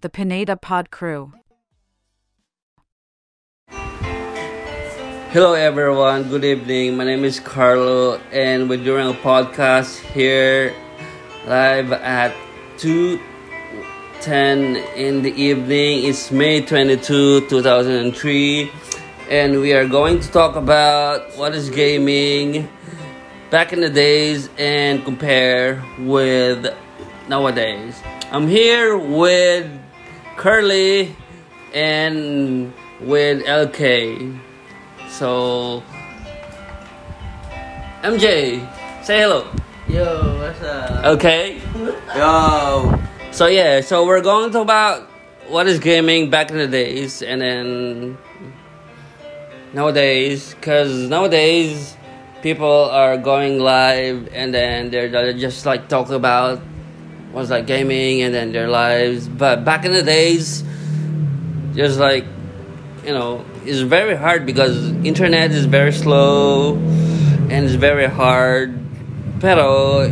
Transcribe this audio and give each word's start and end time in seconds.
The 0.00 0.08
Pineda 0.08 0.56
Pod 0.56 0.92
Crew. 0.92 1.32
Hello 3.68 5.54
everyone, 5.54 6.28
good 6.28 6.44
evening. 6.44 6.96
My 6.96 7.02
name 7.02 7.24
is 7.24 7.40
Carlo 7.40 8.18
and 8.30 8.70
we're 8.70 8.84
doing 8.84 9.08
a 9.08 9.12
podcast 9.12 9.98
here 10.12 10.72
live 11.48 11.90
at 11.90 12.32
2:10 12.76 14.76
in 14.94 15.22
the 15.22 15.34
evening. 15.34 16.04
It's 16.04 16.30
May 16.30 16.60
22, 16.60 17.48
2003 17.48 18.70
and 19.28 19.60
we 19.60 19.72
are 19.72 19.88
going 19.88 20.20
to 20.20 20.30
talk 20.30 20.54
about 20.54 21.36
what 21.36 21.56
is 21.56 21.70
gaming 21.70 22.68
back 23.50 23.72
in 23.72 23.80
the 23.80 23.90
days 23.90 24.48
and 24.58 25.04
compare 25.04 25.82
with 25.98 26.72
nowadays. 27.28 28.00
I'm 28.30 28.46
here 28.46 28.96
with 28.96 29.68
Curly 30.38 31.16
and 31.74 32.72
with 33.00 33.44
LK. 33.44 34.38
So, 35.10 35.82
MJ, 38.02 38.62
say 39.02 39.18
hello. 39.18 39.50
Yo, 39.88 40.38
what's 40.38 40.62
up? 40.62 41.04
Okay. 41.18 41.60
Yo. 42.16 43.02
So 43.32 43.46
yeah, 43.46 43.80
so 43.80 44.06
we're 44.06 44.20
going 44.20 44.48
to 44.48 44.52
talk 44.52 44.62
about 44.62 45.10
what 45.48 45.66
is 45.66 45.80
gaming 45.80 46.30
back 46.30 46.52
in 46.52 46.58
the 46.58 46.68
days, 46.68 47.20
and 47.20 47.42
then 47.42 48.18
nowadays, 49.72 50.54
because 50.54 51.08
nowadays 51.08 51.96
people 52.42 52.90
are 52.90 53.16
going 53.16 53.58
live, 53.58 54.28
and 54.32 54.54
then 54.54 54.90
they're, 54.90 55.08
they're 55.08 55.32
just 55.32 55.66
like 55.66 55.88
talk 55.88 56.10
about 56.10 56.62
what's 57.38 57.54
like 57.54 57.70
gaming, 57.70 58.22
and 58.26 58.34
then 58.34 58.50
their 58.50 58.66
lives. 58.66 59.30
But 59.30 59.64
back 59.64 59.86
in 59.86 59.94
the 59.94 60.02
days, 60.02 60.66
just 61.78 62.02
like 62.02 62.26
you 63.06 63.14
know, 63.14 63.46
it's 63.64 63.80
very 63.80 64.16
hard 64.16 64.44
because 64.44 64.74
internet 65.06 65.52
is 65.52 65.64
very 65.64 65.92
slow 65.92 66.74
and 67.48 67.64
it's 67.64 67.78
very 67.78 68.10
hard. 68.10 68.74
Pero 69.38 70.02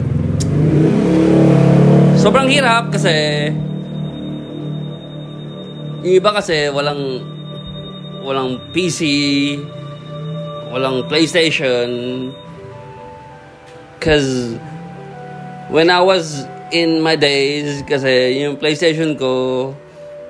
sobrang 2.14 2.46
hirap 2.46 2.94
kasi 2.94 3.50
yung 6.06 6.14
iba 6.22 6.30
kasi 6.30 6.70
walang 6.70 7.26
walang 8.22 8.62
PC, 8.70 9.02
walang 10.70 11.04
PlayStation. 11.10 12.30
Cause 13.98 14.54
when 15.68 15.90
I 15.90 15.98
was 16.00 16.46
in 16.72 17.02
my 17.02 17.14
days, 17.14 17.82
kasi 17.86 18.42
yung 18.42 18.58
PlayStation 18.58 19.14
ko, 19.14 19.72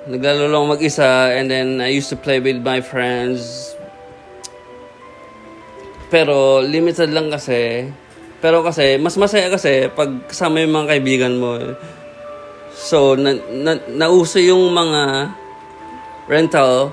naglaro 0.06 0.46
lang 0.46 0.70
mag-isa 0.70 1.34
and 1.34 1.50
then 1.50 1.80
I 1.80 1.90
used 1.90 2.12
to 2.12 2.18
play 2.18 2.38
with 2.38 2.60
my 2.60 2.80
friends. 2.80 3.72
Pero 6.12 6.62
limited 6.62 7.10
lang 7.10 7.32
kasi. 7.32 7.90
Pero 8.38 8.62
kasi, 8.62 9.00
mas 9.00 9.16
masaya 9.18 9.50
kasi 9.50 9.90
pag 9.90 10.12
kasama 10.28 10.62
yung 10.62 10.74
mga 10.76 10.88
kaibigan 10.96 11.34
mo. 11.40 11.58
So, 12.76 13.16
na, 13.16 13.34
na, 13.50 13.80
nauso 13.88 14.36
yung 14.38 14.70
mga 14.70 15.32
rental, 16.28 16.92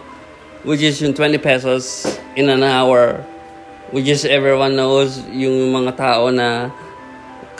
which 0.63 0.81
is 0.81 0.97
yung 1.03 1.13
20 1.13 1.37
pesos 1.43 2.07
in 2.39 2.47
an 2.47 2.63
hour. 2.63 3.21
Which 3.93 4.09
is 4.09 4.25
everyone 4.25 4.73
knows 4.73 5.21
yung 5.29 5.69
mga 5.69 5.93
tao 5.93 6.33
na 6.33 6.73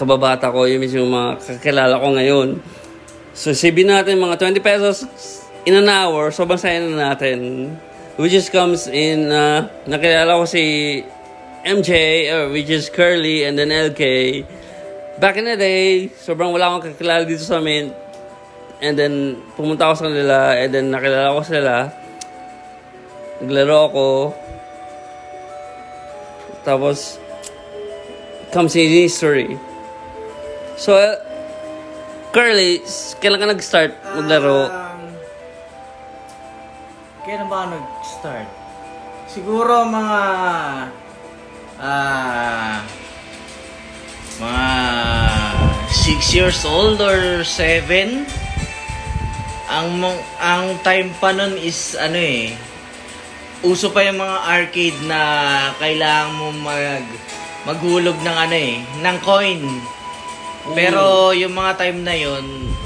kababata 0.03 0.51
ko, 0.51 0.67
yung 0.67 0.83
yung 0.83 1.09
mga 1.09 1.39
kakilala 1.39 1.95
ko 1.97 2.07
ngayon. 2.13 2.49
So, 3.33 3.55
sibin 3.55 3.89
natin 3.89 4.21
mga 4.21 4.37
20 4.37 4.61
pesos 4.61 5.07
in 5.65 5.73
an 5.79 5.89
hour, 5.89 6.29
sobrang 6.29 6.59
saya 6.59 6.83
na 6.83 7.15
natin. 7.15 7.71
Which 8.19 8.35
is 8.35 8.51
comes 8.51 8.85
in, 8.85 9.33
uh, 9.33 9.65
nakilala 9.89 10.37
ko 10.37 10.45
si 10.45 11.01
MJ, 11.65 11.89
or 12.29 12.53
which 12.53 12.69
is 12.69 12.91
Curly, 12.93 13.47
and 13.47 13.57
then 13.57 13.73
LK. 13.73 14.03
Back 15.17 15.41
in 15.41 15.49
the 15.49 15.57
day, 15.57 16.13
sobrang 16.13 16.53
wala 16.53 16.69
akong 16.69 16.93
kakilala 16.93 17.25
dito 17.25 17.41
sa 17.41 17.57
amin. 17.57 17.89
And 18.83 18.93
then, 18.99 19.41
pumunta 19.57 19.89
ako 19.89 19.93
sa 19.97 20.05
kanila, 20.11 20.37
and 20.59 20.69
then 20.69 20.93
nakilala 20.93 21.33
ko 21.33 21.41
sila. 21.41 21.75
Naglaro 23.41 23.79
ako. 23.89 24.07
Tapos, 26.61 27.17
comes 28.53 28.77
in 28.77 28.93
history. 28.93 29.57
So, 30.73 30.97
uh, 30.97 31.21
Curly, 32.33 32.81
kailan 33.21 33.37
ka 33.37 33.47
nag-start 33.53 33.93
maglaro? 34.17 34.73
Um, 34.73 35.01
kailan 37.21 37.45
ba 37.45 37.55
ako 37.61 37.67
nag-start? 37.77 38.49
Siguro 39.29 39.85
mga... 39.85 40.19
Ah... 41.77 42.81
mga... 44.41 44.65
6 45.93 46.33
years 46.33 46.65
old 46.65 46.97
or 46.99 47.45
7. 47.45 48.25
Ang 49.69 49.89
ang 50.41 50.65
time 50.81 51.13
pa 51.21 51.31
nun 51.31 51.53
is 51.55 51.93
ano 51.95 52.17
eh. 52.17 52.57
Uso 53.61 53.93
pa 53.93 54.03
yung 54.03 54.19
mga 54.19 54.37
arcade 54.43 54.99
na 55.05 55.21
kailangan 55.77 56.33
mo 56.33 56.49
mag 56.49 57.05
maghulog 57.63 58.17
ng 58.19 58.37
ano 58.37 58.57
eh, 58.57 58.83
ng 58.99 59.17
coin. 59.23 59.61
Pero 60.71 61.35
yung 61.35 61.51
mga 61.51 61.75
time 61.75 61.99
na 62.07 62.15
yon 62.15 62.45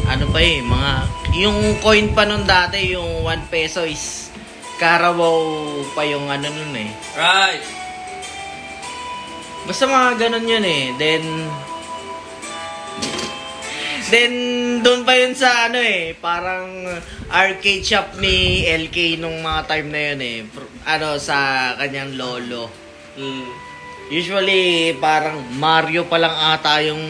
ano 0.09 0.25
pa 0.33 0.39
eh, 0.41 0.65
mga, 0.65 0.91
yung 1.37 1.77
coin 1.77 2.09
pa 2.17 2.25
nun 2.25 2.41
dati, 2.47 2.97
yung 2.97 3.21
1 3.21 3.53
peso 3.53 3.85
is 3.85 4.33
Carabao 4.77 5.81
pa 5.93 6.05
yung 6.05 6.29
ano 6.29 6.49
nun 6.49 6.73
eh. 6.73 6.89
Right. 7.17 7.65
Basta 9.65 9.89
mga 9.89 10.11
ganun 10.21 10.45
yun 10.45 10.65
eh. 10.65 10.83
Then, 11.01 11.23
then 14.13 14.33
doon 14.85 15.01
pa 15.01 15.17
yun 15.17 15.33
sa 15.33 15.65
ano 15.67 15.81
eh, 15.81 16.13
parang 16.17 16.85
arcade 17.27 17.83
shop 17.83 18.21
ni 18.21 18.63
LK 18.69 19.17
nung 19.17 19.41
mga 19.41 19.61
time 19.65 19.87
na 19.89 20.01
yun 20.13 20.21
eh. 20.21 20.37
Ano, 20.85 21.17
sa 21.17 21.73
kanyang 21.75 22.13
lolo. 22.13 22.69
Mm. 23.17 23.49
Usually, 24.07 24.95
parang 25.01 25.41
Mario 25.59 26.07
pa 26.07 26.15
lang 26.15 26.31
ata 26.31 26.79
yung 26.85 27.01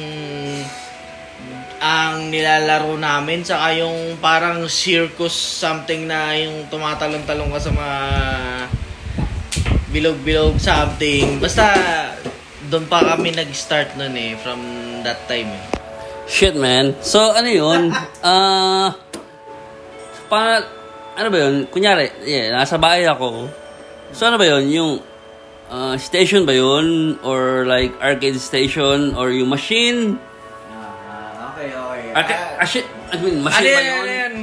ang 1.78 2.34
nilalaro 2.34 2.98
namin 2.98 3.46
saka 3.46 3.78
yung 3.78 4.18
parang 4.18 4.66
circus 4.66 5.34
something 5.34 6.10
na 6.10 6.34
yung 6.34 6.66
tumatalon-talon 6.74 7.54
ka 7.54 7.60
sa 7.62 7.72
mga 7.74 7.98
bilog-bilog 9.94 10.58
something. 10.58 11.38
Basta 11.38 11.66
doon 12.68 12.90
pa 12.90 13.16
kami 13.16 13.32
nag-start 13.32 13.96
nun 13.96 14.14
eh 14.18 14.36
from 14.42 14.60
that 15.06 15.22
time 15.30 15.48
eh. 15.54 15.64
Shit, 16.28 16.60
man. 16.60 16.98
So, 17.00 17.32
ano 17.32 17.48
yun? 17.48 17.82
Ah... 18.28 18.92
pa, 20.28 20.60
ano 21.16 21.28
ba 21.32 21.38
yun? 21.40 21.64
Kunyari, 21.72 22.12
yeah, 22.28 22.52
nasa 22.52 22.76
bahay 22.76 23.08
ako. 23.08 23.48
So, 24.12 24.28
ano 24.28 24.36
ba 24.36 24.44
yun? 24.44 24.68
Yung 24.68 24.92
ah, 25.72 25.96
station 25.96 26.44
ba 26.44 26.52
yun? 26.52 27.16
Or 27.24 27.64
like 27.64 27.96
arcade 28.04 28.36
station? 28.44 29.16
Or 29.16 29.32
yung 29.32 29.48
machine? 29.48 30.20
Ah, 32.18 32.58
ah, 32.58 32.66
shit. 32.66 32.90
I 33.14 33.22
mean, 33.22 33.46
ano 33.46 33.46
machine 33.46 33.70
ba 33.70 33.82
yun? 33.86 33.94
ano 34.02 34.10
yan? 34.10 34.36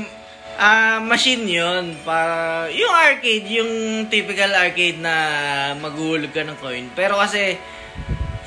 Ah, 0.54 0.98
machine 1.02 1.44
yun. 1.50 1.84
Para, 2.06 2.70
yung 2.70 2.94
arcade, 2.94 3.50
yung 3.50 3.72
typical 4.06 4.54
arcade 4.54 5.02
na 5.02 5.14
maghulog 5.82 6.30
ka 6.30 6.46
ng 6.46 6.54
coin. 6.62 6.86
Pero 6.94 7.18
kasi, 7.18 7.58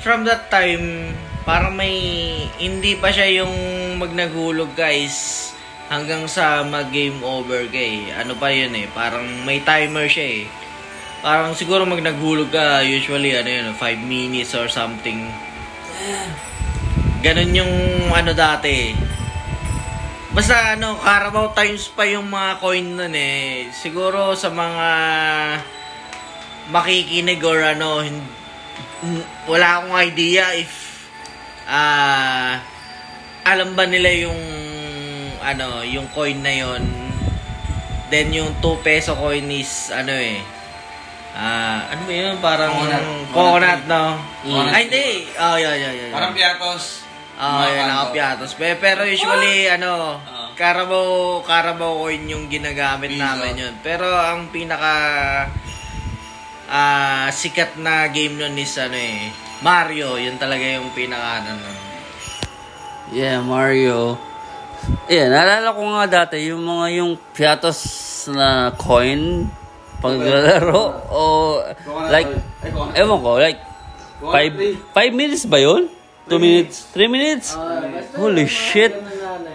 from 0.00 0.24
that 0.24 0.48
time, 0.48 1.12
parang 1.44 1.76
may, 1.76 1.92
hindi 2.56 2.96
pa 2.96 3.12
siya 3.12 3.44
yung 3.44 3.52
magnagulog 4.00 4.72
guys 4.72 5.52
hanggang 5.92 6.24
sa 6.24 6.64
mag-game 6.64 7.20
over 7.20 7.68
kay. 7.68 8.08
Ano 8.16 8.32
pa 8.32 8.48
yun 8.48 8.72
eh, 8.80 8.88
parang 8.96 9.28
may 9.44 9.60
timer 9.60 10.08
siya 10.08 10.40
eh. 10.40 10.44
Parang 11.20 11.52
siguro 11.52 11.84
mag 11.84 12.00
naghulog 12.00 12.48
ka, 12.48 12.80
usually 12.80 13.36
ano 13.36 13.50
yun, 13.52 13.68
5 13.76 13.76
minutes 14.08 14.56
or 14.56 14.72
something. 14.72 15.28
Ganon 17.20 17.52
yung 17.52 17.74
ano 18.14 18.32
dati. 18.32 18.94
Basta 20.38 20.78
ano, 20.78 20.94
Carabao 21.02 21.50
times 21.50 21.90
pa 21.98 22.06
yung 22.06 22.30
mga 22.30 22.62
coin 22.62 22.94
nun 22.94 23.10
eh. 23.10 23.74
Siguro 23.74 24.38
sa 24.38 24.46
mga 24.54 24.88
makikinig 26.70 27.42
or 27.42 27.58
ano, 27.58 28.06
wala 29.50 29.82
akong 29.82 29.98
idea 29.98 30.54
if 30.54 30.70
ah 31.66 32.62
alam 33.50 33.74
ba 33.74 33.82
nila 33.90 34.14
yung 34.14 34.38
ano, 35.42 35.82
yung 35.82 36.06
coin 36.14 36.38
na 36.38 36.54
yon. 36.54 36.86
Then 38.06 38.30
yung 38.30 38.62
2 38.62 38.86
peso 38.86 39.18
coin 39.18 39.42
is 39.50 39.90
ano 39.90 40.14
eh. 40.14 40.38
Ah, 41.34 41.90
ano 41.90 42.06
ba 42.06 42.14
yun? 42.14 42.38
Parang 42.38 42.78
Coconut. 42.78 43.04
coconut, 43.34 43.82
no? 43.90 44.22
Mm. 44.46 44.70
Ay, 44.70 44.82
hindi. 44.86 45.06
Oh, 45.34 45.58
yeah, 45.58 45.74
yeah, 45.74 45.92
yeah. 45.98 46.10
Parang 46.14 46.30
piatos. 46.30 47.07
Oh, 47.38 47.62
yun, 47.62 47.78
kanto. 47.78 47.88
nakapiatos. 47.88 48.50
Pero, 48.58 49.06
usually, 49.06 49.70
ano, 49.70 50.18
Ah. 50.18 50.50
Carabao, 50.58 51.38
Carabao 51.46 52.02
coin 52.02 52.26
yung 52.26 52.50
ginagamit 52.50 53.14
Piso. 53.14 53.22
namin 53.22 53.54
yun. 53.54 53.74
Pero 53.78 54.10
ang 54.10 54.50
pinaka 54.50 54.94
ah 56.66 57.30
sikat 57.30 57.78
na 57.78 58.10
game 58.10 58.34
nun 58.36 58.58
is 58.58 58.74
ano 58.74 58.98
eh, 58.98 59.30
Mario. 59.62 60.18
Yun 60.18 60.34
talaga 60.34 60.66
yung 60.66 60.90
pinaka 60.90 61.46
ano 61.46 61.62
nun. 61.62 61.78
Yeah, 63.14 63.38
Mario. 63.38 64.18
Yeah, 65.06 65.30
naalala 65.30 65.70
ko 65.70 65.82
nga 65.94 66.26
dati 66.26 66.42
yung 66.50 66.66
mga 66.66 66.86
yung 66.98 67.12
piatos 67.32 67.78
na 68.28 68.74
coin 68.74 69.46
paglalaro 69.98 71.06
o 71.06 71.22
like 72.10 72.30
ewan 72.94 73.18
ko 73.18 73.30
like 73.38 73.58
five, 74.20 74.52
five 74.90 75.12
minutes 75.14 75.46
ba 75.46 75.58
yun? 75.58 75.86
Two 76.28 76.38
minutes? 76.38 76.84
Three 76.92 77.08
minutes? 77.08 77.56
Holy 78.16 78.46
shit! 78.46 78.92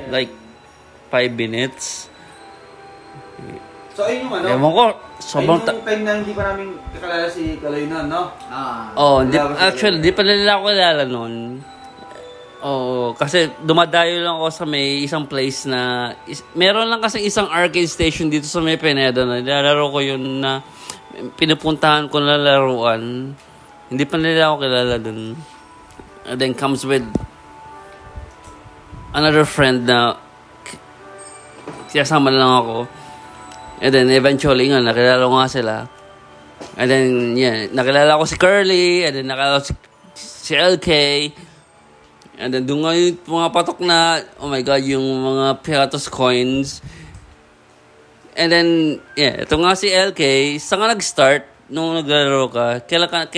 Like 0.10 0.34
five 1.14 1.32
minutes? 1.38 2.10
So, 3.94 4.10
ayun 4.10 4.26
yung 4.26 4.34
ano. 4.42 4.46
Ewan 4.50 4.72
ko, 4.74 4.84
sobrang 5.22 5.62
ayun 5.62 5.70
yung 5.70 5.86
time 5.86 6.02
na 6.02 6.12
hindi 6.18 6.34
pa 6.34 6.44
namin 6.50 6.68
kakalala 6.98 7.28
si 7.30 7.62
Kaloy 7.62 7.86
noon, 7.86 8.06
no? 8.10 8.34
Ah. 8.50 8.90
Oh, 8.98 9.22
di, 9.22 9.38
actually, 9.38 10.02
di 10.02 10.10
pa 10.10 10.26
nila 10.26 10.58
ako 10.58 10.74
kilala 10.74 11.04
nun. 11.06 11.62
Oo, 12.64 13.14
kasi 13.14 13.54
dumadayo 13.62 14.24
lang 14.24 14.42
ako 14.42 14.48
sa 14.50 14.66
may 14.66 15.06
isang 15.06 15.30
place 15.30 15.70
na... 15.70 16.10
Is, 16.26 16.42
meron 16.58 16.90
lang 16.90 17.06
kasi 17.06 17.22
isang 17.22 17.46
arcade 17.54 17.92
station 17.92 18.34
dito 18.34 18.50
sa 18.50 18.64
may 18.66 18.82
Pineda 18.82 19.22
na 19.28 19.44
nilalaro 19.44 19.94
ko 19.94 20.00
yun 20.02 20.42
na 20.42 20.66
pinupuntahan 21.38 22.10
ko 22.10 22.18
na 22.18 22.34
laruan. 22.40 23.36
Hindi 23.94 24.04
pa 24.10 24.18
nila 24.18 24.50
ako 24.50 24.56
kilala 24.66 24.96
dun. 24.98 25.38
And 26.24 26.40
then 26.40 26.54
comes 26.56 26.88
with 26.88 27.04
another 29.14 29.46
friend 29.46 29.86
na 29.86 30.18
kasama 31.94 32.34
lang 32.34 32.52
ako. 32.66 32.78
And 33.84 33.92
then 33.94 34.08
eventually 34.10 34.72
nga, 34.72 34.82
nakilala 34.82 35.30
ko 35.30 35.36
nga 35.38 35.50
sila. 35.52 35.76
And 36.74 36.88
then, 36.90 37.38
yeah, 37.38 37.70
nakilala 37.70 38.18
ko 38.18 38.26
si 38.26 38.36
Curly, 38.40 39.06
and 39.06 39.14
then 39.14 39.28
nakilala 39.30 39.62
ko 39.62 39.64
si, 39.70 39.74
si 40.18 40.54
LK. 40.58 40.90
And 42.42 42.50
then, 42.50 42.66
doon 42.66 42.82
nga 42.82 42.94
yung 42.98 43.20
mga 43.30 43.50
patok 43.54 43.80
na, 43.86 44.26
oh 44.42 44.50
my 44.50 44.66
God, 44.66 44.82
yung 44.82 45.06
mga 45.06 45.62
Piatos 45.62 46.10
coins. 46.10 46.82
And 48.34 48.50
then, 48.50 48.68
yeah, 49.14 49.46
ito 49.46 49.54
nga 49.54 49.78
si 49.78 49.94
LK, 49.94 50.56
saan 50.58 50.82
ka 50.82 50.88
nag-start 50.98 51.44
nung 51.70 51.94
naglalaro 51.94 52.50
ka? 52.50 52.66
Kailan 52.90 53.10
ka, 53.12 53.30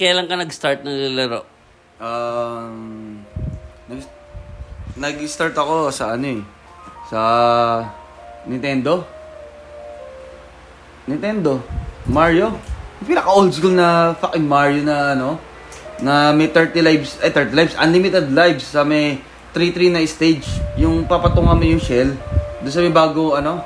kailan, 0.00 0.24
ka 0.24 0.36
nag-start 0.40 0.80
naglalaro? 0.86 1.57
Um, 1.98 3.18
nag, 3.86 4.00
nag-start 4.94 5.54
ako 5.54 5.90
sa 5.90 6.14
ano 6.14 6.38
eh. 6.38 6.42
Sa 7.10 7.20
Nintendo. 8.46 9.02
Nintendo. 11.04 11.58
Mario. 12.06 12.54
Yung 13.00 13.08
pinaka 13.08 13.28
old 13.28 13.50
school 13.50 13.74
na 13.74 14.14
fucking 14.14 14.46
Mario 14.46 14.82
na 14.82 15.12
ano. 15.12 15.38
Na 15.98 16.30
may 16.30 16.46
30 16.46 16.78
lives, 16.78 17.18
eh 17.18 17.34
30 17.34 17.50
lives, 17.52 17.74
unlimited 17.74 18.30
lives 18.30 18.62
sa 18.62 18.86
may 18.86 19.18
3-3 19.50 19.90
na 19.90 20.06
stage. 20.06 20.46
Yung 20.78 21.02
papatungan 21.02 21.58
mo 21.58 21.64
yung 21.66 21.82
shell. 21.82 22.14
Doon 22.62 22.70
sa 22.70 22.78
may 22.78 22.94
bago 22.94 23.34
ano. 23.34 23.58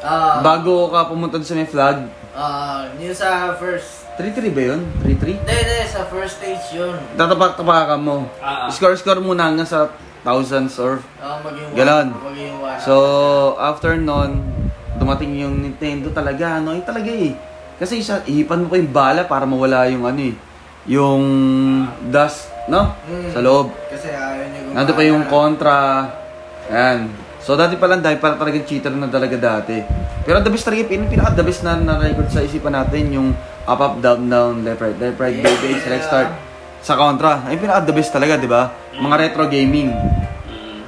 Ah, 0.00 0.40
Bago 0.40 0.88
ka 0.88 1.08
pumunta 1.08 1.40
sa 1.40 1.56
may 1.56 1.64
flag. 1.64 2.04
ah, 2.32 2.88
yun 2.96 3.12
sa 3.12 3.52
first 3.56 4.08
3-3 4.20 4.56
ba 4.56 4.62
yun? 4.74 4.80
3-3? 5.02 5.40
Hindi, 5.40 5.54
hindi. 5.56 5.78
Sa 5.88 6.00
first 6.06 6.38
stage 6.38 6.66
yun. 6.76 6.96
Tatapak-tapakan 7.16 8.00
mo. 8.00 8.28
Ah, 8.38 8.66
ah. 8.66 8.70
Score-score 8.70 9.20
muna 9.24 9.48
hanggang 9.48 9.68
sa 9.68 9.90
thousands 10.20 10.76
or 10.76 11.00
maging 11.44 11.68
Ganon. 11.72 12.08
Maging 12.12 12.54
one. 12.60 12.78
So, 12.80 12.94
after 13.56 13.96
nun, 13.96 14.44
dumating 15.00 15.32
yung 15.40 15.64
Nintendo 15.64 16.12
talaga, 16.12 16.60
ano, 16.60 16.76
yun 16.76 16.84
talaga 16.84 17.08
eh. 17.08 17.32
Kasi 17.80 18.04
isa, 18.04 18.20
ihipan 18.28 18.64
mo 18.64 18.66
pa 18.68 18.76
yung 18.76 18.92
bala 18.92 19.24
para 19.24 19.48
mawala 19.48 19.88
yung 19.88 20.04
ano 20.04 20.20
eh, 20.20 20.36
yung 20.84 21.24
dust, 22.12 22.52
no? 22.68 22.92
Mm. 23.08 23.32
Sa 23.32 23.40
loob. 23.40 23.72
Kasi 23.88 24.12
ayaw 24.12 24.44
niya 24.44 24.60
gumana. 24.68 24.76
Nandun 24.84 24.96
pa 24.96 25.04
yung 25.08 25.24
contra. 25.32 25.76
Yan. 26.68 27.08
So, 27.40 27.56
dati 27.56 27.80
pa 27.80 27.88
lang, 27.88 28.04
dahil 28.04 28.20
para 28.20 28.36
talagang 28.36 28.68
cheater 28.68 28.92
na 28.92 29.08
talaga 29.08 29.32
dati. 29.40 29.80
Pero 30.28 30.44
the 30.44 30.52
best 30.52 30.68
talaga, 30.68 30.84
pin 30.84 31.08
pinaka 31.08 31.32
the 31.32 31.44
best 31.48 31.64
na 31.64 31.80
na-record 31.80 32.28
sa 32.28 32.44
isipan 32.44 32.76
natin, 32.76 33.08
yung 33.16 33.28
up, 33.66 33.80
up, 33.80 33.94
down, 34.00 34.28
down, 34.28 34.64
left, 34.64 34.80
right, 34.80 34.96
left, 34.96 35.18
right, 35.20 35.36
Yeah. 35.36 35.44
baby, 35.44 35.76
select, 35.80 36.04
start. 36.06 36.28
Sa 36.80 36.96
contra. 36.96 37.44
Ay, 37.44 37.60
pinaka 37.60 37.84
the 37.84 37.92
best 37.92 38.12
talaga, 38.12 38.40
di 38.40 38.48
ba? 38.48 38.72
Mga 38.96 39.16
retro 39.20 39.44
gaming. 39.48 39.92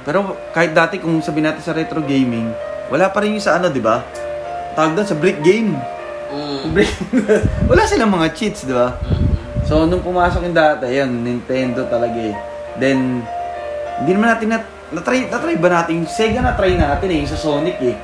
Pero 0.03 0.35
kahit 0.51 0.73
dati 0.73 0.97
kung 0.97 1.21
sabihin 1.21 1.53
natin 1.53 1.63
sa 1.63 1.71
retro 1.71 2.01
gaming, 2.01 2.49
wala 2.89 3.13
pa 3.13 3.21
rin 3.21 3.37
yung 3.37 3.45
sa 3.45 3.61
ano, 3.61 3.69
di 3.69 3.79
ba? 3.79 4.01
Tawag 4.73 4.97
doon 4.97 5.07
sa 5.07 5.15
brick 5.15 5.39
game. 5.45 5.77
Mm. 6.33 6.73
Brick. 6.73 6.91
wala 7.69 7.85
silang 7.85 8.09
mga 8.09 8.33
cheats, 8.33 8.65
di 8.65 8.73
ba? 8.73 8.97
So, 9.63 9.85
nung 9.85 10.03
pumasok 10.03 10.43
yung 10.43 10.57
data, 10.57 10.89
yun, 10.89 11.23
Nintendo 11.23 11.85
talaga 11.87 12.19
eh. 12.19 12.35
Then, 12.81 13.21
hindi 14.01 14.11
naman 14.17 14.33
natin 14.33 14.47
na, 14.49 14.59
na-try, 14.91 15.29
na-try 15.29 15.55
ba 15.61 15.69
natin? 15.71 16.03
Sega 16.09 16.41
na-try 16.41 16.75
natin 16.75 17.07
eh, 17.13 17.23
sa 17.29 17.37
Sonic 17.37 17.77
eh. 17.79 17.95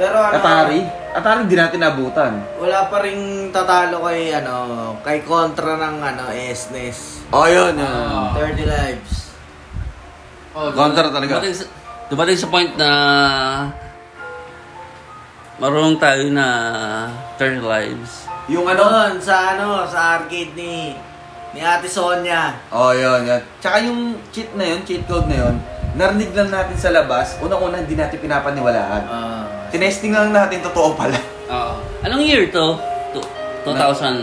Pero 0.00 0.16
ano, 0.16 0.40
Atari. 0.40 0.80
Atari 1.12 1.44
hindi 1.44 1.56
natin 1.60 1.84
nabutan. 1.84 2.32
wala 2.56 2.88
pa 2.88 3.04
rin 3.04 3.52
tatalo 3.52 4.00
kay 4.08 4.32
ano, 4.32 4.96
kay 5.04 5.20
kontra 5.20 5.76
ng 5.76 5.96
ano, 6.00 6.24
SNES. 6.32 7.28
Oh, 7.28 7.44
yun. 7.44 7.76
yun. 7.76 7.84
Ah. 7.84 8.32
30 8.32 8.64
lives. 8.64 9.36
Oh, 10.56 10.72
Counter 10.72 11.12
talaga. 11.12 11.36
Dumating 11.36 11.56
sa, 11.56 11.64
dumating 12.08 12.38
sa 12.40 12.48
point 12.48 12.72
na 12.80 12.90
marunong 15.60 16.00
tayo 16.00 16.24
na 16.32 16.46
turn 17.36 17.60
lives. 17.60 18.24
Yung 18.48 18.64
ano? 18.64 18.80
Doon, 18.88 19.20
sa 19.20 19.56
ano, 19.56 19.84
sa 19.84 20.16
arcade 20.16 20.56
ni 20.56 20.96
ni 21.52 21.60
Ate 21.60 21.88
Sonia. 21.92 22.56
Oh, 22.72 22.96
yun, 22.96 23.28
yun. 23.28 23.42
Tsaka 23.60 23.84
yung 23.84 24.16
cheat 24.32 24.48
na 24.56 24.64
yun, 24.64 24.80
cheat 24.88 25.04
code 25.04 25.28
na 25.28 25.44
yun, 25.44 25.54
narinig 25.92 26.32
lang 26.32 26.48
natin 26.48 26.76
sa 26.80 26.88
labas, 26.88 27.36
unang-una 27.44 27.84
hindi 27.84 27.92
natin 27.92 28.16
pinapaniwalaan. 28.16 29.02
Ah. 29.04 29.44
Tinesting 29.72 30.12
lang 30.12 30.30
natin, 30.30 30.60
totoo 30.60 30.92
pala. 30.92 31.16
Oo. 31.48 31.74
Anong 32.04 32.20
year 32.20 32.44
to? 32.46 32.76
To- 33.12 33.28
2000. 33.64 34.20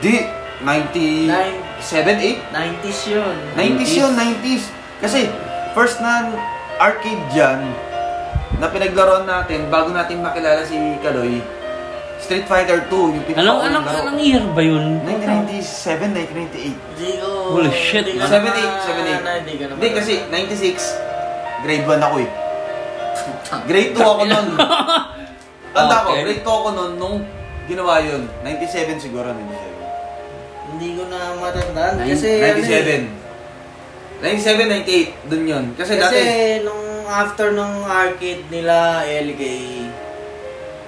Di, 0.00 0.24
97, 0.60 2.16
8? 2.16 2.40
90s 2.48 3.00
yun. 3.06 3.34
90s 3.52 3.92
yun, 3.92 4.12
90s. 4.12 4.64
Kasi, 4.98 5.28
first 5.72 6.00
na 6.00 6.32
arcade 6.76 7.20
dyan, 7.28 7.60
na 8.56 8.68
pinaglaruan 8.68 9.24
natin, 9.24 9.68
bago 9.68 9.88
natin 9.90 10.20
makilala 10.20 10.64
si 10.64 10.76
Kaloy, 11.00 11.40
Street 12.20 12.44
Fighter 12.44 12.84
2, 12.84 13.16
yung 13.16 13.24
pinaka 13.24 13.40
Anong, 13.42 13.60
anong, 13.62 13.86
anong 13.88 14.18
year 14.20 14.44
ba 14.52 14.60
yun? 14.60 15.00
1997, 15.04 16.12
1998. 16.12 16.76
Hindi 16.94 17.10
ko... 17.16 17.28
Holy 17.56 17.72
shit, 17.72 18.04
man. 18.12 18.28
7, 18.28 18.44
8, 18.44 18.52
na- 18.52 18.80
7, 18.80 19.00
8. 19.02 19.24
na- 19.24 19.36
Hindi 19.40 19.52
ko 19.56 19.62
na 19.64 19.72
Hindi, 19.76 19.88
kasi 19.92 20.12
96, 20.28 21.64
grade 21.64 21.84
1 21.84 22.00
ako 22.00 22.16
eh. 22.20 22.28
Grade 23.64 23.92
2 23.92 23.98
ako 23.98 24.22
nun. 24.24 24.46
Tanda 25.74 25.96
ko, 26.02 26.08
Okay. 26.10 26.22
grade 26.26 26.42
2 26.42 26.50
ako 26.50 26.68
nun 26.70 26.92
nung 26.96 27.16
ginawa 27.64 28.00
yun. 28.00 28.26
97 28.42 28.98
siguro, 28.98 29.30
97. 29.30 30.70
Hindi 30.70 30.88
ko 30.94 31.02
na 31.06 31.18
matandaan. 31.36 31.94
Nine- 31.96 32.10
Kasi... 32.10 32.28
ano 32.36 32.58
eh, 32.58 33.14
97. 34.20 34.20
97, 34.20 35.24
98, 35.24 35.30
dun 35.30 35.44
yun. 35.44 35.64
Kasi, 35.74 35.92
Kasi 35.94 36.02
dati, 36.12 36.20
nung 36.62 36.84
after 37.06 37.50
nung 37.50 37.82
arcade 37.82 38.44
nila 38.48 39.00
LK, 39.02 39.42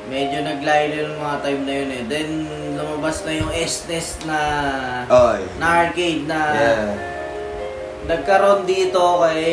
medyo 0.05 0.39
naglayo 0.41 1.09
yung 1.09 1.17
mga 1.17 1.37
time 1.41 1.63
na 1.63 1.73
yun 1.73 1.91
eh. 1.91 2.03
Then 2.05 2.29
lumabas 2.75 3.23
na 3.23 3.33
yung 3.33 3.51
SNES 3.51 4.27
na 4.27 4.39
oy. 5.09 5.41
na 5.57 5.67
arcade 5.81 6.25
na 6.27 6.41
Yeah. 6.53 6.93
nagkaroon 8.05 8.67
dito 8.67 8.99
kay 9.23 9.47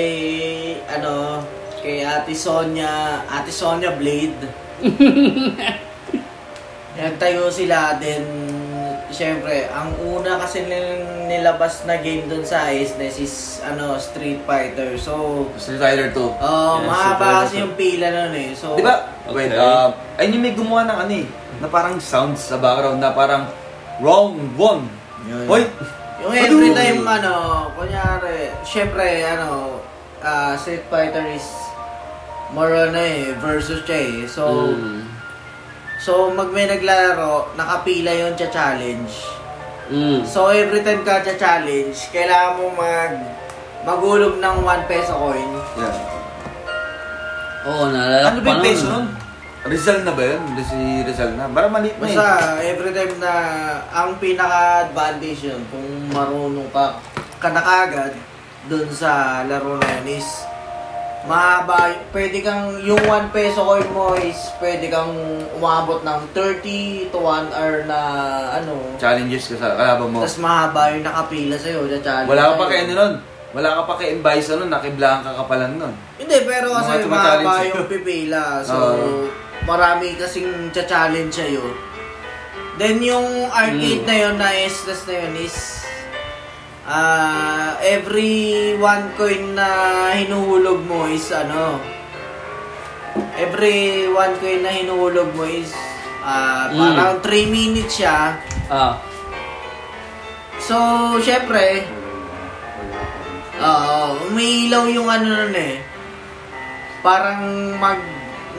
ano 0.90 1.40
kay 1.80 2.02
Ate 2.02 2.32
Sonia, 2.32 3.24
Ate 3.26 3.50
Sonia 3.50 3.92
Blade. 3.92 4.38
Nagtayo 7.00 7.48
sila 7.48 7.96
then 7.98 8.26
Siyempre, 9.10 9.66
ang 9.74 9.90
una 10.06 10.38
kasi 10.38 10.70
nil- 10.70 11.26
nilabas 11.26 11.82
na 11.90 11.98
game 11.98 12.30
dun 12.30 12.46
sa 12.46 12.70
SNES 12.70 13.16
is 13.18 13.34
ano, 13.66 13.98
Street 13.98 14.46
Fighter. 14.46 14.94
So, 15.02 15.50
Street 15.58 15.82
Fighter 15.82 16.14
2. 16.14 16.22
Oh, 16.22 16.30
Yeah, 16.78 16.86
mahaba 16.86 17.42
kasi 17.42 17.58
yung 17.58 17.74
pila 17.74 18.14
nun 18.14 18.38
eh. 18.38 18.54
So, 18.54 18.78
Di 18.78 18.86
ba? 18.86 19.10
Wait, 19.34 19.50
Okay. 19.50 19.58
uh, 19.58 19.90
ayun 20.14 20.38
yung 20.38 20.44
may 20.46 20.54
gumawa 20.54 20.86
ng 20.86 21.00
ano 21.10 21.14
eh, 21.16 21.26
na 21.58 21.66
parang 21.66 21.98
sounds 21.98 22.46
sa 22.46 22.62
background 22.62 23.02
na 23.02 23.10
parang 23.10 23.50
wrong 23.98 24.38
one. 24.54 24.86
Hoy! 25.50 25.66
Yung 26.22 26.34
every 26.38 26.70
time 26.70 27.02
ano, 27.02 27.66
kunyari, 27.74 28.54
syempre 28.62 29.26
ano, 29.26 29.82
ah, 30.22 30.54
Street 30.54 30.86
Fighter 30.86 31.26
is 31.34 31.50
more 32.50 32.74
ano 32.74 32.98
eh, 32.98 33.34
versus 33.36 33.82
siya 33.84 34.00
eh. 34.00 34.18
So, 34.26 34.72
Mm. 34.72 35.06
so 35.98 36.12
mag 36.30 36.50
may 36.50 36.66
naglalaro, 36.66 37.54
nakapila 37.54 38.10
yung 38.12 38.34
cha-challenge. 38.34 39.14
Mm. 39.88 40.22
So, 40.24 40.50
every 40.50 40.82
time 40.82 41.02
ka 41.02 41.20
cha-challenge, 41.20 42.10
kailangan 42.10 42.58
mo 42.58 42.66
mag 42.72 43.14
magulog 43.82 44.38
ng 44.38 44.56
1 44.62 44.86
peso 44.86 45.14
coin. 45.14 45.50
Yeah. 45.76 45.96
Oo, 47.66 47.84
naalala 47.88 48.28
Ano 48.28 48.40
ba 48.40 48.46
pa 48.46 48.50
yung 48.50 48.56
nun. 48.56 48.66
peso 48.66 48.86
nun? 48.88 49.08
Rizal 49.62 50.00
na 50.02 50.16
ba 50.16 50.24
yun? 50.24 50.40
Hindi 50.42 50.64
si 50.64 50.78
Rizal 51.04 51.36
na. 51.36 51.46
Bara 51.46 51.68
maliit 51.68 51.96
na 51.96 52.08
Basta 52.08 52.26
eh. 52.58 52.72
every 52.72 52.92
time 52.92 53.20
na 53.20 53.34
ang 53.90 54.16
pinaka-advantage 54.16 55.42
yun 55.46 55.62
kung 55.68 55.84
marunong 56.10 56.72
ka 56.72 56.96
ka 57.38 57.52
na 57.52 57.60
kagad 57.60 58.16
dun 58.66 58.88
sa 58.90 59.44
laro 59.44 59.76
na 59.76 60.00
yun 60.00 60.16
is 60.16 60.28
mahaba, 61.30 61.78
pwede 62.10 62.42
kang, 62.42 62.82
yung 62.82 62.98
1 63.00 63.30
peso 63.30 63.62
coin 63.62 63.86
mo 63.90 64.18
is 64.18 64.36
pwede 64.58 64.90
kang 64.90 65.14
umabot 65.54 66.02
ng 66.02 66.20
30 66.34 66.66
to 67.08 67.18
1 67.18 67.54
hour 67.54 67.86
na 67.86 68.00
ano, 68.52 68.98
Challenges 68.98 69.46
ka 69.48 69.56
sa 69.56 69.78
kalaban 69.78 70.10
mo. 70.10 70.20
tas 70.20 70.36
mahaba 70.36 70.90
yung 70.90 71.06
nakapila 71.06 71.54
sa'yo 71.56 71.86
na 71.86 71.98
challenge. 72.00 72.28
Wala 72.28 72.44
ka 72.44 72.54
pa 72.56 72.66
kay 72.66 72.80
ano 72.82 72.94
nun. 72.96 73.14
Wala 73.50 73.70
ka 73.72 73.82
pa 73.84 73.94
kay 73.96 74.08
Imbaisa 74.12 74.58
nun. 74.58 74.70
Nakiblahan 74.70 75.22
ka 75.22 75.32
kapalan 75.36 75.74
nun. 75.76 75.94
Hindi, 76.18 76.38
pero 76.44 76.74
kasi 76.74 77.06
mahaba 77.06 77.62
sa'yo. 77.62 77.74
yung 77.76 77.88
pipila. 77.88 78.44
So, 78.62 78.76
Oo. 78.76 79.26
marami 79.64 80.18
kasing 80.18 80.50
cha-challenge 80.70 81.34
sa'yo. 81.36 81.66
Then, 82.76 83.02
yung 83.02 83.28
arcade 83.52 84.02
Mm. 84.02 84.08
na 84.08 84.16
yun, 84.16 84.36
na 84.36 84.50
SLS 84.56 85.04
na 85.04 85.14
yun 85.20 85.34
is 85.38 85.56
ah 86.90 87.78
every 87.86 88.74
one 88.76 89.14
coin 89.14 89.54
na 89.54 89.70
hinuhulog 90.10 90.82
mo 90.90 91.06
is 91.06 91.30
ano 91.30 91.78
every 93.38 94.10
one 94.10 94.34
coin 94.42 94.66
na 94.66 94.74
hinuhulog 94.74 95.30
mo 95.38 95.46
is 95.46 95.70
ah 96.20 96.66
Mm. 96.70 96.78
parang 96.78 97.14
3 97.22 97.46
minutes 97.48 97.96
siya. 97.96 98.38
Ah, 98.68 98.98
So, 100.60 100.78
syempre, 101.20 101.82
Oo, 103.60 104.32
umiilaw 104.32 104.88
yung 104.88 105.10
ano 105.10 105.28
nun 105.36 105.52
eh. 105.52 105.84
Parang 107.04 107.44
mag 107.76 108.00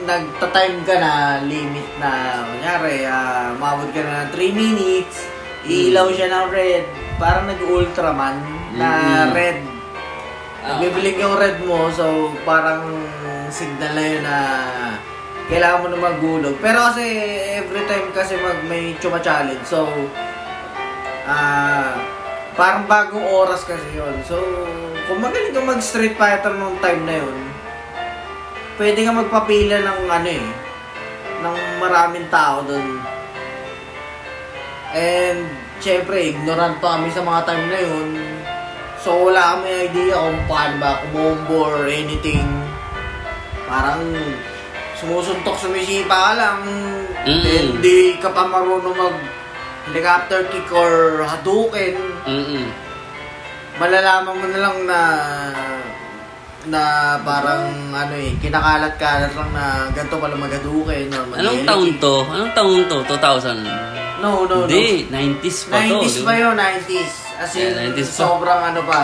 nagta-time 0.01 0.81
ka 0.85 0.95
na 0.97 1.13
limit 1.41 1.89
na 1.97 2.41
kunyari, 2.45 3.05
ah, 3.05 3.49
umabot 3.55 3.89
ka 3.89 4.01
na 4.01 4.27
ng 4.27 4.31
3 4.33 4.53
minutes, 4.53 5.25
ilaw 5.65 6.05
siya 6.13 6.29
ng 6.29 6.47
red, 6.53 6.85
parang 7.17 7.49
nag-ultraman 7.49 8.35
na 8.77 8.87
Mm. 9.27 9.33
red. 9.35 9.59
Ah. 10.61 10.77
Nagbibilig 10.77 11.17
yung 11.17 11.35
red 11.35 11.57
mo, 11.65 11.89
so 11.89 12.31
parang 12.45 12.85
signal 13.49 13.91
na 13.97 14.03
yun 14.05 14.23
na 14.23 14.37
kailangan 15.49 15.81
mo 15.83 15.87
na 15.89 15.99
maghulog. 15.99 16.55
Pero 16.63 16.79
kasi 16.87 17.03
every 17.59 17.83
time 17.89 18.13
kasi 18.15 18.39
mag 18.39 18.63
may 18.69 18.95
chuma 19.01 19.19
challenge, 19.19 19.65
so 19.67 19.89
ah 21.27 21.97
parang 22.55 22.85
bagong 22.85 23.23
oras 23.25 23.63
kasi 23.63 23.83
yun. 23.95 24.15
So, 24.27 24.35
kung 25.07 25.23
magaling 25.23 25.55
ka 25.55 25.63
mag 25.63 25.79
Street 25.79 26.19
Fighter 26.19 26.51
nung 26.51 26.77
time 26.83 27.03
na 27.07 27.15
yun, 27.23 27.37
pwede 28.75 28.99
ka 29.01 29.11
magpapila 29.11 29.79
ng 29.79 30.01
ano 30.07 30.29
eh, 30.29 30.47
ng 31.41 31.57
maraming 31.79 32.27
tao 32.27 32.61
doon. 32.67 32.99
And, 34.91 35.47
syempre, 35.81 36.31
ignorant 36.31 36.77
pa 36.77 36.95
kami 36.95 37.09
sa 37.09 37.25
mga 37.25 37.41
time 37.49 37.65
na 37.67 37.79
yun. 37.81 38.09
So, 39.01 39.27
wala 39.27 39.57
kami 39.57 39.89
idea 39.89 40.13
kung 40.13 40.45
paano 40.45 40.75
ba 40.77 41.01
kumombo 41.01 41.73
or 41.73 41.89
anything. 41.89 42.45
Parang, 43.65 44.13
sumusuntok 45.01 45.57
sumisipa 45.57 46.13
ka 46.13 46.33
lang. 46.37 46.61
Mm. 47.25 47.81
Hindi 47.81 48.21
ka 48.21 48.29
pa 48.29 48.45
marunong 48.45 48.93
mag 48.93 49.17
helicopter 49.89 50.45
kick 50.53 50.69
or 50.69 51.25
hadouken. 51.25 51.97
mm 52.29 52.65
Malalaman 53.81 54.37
mo 54.37 54.45
na 54.45 54.59
lang 54.61 54.77
na 54.85 54.99
na 56.69 56.81
parang 57.25 57.89
ano 57.89 58.13
eh, 58.13 58.37
kinakalat-kalat 58.37 59.33
lang 59.33 59.49
na 59.49 59.89
ganito 59.89 60.21
pala 60.21 60.37
magadukin 60.37 61.09
Anong 61.09 61.65
taon 61.65 61.89
to? 61.97 62.21
Anong 62.29 62.53
taon 62.53 62.85
to? 62.85 63.01
2000? 63.09 64.00
No, 64.21 64.45
no, 64.45 64.63
Hindi, 64.63 65.09
90s 65.09 65.57
no. 65.59 65.67
pa 65.67 65.77
to. 65.81 65.97
90s 65.99 66.13
di 66.13 66.21
pa 66.21 66.33
yun, 66.35 66.53
90s. 66.55 67.13
As 67.35 67.51
in, 67.51 67.61
Yeah, 67.67 67.89
90s 67.89 68.05
pa. 68.07 68.17
sobrang 68.21 68.61
ano 68.63 68.81
pa. 68.85 68.99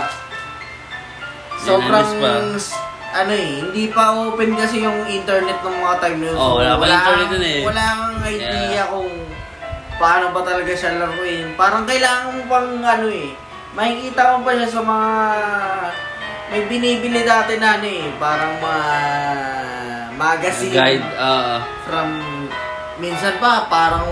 Sobrang, 1.59 2.07
90s 2.13 2.67
pa. 2.69 2.85
ano 3.17 3.31
eh, 3.33 3.49
hindi 3.59 3.83
pa 3.89 4.03
open 4.13 4.51
kasi 4.53 4.79
yung 4.79 5.09
internet 5.09 5.57
ng 5.59 5.75
mga 5.75 5.95
time 5.97 6.17
na 6.19 6.27
yun. 6.27 6.37
Oh, 6.37 6.53
wala 6.55 6.77
pa 6.77 6.85
internet 6.87 7.27
dun 7.27 7.43
eh. 7.43 7.61
Wala 7.63 7.83
kang 7.89 8.17
idea 8.23 8.53
Yeah. 8.77 8.87
kung 8.87 9.09
paano 9.97 10.25
ba 10.29 10.41
talaga 10.43 10.71
siya 10.71 10.91
laruin. 10.95 11.47
Parang 11.55 11.83
kailangan 11.83 12.29
mo 12.31 12.41
pang 12.45 12.69
ano 12.77 13.07
eh, 13.09 13.33
makikita 13.73 14.21
mo 14.29 14.45
pa 14.45 14.51
siya 14.53 14.69
sa 14.69 14.81
mga 14.81 15.09
may 16.47 16.61
binibili 16.63 17.21
dati 17.23 17.57
na 17.57 17.75
ano 17.75 17.87
eh, 17.87 18.05
parang 18.15 18.53
mga 18.55 18.85
magazine 20.13 20.71
Guide, 20.71 21.07
ah, 21.15 21.59
from 21.83 22.07
minsan 22.97 23.33
pa 23.37 23.65
parang 23.67 24.05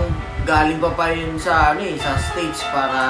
galing 0.46 0.78
pa 0.78 0.94
pa 0.94 1.10
yun 1.10 1.34
sa 1.34 1.74
ano 1.74 1.82
eh, 1.82 1.98
sa 1.98 2.14
stage 2.14 2.62
para 2.70 3.02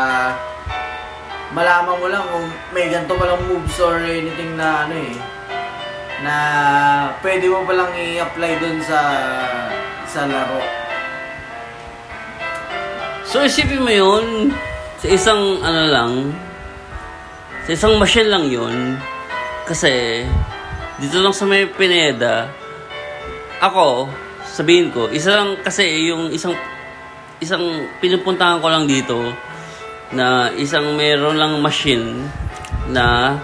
malaman 1.53 2.01
mo 2.01 2.09
lang 2.09 2.25
kung 2.33 2.49
may 2.73 2.89
ganito 2.89 3.13
palang 3.13 3.45
moves 3.45 3.77
or 3.77 4.01
anything 4.01 4.57
na 4.57 4.89
ano 4.89 4.97
eh 4.97 5.17
na 6.25 6.37
pwede 7.21 7.45
mo 7.53 7.61
palang 7.69 7.93
i-apply 7.93 8.53
dun 8.57 8.81
sa 8.81 9.01
sa 10.09 10.25
laro. 10.25 10.65
So 13.29 13.45
isipin 13.45 13.85
mo 13.85 13.93
yun, 13.93 14.57
sa 14.97 15.07
isang 15.13 15.61
ano 15.61 15.83
lang, 15.93 16.13
sa 17.69 17.71
isang 17.77 18.01
machine 18.01 18.33
lang 18.33 18.49
yun, 18.49 18.97
kasi 19.69 20.25
dito 20.97 21.21
lang 21.21 21.37
sa 21.37 21.45
may 21.45 21.69
Pineda, 21.69 22.49
ako, 23.61 24.09
sabihin 24.49 24.89
ko, 24.89 25.13
isa 25.13 25.37
lang 25.37 25.61
kasi 25.61 26.09
yung 26.09 26.33
isang 26.33 26.57
isang 27.43 27.91
pinupuntahan 28.01 28.61
ko 28.61 28.69
lang 28.73 28.89
dito 28.89 29.19
na 30.15 30.49
isang 30.57 30.97
meron 30.97 31.37
lang 31.37 31.59
machine 31.61 32.25
na 32.89 33.37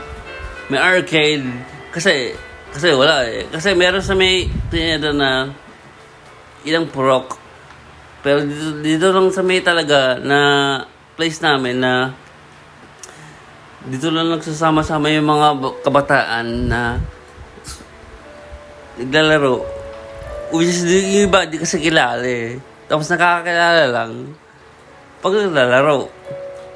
may 0.71 0.79
arcade 0.79 1.45
kasi 1.91 2.33
kasi 2.73 2.95
wala 2.95 3.27
eh 3.29 3.45
kasi 3.51 3.77
meron 3.77 4.01
sa 4.01 4.17
may 4.17 4.49
Pineda 4.73 5.13
na 5.13 5.51
ilang 6.65 6.89
prok 6.89 7.37
pero 8.23 8.47
dito, 8.47 8.79
dito 8.81 9.07
lang 9.11 9.29
sa 9.35 9.43
may 9.43 9.61
talaga 9.61 10.17
na 10.23 10.39
place 11.19 11.43
namin 11.43 11.83
na 11.83 12.15
dito 13.83 14.15
lang 14.15 14.31
nagsasama-sama 14.31 15.11
yung 15.11 15.27
mga 15.27 15.49
kabataan 15.83 16.71
na 16.71 17.03
naglalaro. 18.95 19.67
Which 20.55 20.71
is, 20.71 20.87
yung 20.87 21.27
iba, 21.27 21.49
di 21.51 21.59
kasi 21.59 21.83
kilala 21.83 22.23
eh. 22.23 22.63
Tapos 22.93 23.09
nakakakilala 23.09 23.89
lang 23.89 24.37
pag 25.25 25.33
naglalaro. 25.33 26.13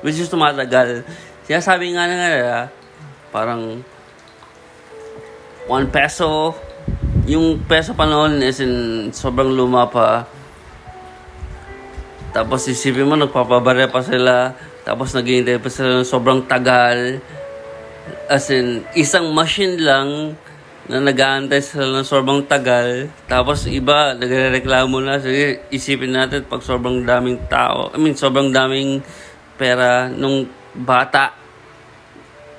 Which 0.01 0.17
is 0.17 0.33
tumatagal. 0.33 1.05
Sinasabi 1.45 1.93
nga 1.93 2.09
na 2.09 2.15
nga 2.17 2.29
nila, 2.33 2.59
parang 3.29 3.85
1 5.69 5.93
peso. 5.93 6.57
Yung 7.29 7.61
peso 7.69 7.93
pa 7.93 8.09
noon 8.09 8.41
is 8.41 8.65
in 8.65 8.73
sobrang 9.13 9.53
luma 9.53 9.85
pa. 9.93 10.25
Tapos 12.33 12.65
isipin 12.65 13.05
mo, 13.05 13.21
nagpapabare 13.21 13.93
pa 13.93 14.01
sila. 14.01 14.57
Tapos 14.89 15.13
naghihintay 15.13 15.61
pa 15.61 15.69
sila 15.69 16.01
ng 16.01 16.09
sobrang 16.09 16.41
tagal. 16.49 17.21
As 18.25 18.49
in, 18.49 18.89
isang 18.97 19.37
machine 19.37 19.77
lang 19.85 20.33
na 20.87 21.03
nag-aantay 21.03 21.59
sila 21.59 21.99
ng 21.99 22.07
sobrang 22.07 22.47
tagal. 22.47 23.11
Tapos 23.27 23.67
iba, 23.67 24.15
nagre-reklamo 24.15 25.03
na. 25.03 25.19
Sige, 25.19 25.67
isipin 25.75 26.15
natin 26.15 26.47
pag 26.47 26.63
sobrang 26.63 27.03
daming 27.03 27.43
tao. 27.51 27.91
I 27.91 27.99
mean, 27.99 28.15
sobrang 28.15 28.55
daming 28.55 29.03
pera 29.59 30.07
nung 30.07 30.47
bata. 30.73 31.35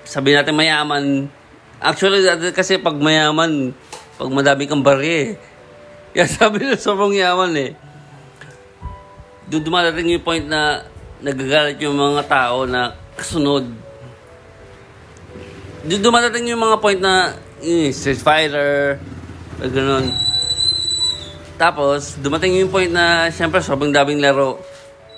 Sabi 0.03 0.36
natin 0.36 0.55
mayaman. 0.55 1.31
Actually, 1.79 2.25
kasi 2.51 2.81
pag 2.81 2.98
mayaman, 3.00 3.72
pag 4.19 4.29
madami 4.34 4.67
kang 4.67 4.84
bari 4.84 5.10
eh. 5.10 5.29
Kaya 6.17 6.27
sabi 6.27 6.65
na 6.65 6.75
sobrang 6.75 7.13
yaman 7.13 7.53
eh 7.55 7.72
doon 9.48 9.63
dumadating 9.63 10.12
yung 10.12 10.25
point 10.27 10.43
na 10.43 10.84
nagagalit 11.24 11.79
yung 11.79 11.96
mga 11.96 12.27
tao 12.27 12.67
na 12.67 12.91
kasunod. 13.15 13.63
Doon 15.88 16.03
dumadating 16.03 16.51
yung 16.51 16.60
mga 16.60 16.77
point 16.84 17.00
na 17.00 17.31
eh, 17.62 17.90
Street 17.90 18.22
Fighter, 18.22 19.02
ganun. 19.58 20.14
Tapos, 21.58 22.22
dumating 22.22 22.54
yung 22.62 22.70
point 22.70 22.94
na 22.94 23.34
syempre 23.34 23.58
sobrang 23.66 23.90
daming 23.90 24.22
laro. 24.22 24.62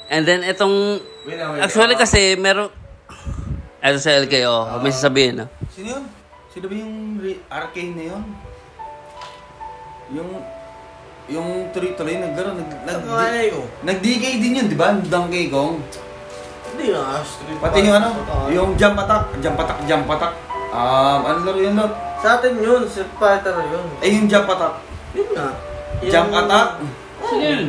And 0.07 0.23
then, 0.23 0.41
itong... 0.47 1.03
Wait 1.27 1.35
wait 1.35 1.61
Actually 1.61 1.99
lang. 1.99 2.01
kasi, 2.01 2.39
meron... 2.39 2.71
Ito 3.79 3.99
sa 3.99 4.15
LKO, 4.15 4.83
may 4.83 4.91
sasabihin 4.91 5.43
na. 5.43 5.45
Sino 5.71 5.99
yun? 5.99 6.03
Sino 6.51 6.65
ba 6.67 6.75
yung 6.75 6.95
re- 7.19 7.43
arcane 7.51 7.93
na 7.95 8.03
yun? 8.15 8.23
Yung... 10.15 10.29
Yung 11.29 11.47
tuloy-tuloy 11.69 12.17
nagkaroon, 12.17 12.57
nag, 12.57 12.71
nag, 12.89 12.99
ko. 13.53 13.61
nag-DK 13.85 14.25
din 14.41 14.57
yun, 14.63 14.65
di 14.65 14.73
ba? 14.73 14.97
Donkey 14.97 15.45
Kong. 15.53 15.77
Hindi 16.73 16.89
na, 16.89 17.21
street 17.21 17.59
Pati 17.61 17.85
yung 17.85 17.97
ano, 18.01 18.09
Totoo. 18.15 18.43
yung 18.49 18.69
jump 18.79 18.97
attack, 18.97 19.29
jump 19.37 19.59
attack, 19.61 19.79
jump 19.85 20.09
attack. 20.09 20.33
Um, 20.73 21.21
ano 21.21 21.39
laro 21.45 21.59
yun, 21.61 21.75
Lot? 21.77 22.08
Sa 22.19 22.35
atin 22.35 22.59
yun, 22.59 22.83
Street 22.83 23.13
Fighter 23.15 23.55
yun. 23.71 23.87
Eh, 24.03 24.09
yung 24.11 24.27
jump 24.27 24.47
attack. 24.47 24.75
Yun 25.15 25.29
nga. 25.31 25.47
Yung- 26.03 26.11
Jump 26.11 26.31
attack? 26.35 26.69
Sino 27.23 27.43
yun? 27.43 27.65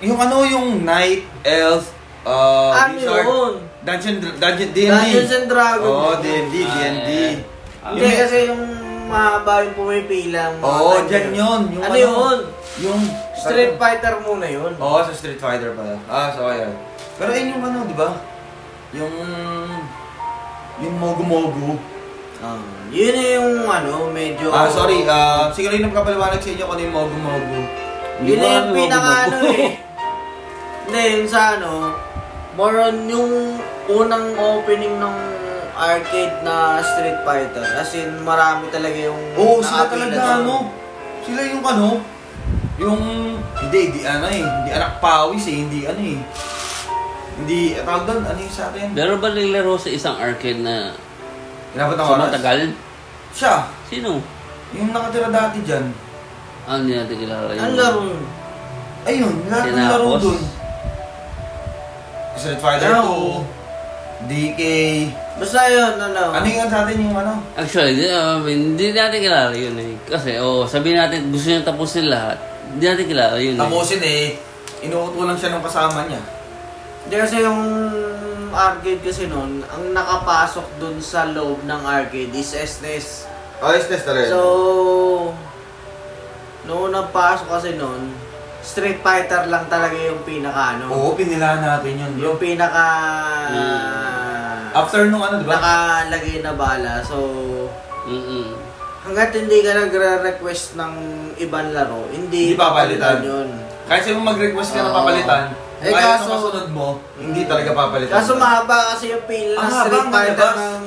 Yung 0.00 0.16
ano, 0.16 0.36
yung 0.42 0.66
Knight, 0.80 1.28
Elf, 1.44 1.92
uh, 2.24 2.72
Ano 2.72 2.96
Wizard, 2.96 3.24
yun? 3.28 3.52
Dungeon, 3.80 4.16
Dungeon, 4.40 4.70
D&D. 4.72 4.88
Dungeons 4.88 5.32
and 5.32 5.46
Dragons. 5.48 5.88
Oo, 5.88 6.10
D&D, 6.20 6.54
Ah, 6.64 6.72
D&D. 6.72 7.10
yeah. 7.12 7.36
Hindi 7.80 8.08
kasi 8.12 8.36
yung 8.48 8.62
mahaba 9.08 9.64
yung 9.64 9.76
pumipila. 9.76 10.42
Oo, 10.60 11.00
time 11.00 11.08
dyan 11.08 11.28
yun. 11.36 11.60
Yung 11.76 11.84
ano, 11.84 11.96
yun? 11.96 12.38
Yung 12.80 13.00
Street 13.36 13.76
Fighter 13.76 14.14
muna 14.24 14.46
yun. 14.48 14.72
Oo, 14.76 14.98
sa 15.00 15.12
Street 15.12 15.40
Fighter 15.40 15.72
pala. 15.76 15.96
Ah, 16.08 16.28
so 16.32 16.48
ayan. 16.48 16.72
Pero 17.20 17.32
yun 17.32 17.56
yung 17.56 17.64
ano, 17.64 17.78
di 17.84 17.96
ba? 17.96 18.08
Yung... 18.96 19.12
Yung 20.80 20.94
Mogu 20.96 21.24
Ah, 22.40 22.56
yun 22.88 23.12
na 23.12 23.24
yung 23.36 23.68
ano, 23.68 24.08
medyo... 24.08 24.48
Ah, 24.48 24.64
sorry. 24.64 25.04
Ah, 25.04 25.52
siguro 25.52 25.76
yun 25.76 25.92
ang 25.92 25.96
kapaliwanag 26.00 26.40
sa 26.40 26.48
inyo 26.48 26.64
kung 26.64 26.72
ano 26.72 26.82
yung 26.88 26.96
Mogu 26.96 27.18
Mogu. 27.20 27.60
Hindi 28.20 28.28
Yun 28.32 28.38
na 28.40 28.48
yung 28.48 28.56
yung 28.56 28.76
pinaka 28.80 29.12
ano 29.28 29.36
eh. 29.52 29.68
Hindi, 30.88 31.00
yung 31.20 31.28
sa 31.28 31.42
ano, 31.60 31.92
more 32.56 32.76
on 32.80 32.96
yung 33.04 33.60
unang 33.92 34.26
opening 34.40 34.96
ng 34.96 35.16
arcade 35.76 36.36
na 36.40 36.80
Street 36.80 37.20
Fighter. 37.28 37.64
As 37.76 37.92
in, 37.92 38.24
marami 38.24 38.72
talaga 38.72 38.96
yung... 38.96 39.20
Oo, 39.36 39.60
sila 39.60 39.84
nakapila 39.84 40.04
talaga 40.08 40.28
ano. 40.40 40.56
Sila 41.24 41.40
yung 41.44 41.64
ano. 41.64 41.88
Yung... 42.80 43.00
Hindi, 43.68 43.78
hindi 43.92 44.00
ano 44.08 44.26
eh. 44.32 44.44
Hindi 44.44 44.70
anak 44.72 44.96
pawis 45.04 45.44
eh. 45.44 45.56
Hindi 45.60 45.80
ano 45.84 46.00
eh. 46.00 46.20
Hindi, 47.40 47.60
tawag 47.80 48.04
doon, 48.08 48.20
ano 48.24 48.38
yung 48.40 48.56
sa 48.56 48.72
atin? 48.72 48.96
Meron 48.96 49.20
ba 49.20 49.28
naglaro 49.28 49.76
sa 49.76 49.92
isang 49.92 50.16
arcade 50.16 50.60
na 50.60 50.96
Inapat 51.70 51.94
ng 51.94 52.02
sa 52.02 52.12
oras? 52.12 52.22
matagal? 52.26 52.58
Siya. 53.30 53.54
Sino? 53.86 54.18
Yung 54.72 54.90
nakatira 54.90 55.28
dati 55.28 55.58
dyan. 55.62 55.84
Ano 56.64 56.78
hindi 56.82 56.94
natin 56.94 57.16
kilala 57.16 57.50
yun? 57.50 57.60
Ang 57.60 57.74
laro 57.74 58.00
yun. 58.04 58.22
Ayun, 59.00 59.34
lahat 59.48 59.64
ng 59.66 59.76
laro 59.80 60.04
Tinapos? 60.06 60.22
dun. 60.22 60.40
Street 62.36 62.60
Fighter 62.60 62.90
Oo. 62.96 63.44
2, 64.24 64.28
DK. 64.28 64.60
Basta 65.36 65.60
yun, 65.66 65.94
ano. 65.96 66.22
Ano 66.30 66.44
yung 66.44 66.68
sa 66.68 66.84
atin 66.84 66.96
yung 66.96 67.16
ano? 67.16 67.32
Actually, 67.54 67.96
di, 67.96 68.04
uh, 68.06 68.40
hindi 68.40 68.92
natin 68.92 69.20
kilala 69.20 69.52
yun 69.52 69.76
eh. 69.76 69.92
Kasi, 70.04 70.36
oh, 70.36 70.64
sabihin 70.64 71.00
natin, 71.00 71.32
gusto 71.32 71.48
niya 71.48 71.64
tapusin 71.64 72.08
lahat. 72.08 72.36
Hindi 72.70 72.84
natin 72.86 73.06
kilala 73.08 73.36
yun 73.40 73.56
eh. 73.56 73.60
Tapusin 73.60 74.02
eh. 74.02 74.24
Inuuto 74.80 75.24
lang 75.24 75.36
siya 75.36 75.52
ng 75.52 75.64
kasama 75.64 76.04
niya. 76.04 76.20
Hindi 77.04 77.14
kasi 77.16 77.36
yung 77.40 77.60
arcade 78.50 79.00
kasi 79.00 79.26
nun, 79.26 79.62
ang 79.62 79.84
nakapasok 79.90 80.66
dun 80.76 80.98
sa 80.98 81.26
loob 81.26 81.62
ng 81.62 81.82
arcade 81.82 82.32
is 82.32 82.50
SNES. 82.50 83.26
Oh, 83.58 83.70
is 83.70 83.84
test 83.84 84.04
talaga. 84.04 84.28
So, 84.28 84.40
noong 86.64 86.90
nagpasok 86.90 87.48
kasi 87.48 87.70
nun, 87.74 88.12
Street 88.60 89.00
Fighter 89.00 89.48
lang 89.48 89.64
talaga 89.66 89.96
yung 89.96 90.20
pinaka 90.20 90.76
ano. 90.76 90.92
Oo, 90.92 91.08
pinilahan 91.14 91.60
natin 91.60 91.96
yun, 91.96 92.10
bro. 92.14 92.24
Yung 92.26 92.38
pinaka... 92.38 92.84
After 94.70 95.08
nung 95.08 95.20
ano, 95.20 95.40
di 95.40 95.44
ba? 95.44 95.56
Nakalagay 95.56 96.36
na 96.40 96.52
bala. 96.54 97.02
So, 97.02 97.16
Mm-mm. 98.04 98.54
hanggat 99.02 99.32
hindi 99.32 99.60
ka 99.60 99.72
nagre-request 99.76 100.76
ng 100.76 100.92
ibang 101.38 101.72
laro, 101.72 102.04
hindi, 102.08 102.52
Hindi 102.52 102.60
papalitan. 102.60 103.18
yun. 103.20 103.48
Kahit 103.84 104.06
sa'yo 104.06 104.20
mag-request 104.20 104.70
ka 104.70 104.80
na 104.80 104.92
papalitan, 104.94 105.44
Eh, 105.80 105.86
kung 105.86 105.96
ayaw 105.96 106.12
kaso- 106.12 106.22
na 106.22 106.34
kasunod 106.36 106.68
mo, 106.70 106.86
hindi 107.16 107.42
talaga 107.44 107.70
papalitan. 107.72 108.14
Kaso 108.14 108.32
mahaba 108.34 108.78
kasi 108.90 109.04
yung 109.08 109.24
pila 109.24 109.56
Ang 109.56 109.64
ng 109.64 109.72
haba 109.72 109.80
Street 109.82 109.96
ng 109.98 110.10
Fighter 110.10 110.50
ng 110.52 110.84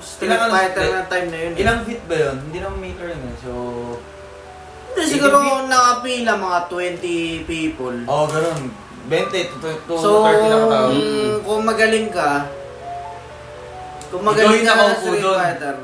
Street 0.00 0.28
Ilang 0.28 0.40
ano, 0.40 0.52
Fighter 0.52 0.82
eh, 0.82 0.92
ng 0.94 1.06
time 1.08 1.26
na 1.26 1.36
yun. 1.36 1.50
eh. 1.50 1.60
Ilang 1.60 1.78
feet 1.82 2.02
ba 2.04 2.16
yun? 2.16 2.36
Hindi 2.40 2.58
naman 2.58 2.78
meter 2.78 3.06
yun 3.08 3.22
eh. 3.24 3.34
So, 3.40 3.50
Hindi, 4.88 5.02
siguro 5.08 5.36
nakapila 5.66 6.32
mga 6.36 6.58
20 6.68 7.10
people. 7.44 7.96
oh, 8.04 8.24
ganun. 8.24 8.62
20 9.04 9.26
to, 9.50 9.56
to, 9.58 9.68
to 9.84 9.94
So, 9.98 10.08
30 10.22 10.46
na 10.46 10.56
katao. 10.62 10.86
Mm. 10.88 11.34
kung 11.42 11.62
magaling 11.62 12.08
ka, 12.08 12.30
kung 14.08 14.22
Ikaw 14.22 14.30
magaling 14.30 14.54
yung 14.54 14.64
ka 14.64 14.72
nakaupo 14.72 15.00
Street 15.02 15.20
dun. 15.20 15.36
Fighter, 15.36 15.74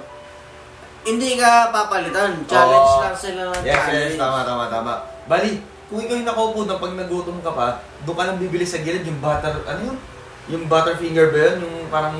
hindi 1.03 1.31
ka 1.35 1.51
papalitan. 1.71 2.31
Challenge 2.47 2.79
Oo. 2.89 3.03
lang 3.03 3.17
sila 3.17 3.43
ng 3.51 3.61
Yes, 3.61 3.75
challenge. 3.75 4.07
yes, 4.07 4.17
tama, 4.17 4.39
tama, 4.43 4.65
tama. 4.69 4.93
Bali, 5.27 5.53
kung 5.91 5.99
ikaw 5.99 6.15
yung 6.15 6.29
nakaupo 6.31 6.63
doon, 6.63 6.79
pag 6.79 6.95
nagutom 6.95 7.43
ka 7.43 7.51
pa, 7.51 7.67
doon 8.07 8.15
ka 8.15 8.25
lang 8.31 8.39
bibili 8.39 8.63
sa 8.63 8.79
gilid 8.79 9.03
yung 9.03 9.19
butter, 9.19 9.67
ano 9.67 9.81
yun? 9.91 9.99
Yung 10.47 10.65
butterfinger 10.71 11.35
ba 11.35 11.39
yun? 11.51 11.57
Yung 11.67 11.77
parang, 11.91 12.15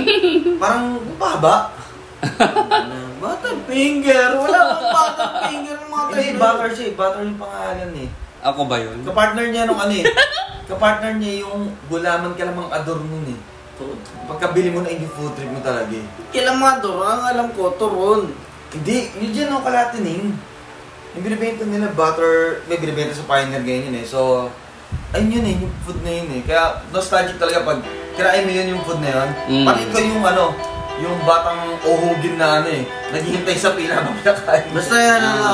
parang 0.62 0.86
baba. 1.16 1.72
Ano, 2.22 3.12
Butterfinger! 3.22 4.34
Wala 4.34 4.58
kang 4.66 4.86
Butterfinger 4.92 5.76
ng 5.78 5.90
mga 5.90 6.04
Hindi, 6.10 6.26
tayo. 6.28 6.40
butter 6.42 6.70
siya 6.74 6.86
eh. 6.86 6.94
Butter 6.94 7.22
yung 7.24 7.40
pangalan 7.40 7.90
eh. 7.96 8.08
Ako 8.42 8.60
ba 8.66 8.76
yun? 8.82 8.98
Kapartner 9.06 9.46
niya 9.54 9.64
nung 9.70 9.78
ano 9.78 9.94
eh. 9.94 10.04
Kapartner 10.70 11.14
niya 11.16 11.46
yung 11.46 11.70
gulaman 11.86 12.34
ka 12.34 12.44
lamang 12.44 12.70
ador 12.74 12.98
nun 12.98 13.26
eh. 13.30 13.38
Pagkabili 14.26 14.70
mo 14.70 14.82
na 14.82 14.90
yung 14.94 15.10
food 15.14 15.34
trip 15.34 15.50
mo 15.50 15.62
talaga 15.62 15.94
eh. 15.94 16.06
Kailan 16.34 16.58
mga? 16.58 16.82
Ang 16.86 17.22
alam 17.24 17.46
ko, 17.54 17.74
turon. 17.78 18.30
Hindi, 18.74 19.10
yun 19.18 19.30
dyan 19.30 19.48
no, 19.54 19.62
kalatining. 19.62 20.34
Yung 21.12 21.22
binibenta 21.22 21.64
nila 21.64 21.92
butter, 21.92 22.64
may 22.66 22.80
binibenta 22.80 23.12
sa 23.12 23.28
Pioneer 23.28 23.60
ngayon 23.60 23.92
yun 23.92 24.00
eh. 24.00 24.06
So, 24.06 24.48
ayun 25.12 25.28
yun 25.30 25.44
eh, 25.44 25.54
yung 25.60 25.74
food 25.84 26.00
na 26.00 26.12
yun 26.14 26.28
eh. 26.32 26.42
Kaya 26.42 26.80
nostalgic 26.88 27.36
talaga 27.36 27.68
pag 27.68 27.80
kirain 28.12 28.44
mo 28.44 28.52
yun 28.52 28.72
yung 28.72 28.82
food 28.82 29.00
na 29.00 29.10
yun. 29.12 29.28
Mm. 29.46 29.66
Pati 29.68 29.80
ikaw 29.86 30.00
yung 30.00 30.24
ano, 30.24 30.44
yung 30.98 31.16
batang 31.22 31.60
uhugin 31.84 32.36
na 32.36 32.60
ano 32.60 32.68
eh, 32.68 32.82
naghihintay 33.12 33.56
sa 33.56 33.76
pila 33.76 34.00
habang 34.00 34.16
pinakain. 34.16 34.72
Basta 34.72 34.94
yan 34.94 35.20
Ah. 35.20 35.30
ano. 35.30 35.52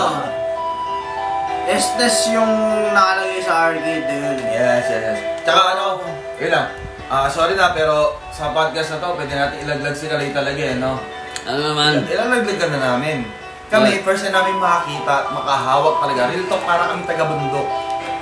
Estes 1.69 2.33
yung 2.33 2.53
nakalagay 2.95 3.41
sa 3.45 3.69
arcade 3.69 4.07
na 4.07 4.15
yun. 4.15 4.37
Yes, 4.49 4.85
yes, 4.89 5.03
yes. 5.05 5.19
Tsaka 5.43 5.61
ano, 5.75 6.01
yun 6.39 6.49
lang. 6.49 6.67
Ah, 7.09 7.27
sorry 7.27 7.57
na, 7.57 7.73
pero 7.73 8.15
sa 8.31 8.53
podcast 8.53 8.95
na 8.95 9.03
to, 9.03 9.17
pwede 9.17 9.33
natin 9.33 9.65
ilaglag 9.65 9.97
si 9.97 10.07
Kalay 10.07 10.31
talaga 10.31 10.61
eh, 10.61 10.77
no? 10.77 11.01
Ano 11.45 11.73
naman? 11.73 12.05
Ilalaglagan 12.05 12.71
na 12.73 12.95
namin. 12.95 13.25
Kami, 13.69 14.01
first 14.01 14.25
time 14.25 14.33
namin 14.33 14.57
makakita, 14.57 15.29
makahawak 15.29 16.01
talaga. 16.01 16.33
Real 16.33 16.49
talk, 16.49 16.65
para 16.65 16.89
kami 16.89 17.05
taga-bundok. 17.05 17.69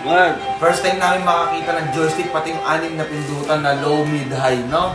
What? 0.03 0.35
First 0.59 0.83
time 0.83 0.99
namin 0.99 1.23
makakita 1.23 1.71
ng 1.71 1.89
joystick, 1.95 2.35
pati 2.35 2.51
yung 2.51 2.63
anim 2.67 2.99
na 2.99 3.07
pindutan 3.07 3.63
na 3.63 3.79
low, 3.79 4.03
mid, 4.03 4.27
high, 4.29 4.59
no? 4.67 4.91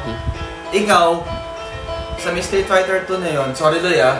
Ikaw, 0.71 1.07
sa 2.19 2.35
may 2.35 2.43
Street 2.43 2.67
Fighter 2.67 3.07
2 3.07 3.23
na 3.23 3.31
yon, 3.31 3.49
sorry 3.55 3.79
Loy 3.79 3.97
ah, 3.97 4.19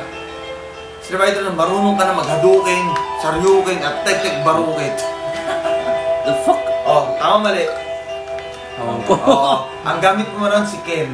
Street 1.04 1.20
Fighter 1.20 1.44
na 1.44 1.52
marunong 1.52 2.00
ka 2.00 2.08
na 2.08 2.16
mag-Hadouken, 2.16 2.86
Saryuken, 3.20 3.80
at 3.84 4.08
Tek-Tek 4.08 4.48
Barukit. 4.48 4.96
The 6.26 6.34
fuck? 6.48 6.60
Oh, 6.88 7.12
tama 7.20 7.52
mali. 7.52 7.68
Ewan 8.80 9.00
ko. 9.04 9.14
Oo, 9.20 9.54
ang 9.84 10.00
gamit 10.00 10.32
mo 10.32 10.48
ron 10.48 10.64
si 10.64 10.80
Ken. 10.88 11.12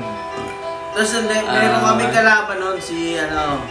Tapos 0.94 1.12
hindi, 1.12 1.38
meron 1.42 1.82
Ah. 1.82 1.86
kami 1.92 2.04
kalaban 2.10 2.58
nun 2.58 2.78
si 2.78 3.18
ano. 3.18 3.62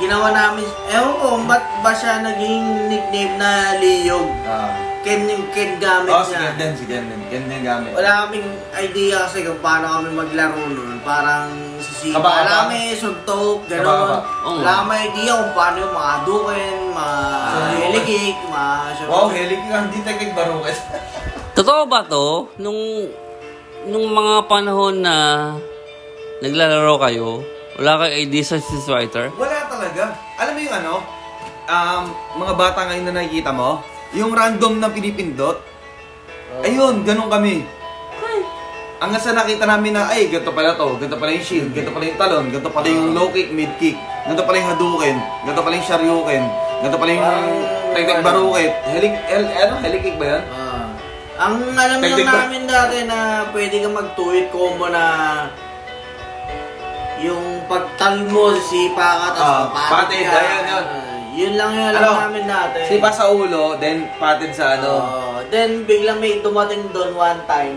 Ginawa 0.00 0.32
namin, 0.32 0.64
ewan 0.88 1.12
ko, 1.14 1.28
ba't 1.44 1.60
ba 1.84 1.92
siya 1.92 2.24
naging 2.24 2.88
nickname 2.88 3.36
na 3.36 3.76
Liyog? 3.76 4.24
Ah. 4.42 4.72
Ken 5.00 5.24
yung 5.24 5.48
Ken 5.48 5.76
gamit 5.76 6.08
Oh, 6.08 6.20
si 6.20 6.32
niya. 6.34 6.40
Ken 6.42 6.56
din, 6.58 6.72
si 6.74 6.84
Ken 6.84 7.04
din. 7.04 7.20
Ken 7.28 7.44
din 7.46 7.60
gamit. 7.60 7.92
Wala 7.92 8.24
kaming 8.26 8.48
idea 8.74 9.24
kasi 9.24 9.44
kung 9.44 9.60
paano 9.60 9.88
kami 9.90 10.12
maglaro 10.12 10.60
nun. 10.62 11.00
Parang 11.00 11.48
sisipa 11.80 12.16
Kaba-kaba? 12.16 12.48
namin, 12.68 12.92
suntok, 12.94 13.64
Kaba-kaba? 13.64 14.20
gano'n. 14.20 14.20
Oo. 14.42 14.56
Wala 14.60 14.72
kaming 14.78 15.02
idea 15.06 15.32
kung 15.36 15.52
paano 15.54 15.76
yung 15.78 15.94
mga 15.94 16.14
dukin, 16.22 16.74
mga 16.90 17.16
Ah. 17.32 17.72
helikik, 17.78 18.36
mga... 18.42 18.72
Wow, 19.04 19.26
helig 19.28 19.62
ka, 19.62 19.76
hindi 19.80 19.98
Tek-Tek 20.00 20.32
Barukit. 20.32 20.78
Totoo 21.56 21.82
ba 21.84 22.00
to? 22.02 22.24
Nung, 22.56 22.80
nung 23.86 24.06
mga 24.06 24.34
panahon 24.46 25.00
na 25.00 25.16
naglalaro 26.38 26.96
kayo, 26.98 27.40
wala 27.76 28.00
kayo 28.00 28.12
idea 28.18 28.44
sa 28.46 28.56
Street 28.56 28.84
Fighter? 28.84 29.28
Wala 29.34 29.59
talaga. 29.80 30.04
Alam 30.36 30.52
mo 30.52 30.60
yung 30.60 30.76
ano, 30.76 30.94
um, 31.64 32.02
mga 32.44 32.54
bata 32.54 32.80
ngayon 32.84 33.04
na 33.08 33.14
nakikita 33.16 33.50
mo, 33.50 33.80
yung 34.12 34.36
random 34.36 34.76
na 34.76 34.92
pinipindot, 34.92 35.64
ayun, 36.60 37.00
ganun 37.00 37.32
kami. 37.32 37.64
Hanggang 39.00 39.24
sa 39.24 39.32
nakita 39.32 39.64
namin 39.64 39.96
na, 39.96 40.12
ay, 40.12 40.28
ganito 40.28 40.52
pala 40.52 40.76
to, 40.76 41.00
ganito 41.00 41.16
pala 41.16 41.32
yung 41.32 41.46
shield, 41.48 41.72
ganito 41.72 41.88
pala 41.88 42.04
yung 42.04 42.20
talon, 42.20 42.44
ganito 42.52 42.68
pala 42.68 42.84
yung 42.84 43.16
low 43.16 43.32
kick, 43.32 43.48
mid 43.48 43.72
kick, 43.80 43.96
ganito 44.28 44.44
pala 44.44 44.60
yung 44.60 44.70
Hadouken, 44.76 45.16
ganito 45.48 45.60
pala 45.64 45.74
yung 45.80 45.88
Shoryuken, 45.88 46.42
ganito 46.84 46.98
pala 47.00 47.10
yung 47.16 47.24
Parang- 47.24 47.80
Tek-Tek 47.90 48.22
Barukit. 48.22 48.72
Helik, 48.86 49.14
hel, 49.26 49.44
ano, 49.50 49.74
helikik 49.82 50.14
ba 50.20 50.26
yan? 50.36 50.42
Ah. 50.52 50.86
ang 51.40 51.56
alam 51.72 52.04
lang 52.04 52.20
namin 52.20 52.68
dati 52.68 53.08
na 53.08 53.48
pwede 53.48 53.80
ka 53.80 53.88
mag-tweet 53.88 54.52
combo 54.52 54.92
na 54.92 55.02
yung 57.20 57.46
pagtalmo 57.64 58.56
si 58.58 58.90
Paka 58.90 59.28
tapos 59.30 59.44
Ah, 59.44 59.64
papatid 59.68 60.24
patid, 60.24 60.24
ka. 60.24 60.36
ayan, 60.36 60.62
yun. 60.64 60.84
Ah, 60.84 61.04
yun 61.30 61.54
lang 61.54 61.70
yung 61.70 61.88
alam 61.90 62.00
Ano? 62.02 62.12
namin 62.26 62.44
dati. 62.44 62.78
Sipa 62.86 63.10
sa 63.10 63.28
ulo, 63.28 63.76
then 63.76 64.08
patid 64.16 64.50
sa 64.50 64.74
ano. 64.74 64.90
Oh, 64.98 65.38
then 65.46 65.84
biglang 65.84 66.18
may 66.18 66.40
dumating 66.40 66.88
doon 66.90 67.12
one 67.12 67.40
time. 67.44 67.76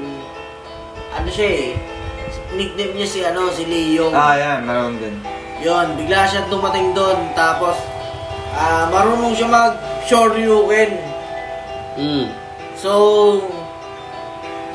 Ano 1.12 1.28
siya 1.28 1.48
eh. 1.50 1.70
Nickname 2.54 2.94
niya 2.94 3.08
si 3.08 3.20
ano, 3.22 3.50
si 3.50 3.66
Leo. 3.66 4.10
Ah, 4.10 4.34
yan, 4.34 4.64
meron 4.64 4.96
din. 4.98 5.16
Yun, 5.60 5.96
bigla 5.96 6.24
siya 6.24 6.48
dumating 6.48 6.92
doon. 6.92 7.32
Tapos, 7.34 7.78
ah, 8.52 8.88
marunong 8.88 9.34
siya 9.34 9.48
mag 9.48 9.74
Shoryuken. 10.04 10.92
Mm. 11.96 12.26
So, 12.76 12.92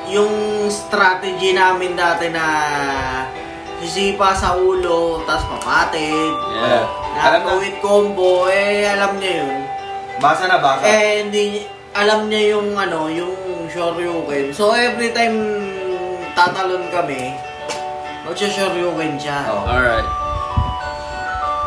yung 0.08 0.32
strategy 0.66 1.52
namin 1.52 1.92
dati 1.92 2.28
na 2.28 2.44
sisipa 3.78 4.34
sa 4.34 4.54
ulo, 4.54 5.22
tapos 5.22 5.46
papatid, 5.56 6.34
Yeah. 6.58 6.84
Alam 7.18 7.42
na, 7.42 7.50
nakawit 7.50 7.76
combo, 7.78 8.46
eh 8.46 8.86
alam 8.86 9.18
niya 9.18 9.42
yun. 9.42 9.58
basa 10.18 10.46
na 10.46 10.58
basa. 10.58 10.82
Eh, 10.82 11.22
hindi, 11.22 11.62
alam 11.92 12.26
niya 12.26 12.54
yung 12.54 12.74
ano, 12.74 13.06
yung 13.06 13.34
Shoryuken. 13.68 14.50
So, 14.50 14.70
every 14.72 15.10
time 15.10 15.34
tatalon 16.32 16.86
kami, 16.88 17.34
magsha-Shoryuken 18.24 19.18
siya. 19.18 19.38
Oh. 19.46 19.66
Alright. 19.66 20.06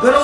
Pero, 0.00 0.20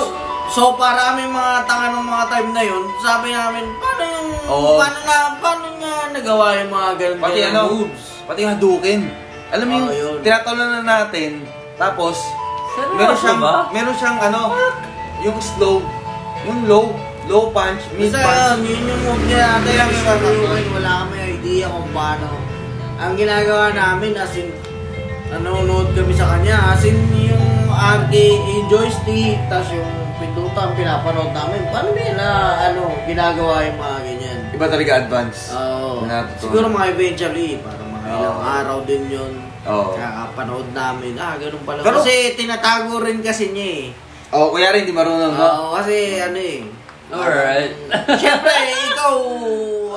So, 0.49 0.73
para 0.73 1.13
kami 1.13 1.29
mga 1.29 1.61
tanga 1.69 1.93
ng 1.93 2.09
mga 2.09 2.25
time 2.25 2.49
na 2.57 2.63
yun, 2.65 2.81
sabi 2.97 3.29
namin, 3.29 3.69
paano 3.77 4.01
yung, 4.01 4.29
Oo. 4.49 4.81
paano 4.81 4.99
na, 5.05 5.17
paano 5.37 5.67
nga 5.77 5.93
nagawa 6.09 6.45
yung 6.57 6.71
mga 6.73 6.89
ganun 6.97 7.19
pati 7.21 7.37
ganun 7.37 7.53
ano, 7.53 7.61
moves? 7.69 8.05
pati 8.25 8.39
yung 8.41 8.51
Hadouken. 8.57 9.01
Alam 9.53 9.65
mo 9.69 9.69
Oo, 9.69 9.77
yung, 9.77 9.89
yun. 9.93 10.17
tinatalunan 10.25 10.69
na 10.73 10.81
natin, 10.81 11.45
tapos, 11.79 12.15
Seryoso 12.75 12.95
meron 12.99 13.17
siyang, 13.17 13.39
ba? 13.41 13.55
meron 13.71 13.95
siyang 13.95 14.19
ano, 14.19 14.41
yung 15.23 15.39
slow, 15.39 15.79
yung 16.45 16.59
low, 16.67 16.91
low 17.25 17.49
punch, 17.49 17.81
mid 17.95 18.11
Basta 18.11 18.53
punch. 18.53 18.67
yun, 18.67 18.83
yun 18.83 18.91
yung 18.91 19.01
move 19.07 19.23
niya 19.25 19.57
natin 19.57 19.73
yung 19.73 20.03
Shoryuken, 20.03 20.65
wala 20.75 20.91
kami 21.01 21.15
idea 21.39 21.65
kung 21.65 21.89
paano. 21.89 22.27
Ang 22.99 23.13
ginagawa 23.15 23.71
namin, 23.71 24.11
as 24.13 24.35
in, 24.35 24.51
nanonood 25.31 25.95
kami 25.95 26.11
sa 26.11 26.35
kanya, 26.35 26.75
as 26.75 26.83
in 26.83 26.99
yung 27.15 27.47
arcade 27.71 28.43
joystick, 28.67 29.39
tas 29.47 29.71
yung 29.71 29.87
pindutan, 30.19 30.75
pinapanood 30.75 31.31
namin. 31.31 31.63
Paano 31.71 31.95
nila, 31.95 32.25
ano, 32.59 32.91
ginagawa 33.07 33.63
yung 33.63 33.79
mga 33.79 33.97
ganyan? 34.03 34.39
Iba 34.51 34.65
talaga 34.67 34.91
advance. 34.99 35.55
Oo. 35.55 36.03
Natutunan. 36.03 36.43
Siguro 36.43 36.65
mga 36.67 36.87
eventually, 36.91 37.49
para 37.63 37.79
mga 37.79 38.07
ilang 38.11 38.35
Oo. 38.35 38.43
araw 38.43 38.77
din 38.83 39.03
yun. 39.07 39.33
Oo. 39.61 39.91
Kakapanood 39.91 40.71
namin. 40.71 41.13
Ah, 41.15 41.35
ganun 41.35 41.63
pala. 41.63 41.81
Pero- 41.81 41.99
kasi 41.99 42.13
tinatago 42.33 42.99
rin 42.99 43.19
kasi 43.19 43.51
niya 43.51 43.67
eh. 43.83 43.85
Oo, 44.29 44.51
kuya 44.51 44.69
rin, 44.69 44.85
hindi 44.85 44.93
marunong, 44.93 45.33
no? 45.33 45.41
Oo, 45.41 45.65
kasi 45.75 45.95
ano 46.17 46.37
eh. 46.37 46.61
Alright. 47.09 47.73
Siyempre, 48.21 48.53
ikaw, 48.85 49.15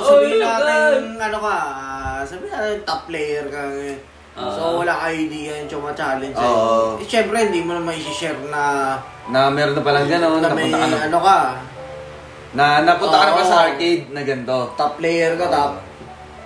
sabihin 0.01 0.41
Oh, 0.41 0.43
natin, 0.43 1.01
ano 1.21 1.39
ka, 1.39 1.57
ah, 1.77 2.21
sabihin 2.23 2.51
natin 2.51 2.79
top 2.83 3.07
player 3.07 3.45
ka. 3.47 3.63
eh. 3.79 4.01
Ah. 4.33 4.49
so, 4.49 4.81
wala 4.81 4.97
ka 4.97 5.13
idea 5.13 5.53
yung 5.55 5.69
chuma 5.69 5.93
challenge. 5.93 6.33
Oo. 6.35 6.97
Eh, 6.97 7.05
siyempre, 7.05 7.37
hindi 7.45 7.61
mo 7.61 7.77
naman 7.77 7.93
i-share 7.93 8.41
na, 8.49 8.97
Na 9.29 9.47
meron 9.47 9.77
na 9.77 9.85
palang 9.85 10.09
gano'n, 10.09 10.41
na 10.41 10.49
may, 10.49 10.73
napunta 10.73 10.79
ka 10.79 10.89
na. 10.89 10.99
ano 11.05 11.19
ka, 11.21 11.39
Na 12.53 12.65
napunta 12.81 13.13
ka 13.15 13.27
na 13.27 13.37
pa 13.37 13.45
sa 13.45 13.57
arcade 13.67 14.09
na 14.09 14.21
ganito. 14.23 14.73
top 14.73 14.93
player 14.97 15.37
ka, 15.37 15.47
top. 15.47 15.73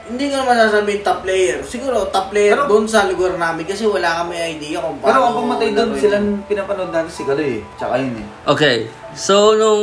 Hindi 0.06 0.30
ko 0.30 0.38
naman 0.38 0.54
sasabihin 0.56 1.02
top 1.02 1.18
player. 1.20 1.58
Siguro 1.60 2.06
top 2.08 2.30
player 2.30 2.54
Pero- 2.54 2.68
doon 2.68 2.86
sa 2.86 3.04
lugar 3.04 3.34
namin 3.34 3.66
kasi 3.66 3.82
wala 3.84 4.22
kami 4.22 4.38
idea 4.38 4.78
kung 4.78 4.96
paano. 4.98 5.06
Pero 5.08 5.18
ang 5.20 5.34
pumatay 5.36 5.68
doon, 5.72 5.88
silang 5.94 6.26
pinapanood 6.46 6.90
natin 6.90 7.10
si 7.10 7.22
Kaloy 7.22 7.58
eh. 7.58 7.62
Tsaka 7.74 7.98
yun 7.98 8.14
eh. 8.14 8.26
Okay. 8.46 8.76
So, 9.12 9.52
nung 9.52 9.82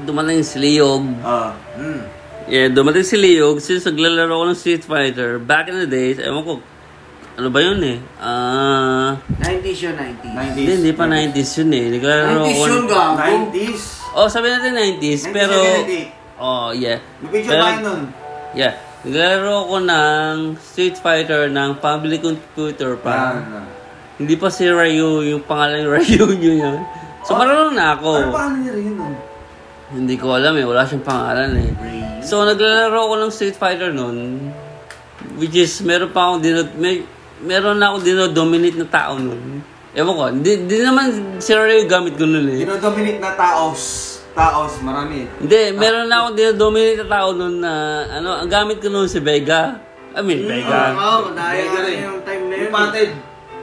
dumating 0.00 0.42
si 0.42 0.56
Leog, 0.58 1.08
Ah. 1.20 1.56
Hmm. 1.72 2.04
yeah, 2.46 2.68
dumating 2.68 3.02
si 3.02 3.16
Leog, 3.16 3.58
since 3.58 3.82
naglalaro 3.82 4.28
ko 4.30 4.44
ng 4.44 4.54
Street 4.54 4.84
Fighter, 4.84 5.40
back 5.40 5.66
in 5.66 5.78
the 5.78 5.88
days, 5.88 6.20
ewan 6.20 6.44
ko, 6.44 6.60
ano 7.34 7.48
ba 7.48 7.60
yun 7.62 7.80
eh? 7.80 7.98
Ah... 8.18 9.16
90s 9.40 9.78
yun, 9.80 9.94
90s. 9.94 10.20
90s. 10.28 10.52
hindi, 10.52 10.62
hindi 10.74 10.92
pa 10.92 11.04
90s 11.06 11.50
yun 11.56 11.70
eh. 11.72 11.84
Naglalaro 11.96 12.28
90s 12.44 12.52
ko... 12.52 12.64
yun, 12.66 12.84
gago. 12.84 13.16
90s. 13.16 13.82
Oh, 14.12 14.26
sabi 14.26 14.46
natin 14.50 14.76
90s, 14.76 15.22
pero... 15.30 15.56
1978. 15.56 16.38
Oh, 16.38 16.70
yeah. 16.70 16.98
May 17.18 17.28
picture 17.32 17.50
Pero- 17.50 17.64
tayo 17.64 17.78
nun. 17.82 18.02
Yeah. 18.52 18.74
Naglalaro 18.98 19.56
ko 19.64 19.76
ng 19.78 20.34
Street 20.58 20.98
Fighter 20.98 21.46
ng 21.46 21.78
public 21.78 22.18
computer 22.20 22.98
pa. 22.98 23.38
Ah, 23.38 23.66
Hindi 24.18 24.34
pa 24.34 24.50
si 24.50 24.66
Ryu, 24.66 25.22
yung 25.24 25.46
pangalan 25.46 25.86
ng 25.86 25.90
Ryu 25.96 26.26
nyo 26.28 26.52
yun. 26.58 26.78
So, 27.22 27.34
Oh. 27.34 27.38
marunong 27.38 27.74
na 27.74 27.94
ako. 27.94 28.10
Ano 28.16 28.34
pa 28.34 28.50
niya 28.50 28.72
rin 28.74 28.94
nun? 28.94 29.14
Hindi 29.88 30.14
ko 30.14 30.34
alam 30.34 30.52
eh, 30.52 30.66
wala 30.66 30.82
siyang 30.82 31.06
pangalan 31.06 31.50
eh. 31.56 31.70
So, 32.20 32.42
naglalaro 32.42 32.98
ko 32.98 33.14
ng 33.16 33.30
Street 33.30 33.54
Fighter 33.54 33.94
nun, 33.94 34.50
which 35.38 35.54
is, 35.54 35.78
meron 35.80 36.10
pa 36.10 36.28
akong 36.28 36.42
dino, 36.42 36.66
may, 36.76 37.06
meron 37.40 37.78
na 37.78 37.94
ako 37.94 38.02
dinodominate 38.02 38.76
na 38.76 38.84
tao 38.84 39.14
nun. 39.16 39.62
Ewan 39.94 40.12
ko, 40.12 40.22
hindi, 40.28 40.58
hindi 40.58 40.76
naman 40.82 41.06
si 41.38 41.54
Ryu 41.54 41.86
gamit 41.86 42.18
ko 42.18 42.26
nun 42.26 42.50
eh. 42.50 42.66
Dinodominate 42.66 43.22
na 43.22 43.30
taos. 43.32 44.17
Taos, 44.32 44.78
marami. 44.80 45.26
Hindi, 45.36 45.62
meron 45.72 46.06
na 46.06 46.22
akong 46.22 46.36
dinodominate 46.36 46.98
na 46.98 47.08
tao 47.08 47.28
nun 47.32 47.58
na, 47.58 47.72
ano, 48.12 48.38
ang 48.38 48.46
gamit 48.46 48.78
ko 48.78 48.86
nun 48.86 49.04
si 49.04 49.18
Vega. 49.18 49.82
I 50.14 50.20
mean, 50.20 50.44
Vega. 50.44 50.94
Oo, 50.94 51.32
dahil 51.32 51.64
Vega 51.64 51.80
rin. 51.82 51.98
yung 52.00 52.20
time 52.22 52.42
na 52.44 52.54
yun. 52.54 52.62
Yung 52.62 52.72
patid. 52.72 53.10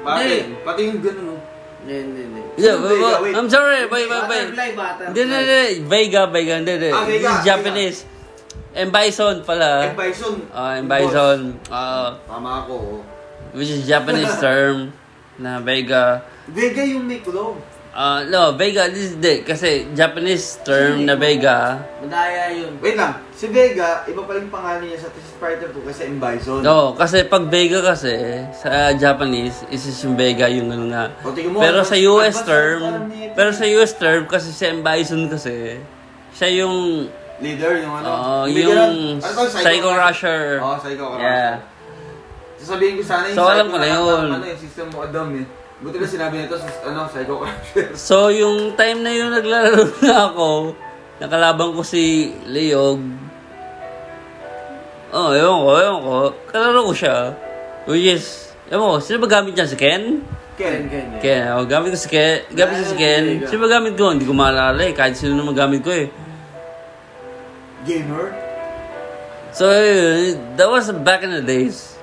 Patid. 0.01 0.43
Pati 0.62 0.82
yung 0.84 1.01
gano'n. 1.01 1.28
oh. 1.28 1.39
Hindi, 1.80 1.95
hindi, 1.95 2.21
hindi. 2.23 2.41
Yeah, 2.56 2.75
but- 2.75 3.21
Wait. 3.21 3.34
I'm 3.34 3.47
sorry, 3.47 3.86
bye, 3.86 4.06
bye, 4.06 4.25
bye. 4.25 4.45
Butterfly, 4.45 4.69
butterfly. 4.73 5.08
Hindi, 5.08 5.19
hindi, 5.21 5.38
hindi. 5.38 5.63
Vega, 5.86 6.21
Vega, 6.28 6.54
hindi, 6.56 6.71
hindi. 6.73 6.89
Ah, 6.89 7.04
Vega, 7.04 7.08
This 7.08 7.21
is 7.21 7.23
Vega. 7.23 7.45
Japanese. 7.45 7.99
And 8.75 8.89
Bison 8.91 9.36
pala. 9.41 9.69
M. 9.86 9.95
Bison. 9.95 10.36
Ah, 10.51 10.75
and 10.75 10.86
Bison. 10.86 11.39
Ah, 11.69 12.19
Tama 12.25 12.63
ako. 12.63 12.73
oh. 12.75 12.99
which 13.54 13.71
is 13.71 13.88
Japanese 13.88 14.36
term 14.43 14.91
na 15.38 15.60
Vega. 15.60 16.28
Vega 16.45 16.84
yung 16.84 17.08
may 17.08 17.19
kulong. 17.19 17.56
Ah, 17.95 18.27
no, 18.27 18.51
Vega, 18.60 18.91
this 18.91 19.15
is 19.15 19.23
the, 19.23 19.39
kasi 19.47 19.88
Japanese 19.95 20.60
term 20.67 21.08
na 21.08 21.15
Vega. 21.15 21.79
Madaya 22.03 22.51
yun. 22.51 22.75
Wait 22.84 22.99
lang. 22.99 23.23
Si 23.31 23.47
Vega, 23.47 24.03
iba 24.03 24.19
pa 24.27 24.36
yung 24.36 24.51
pangalan 24.51 24.84
niya 24.84 24.99
sa 24.99 25.08
Street 25.15 25.39
Fighter 25.39 25.71
2 25.71 25.88
kasi 25.88 26.01
M. 26.12 26.19
Bison. 26.19 26.60
No, 26.60 26.91
kasi 26.91 27.23
pag 27.23 27.47
Vega 27.47 27.79
kasi, 27.79 28.43
sa 28.51 28.91
Japanese, 28.99 29.63
is 29.71 29.88
is 29.88 29.95
yung 30.03 30.19
Vega 30.19 30.51
yung 30.51 30.75
ano 30.75 30.91
nga. 30.91 31.08
Mo, 31.23 31.63
Pero 31.63 31.88
sa 31.88 31.95
US 31.95 32.43
term, 32.43 32.84
alam 32.84 33.08
niya 33.08 33.31
pero 33.31 33.55
sa 33.55 33.63
US 33.63 33.95
term, 33.95 34.27
kasi 34.27 34.51
si 34.51 34.67
M. 34.67 34.84
Bison 34.84 35.31
kasi, 35.31 35.79
siya 36.36 36.67
yung, 36.67 37.08
Leader, 37.39 37.79
yung 37.79 37.95
ano. 37.95 38.08
Oo, 38.12 38.43
Hindi 38.43 38.60
yung 38.60 38.75
ganun. 38.75 39.23
Ano 39.23 39.31
to, 39.39 39.55
Psycho 39.55 39.89
Rusher. 39.95 40.60
Oo, 40.60 40.75
Psycho 40.84 41.15
Rusher. 41.15 41.23
Yeah. 41.23 41.53
Sasabihin 42.60 42.93
ko 42.99 43.03
sana 43.08 43.23
yung 43.31 43.38
So, 43.39 43.47
alam 43.47 43.71
Psycho 43.71 43.71
ko 43.71 43.77
na 43.79 43.88
Rusher, 43.88 44.03
yun. 44.03 44.27
Ano 44.36 44.45
yung 44.51 44.60
system 44.60 44.86
mo 44.91 44.97
Adam 44.99 45.29
eh. 45.39 45.47
Buti 45.86 46.02
na 46.02 46.10
sinabi 46.10 46.41
nito 46.41 46.58
sa 46.58 46.65
ano, 46.89 47.06
Psycho 47.06 47.45
Rusher. 47.45 47.93
So, 47.93 48.34
yung 48.34 48.74
time 48.74 49.06
na 49.06 49.13
yun 49.13 49.30
naglalaro 49.30 49.86
na 50.02 50.34
ako, 50.34 50.74
nakalaban 51.21 51.78
ko 51.78 51.86
si 51.86 52.34
Leog. 52.50 52.98
Oh, 55.13 55.30
ewan 55.30 55.62
ko, 55.62 55.69
ewan 55.78 56.02
ko. 56.02 56.15
Kalaro 56.50 56.89
ko 56.89 56.93
siya. 56.98 57.38
Which 57.86 58.17
is, 58.17 58.50
ewan 58.74 58.98
ko, 58.98 58.98
sino 58.98 59.21
ba 59.21 59.30
gamit 59.30 59.54
niya? 59.54 59.69
Si 59.69 59.78
Ken? 59.78 60.26
Ken, 60.58 60.89
Ken. 60.89 60.89
Ken. 60.89 61.06
Ken. 61.06 61.21
Ken, 61.21 61.54
oh, 61.54 61.69
gamit 61.69 61.93
ko 61.93 62.00
si 62.02 62.10
Ken. 62.10 62.50
Gamit 62.50 62.82
ko 62.82 62.86
si 62.89 62.98
Ken. 62.98 63.45
Sino 63.45 63.62
ba 63.62 63.69
gamit 63.69 63.93
ko? 63.93 64.10
Hindi 64.10 64.26
ko 64.26 64.34
maalala 64.34 64.82
eh. 64.82 64.91
Kahit 64.98 65.21
sino 65.21 65.38
naman 65.38 65.54
gamit 65.54 65.86
ko 65.86 65.93
eh. 65.93 66.10
Gamer. 67.86 68.34
So, 69.54 69.69
that 70.58 70.65
was 70.65 70.89
back 71.06 71.21
in 71.21 71.30
the 71.30 71.45
days. 71.45 71.94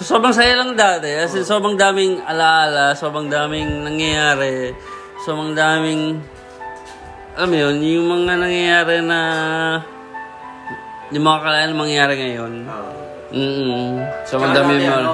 So, 0.00 0.16
sobrang 0.16 0.32
saya 0.32 0.56
lang 0.56 0.80
dati. 0.80 1.12
As 1.12 1.36
in, 1.36 1.44
sobrang 1.44 1.76
daming 1.76 2.24
alaala, 2.24 2.96
sobrang 2.96 3.28
daming 3.28 3.84
nangyayari, 3.84 4.72
sobrang 5.20 5.52
daming, 5.52 6.16
alam 7.36 7.52
yun, 7.52 7.76
yung 7.84 8.06
mga 8.08 8.40
nangyayari 8.40 9.04
na, 9.04 9.20
yung 11.12 11.20
mga 11.20 11.40
kalayan 11.44 11.76
mangyayari 11.76 12.14
ngayon. 12.16 12.52
Oo. 12.64 12.90
Mm 13.30 13.92
Sobrang 14.24 14.56
Tsaka 14.56 14.64
dami 14.64 14.72
dati, 14.80 14.88
ano, 14.88 15.12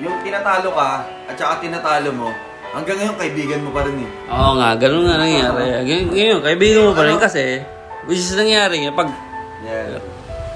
yung 0.00 0.16
tinatalo 0.24 0.68
ka, 0.72 0.90
at 1.28 1.36
saka 1.36 1.54
tinatalo 1.60 2.08
mo, 2.16 2.28
hanggang 2.72 2.96
ngayon 3.04 3.16
kaibigan 3.20 3.60
mo 3.60 3.70
pa 3.76 3.84
rin 3.84 4.00
eh. 4.00 4.10
Oo 4.32 4.52
nga, 4.56 4.68
ganun 4.80 5.12
nga 5.12 5.20
nangyayari. 5.20 5.64
Ngay- 5.84 6.08
Ngayon, 6.08 6.40
kaibigan 6.40 6.88
mo 6.88 6.92
pa 6.96 7.04
rin 7.04 7.20
kasi, 7.20 7.60
which 8.08 8.24
is 8.24 8.32
nangyari 8.32 8.80
nga, 8.80 8.96
pag 8.96 9.12
Yeah. 9.60 10.00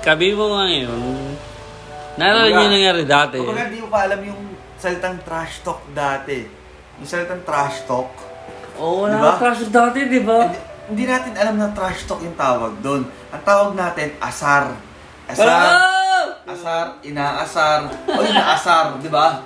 kaibigan 0.00 0.40
mo 0.40 0.56
nga 0.56 0.64
ngayon, 0.64 0.96
naalala 2.16 2.48
niyo 2.48 2.60
yung 2.64 2.74
nangyari 2.74 3.02
dati. 3.04 3.38
Kumbaga, 3.40 3.68
di 3.68 3.78
mo 3.80 3.88
pa 3.88 4.00
alam 4.08 4.20
yung 4.24 4.42
salitang 4.76 5.16
trash 5.24 5.64
talk 5.64 5.80
dati. 5.92 6.38
Yung 7.00 7.08
salitang 7.08 7.42
trash 7.44 7.84
talk. 7.84 8.10
Oo, 8.76 9.08
wala 9.08 9.16
Diba? 9.16 9.32
ka 9.36 9.40
trash 9.40 9.68
dati, 9.72 9.98
di 10.08 10.20
ba? 10.20 10.48
Hindi, 10.48 10.60
hindi 10.92 11.04
natin 11.08 11.32
alam 11.36 11.54
na 11.56 11.68
trash 11.72 12.04
talk 12.04 12.20
yung 12.20 12.36
tawag 12.36 12.72
doon. 12.84 13.08
Ang 13.32 13.42
tawag 13.44 13.72
natin, 13.72 14.12
asar. 14.20 14.76
Asar. 15.28 15.48
Ah! 15.48 16.26
Asar, 16.46 17.02
inaasar, 17.02 17.90
o 18.06 18.20
inaasar, 18.22 19.02
di 19.02 19.10
ba? 19.10 19.42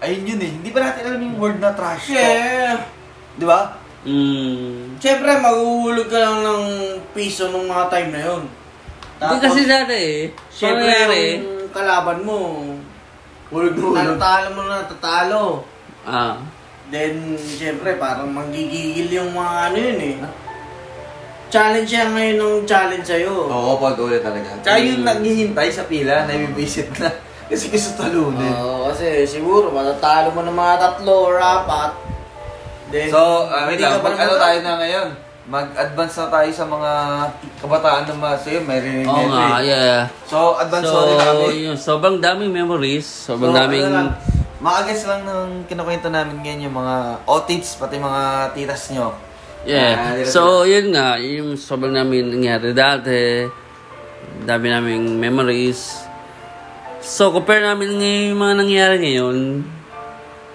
Ayun 0.00 0.24
yun 0.24 0.40
eh. 0.40 0.50
Hindi 0.56 0.70
pa 0.72 0.80
natin 0.80 1.02
alam 1.04 1.20
yung 1.20 1.36
word 1.36 1.58
na 1.60 1.74
trash 1.74 2.08
talk. 2.08 2.16
Yeah. 2.16 2.80
Di 3.36 3.44
ba? 3.44 3.76
Mm. 4.06 4.96
Siyempre, 5.02 5.36
maghuhulog 5.42 6.08
ka 6.08 6.18
lang 6.22 6.38
ng 6.46 6.62
piso 7.12 7.50
nung 7.50 7.66
mga 7.66 7.90
time 7.90 8.10
na 8.14 8.20
yun. 8.24 8.42
Hindi 9.18 9.36
kasi 9.42 9.60
dati 9.66 9.96
eh. 9.98 10.20
Siyempre, 10.48 10.86
Siyempre, 10.86 11.18
yung 11.42 11.57
kalaban 11.78 12.20
mo, 12.20 12.38
Hulog 13.48 13.72
na 13.72 13.80
hulog. 13.80 13.96
natalo 14.14 14.48
mo 14.52 14.62
na, 14.64 14.84
tatalo. 14.84 15.42
Ah. 16.04 16.36
Then, 16.88 17.36
syempre, 17.36 17.96
parang 17.96 18.28
manggigigil 18.28 19.08
yung 19.10 19.32
mga 19.32 19.54
ano 19.66 19.76
yun 19.78 20.00
eh. 20.00 20.16
Challenge 21.48 21.88
yan 21.88 22.12
ngayon 22.12 22.36
ng 22.36 22.56
challenge 22.64 23.06
sa'yo. 23.06 23.48
Oo, 23.48 23.80
pag 23.80 23.96
ulit 23.96 24.20
talaga. 24.20 24.52
Tsaka 24.60 24.76
yung 24.78 25.00
naghihintay 25.00 25.68
sa 25.68 25.84
pila, 25.84 26.28
nabibisit 26.28 26.92
na. 26.96 27.08
Kasi 27.48 27.72
gusto 27.72 27.96
talunin. 27.96 28.52
Oo, 28.52 28.92
kasi 28.92 29.24
siguro 29.24 29.72
matatalo 29.72 30.36
mo 30.36 30.44
ng 30.44 30.52
mga 30.52 30.74
tatlo 30.76 31.32
or 31.32 31.40
apat. 31.40 31.96
Then, 32.92 33.08
So, 33.08 33.48
uh, 33.48 33.64
wait 33.64 33.80
hindi 33.80 33.88
lang, 33.88 33.96
ka 33.96 34.04
pa 34.04 34.06
mag 34.06 34.16
ano 34.18 34.28
naman- 34.28 34.42
tayo 34.42 34.58
na 34.60 34.72
ngayon? 34.76 35.08
Mag-advance 35.48 36.12
na 36.14 36.28
tayo 36.28 36.50
sa 36.52 36.64
mga 36.64 36.92
kabataan 37.58 38.04
ng 38.04 38.20
mga 38.20 38.36
sa'yo, 38.36 38.60
may 38.62 38.78
rinig 38.78 39.08
Oo 39.08 39.32
nga, 39.32 39.56
eh. 39.58 39.64
yeah. 39.64 40.04
So, 40.28 40.60
advance 40.60 40.84
So, 40.84 40.92
sorry 40.94 41.14
na 41.14 41.24
kami. 41.24 41.44
yun, 41.64 41.76
sobrang 41.78 42.16
daming 42.18 42.52
memories, 42.52 43.08
sobrang 43.08 43.50
So, 43.50 43.58
daming... 43.58 43.80
ano 43.82 43.96
lang, 43.96 44.10
Maagas 44.58 45.06
lang 45.06 45.22
ng 45.22 45.64
kinukwento 45.64 46.10
namin 46.10 46.42
ngayon 46.42 46.66
yung 46.66 46.76
mga 46.76 46.94
otits, 47.24 47.78
pati 47.78 47.96
mga 47.96 48.22
titas 48.52 48.90
nyo. 48.90 49.08
Ah, 49.08 49.16
Yeah. 49.64 50.18
dito- 50.18 50.28
So, 50.28 50.42
yun 50.62 50.90
nga, 50.90 51.16
yung 51.16 51.54
sobrang 51.54 51.94
namin 51.94 52.28
nangyari 52.28 52.74
dati, 52.74 53.46
dami 54.42 54.66
naming 54.68 55.14
memories. 55.14 56.02
So, 57.00 57.30
compare 57.30 57.62
namin 57.62 57.96
ngayon 57.96 58.24
yung 58.28 58.40
mga 58.42 58.54
nangyari 58.58 58.96
ngayon. 59.00 59.36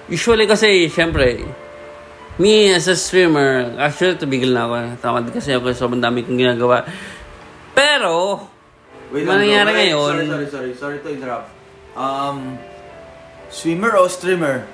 Usually 0.06 0.46
kasi, 0.46 0.86
syempre, 0.86 1.40
me 2.40 2.74
as 2.74 2.88
a 2.88 2.96
swimmer, 2.96 3.78
actually, 3.78 4.18
tumigil 4.18 4.54
na 4.54 4.66
ako. 4.66 4.76
Tamad 5.00 5.26
kasi 5.30 5.54
ako, 5.54 5.74
sobrang 5.74 6.02
dami 6.02 6.26
kong 6.26 6.40
ginagawa. 6.40 6.86
Pero, 7.74 8.48
Wait 9.14 9.30
Ano 9.30 9.46
nangyari 9.46 9.70
Wait, 9.70 9.80
ngayon? 9.94 10.10
Sorry, 10.10 10.26
sorry, 10.26 10.48
sorry. 10.50 10.72
Sorry 10.74 10.98
to 11.06 11.10
interrupt. 11.14 11.50
Um, 11.94 12.58
swimmer 13.54 13.94
o 13.94 14.10
streamer? 14.10 14.66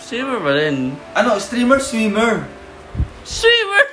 swimmer 0.00 0.40
pa 0.42 0.50
rin. 0.56 0.96
Ano, 1.14 1.38
streamer, 1.38 1.78
swimmer? 1.78 2.42
Swimmer! 3.22 3.84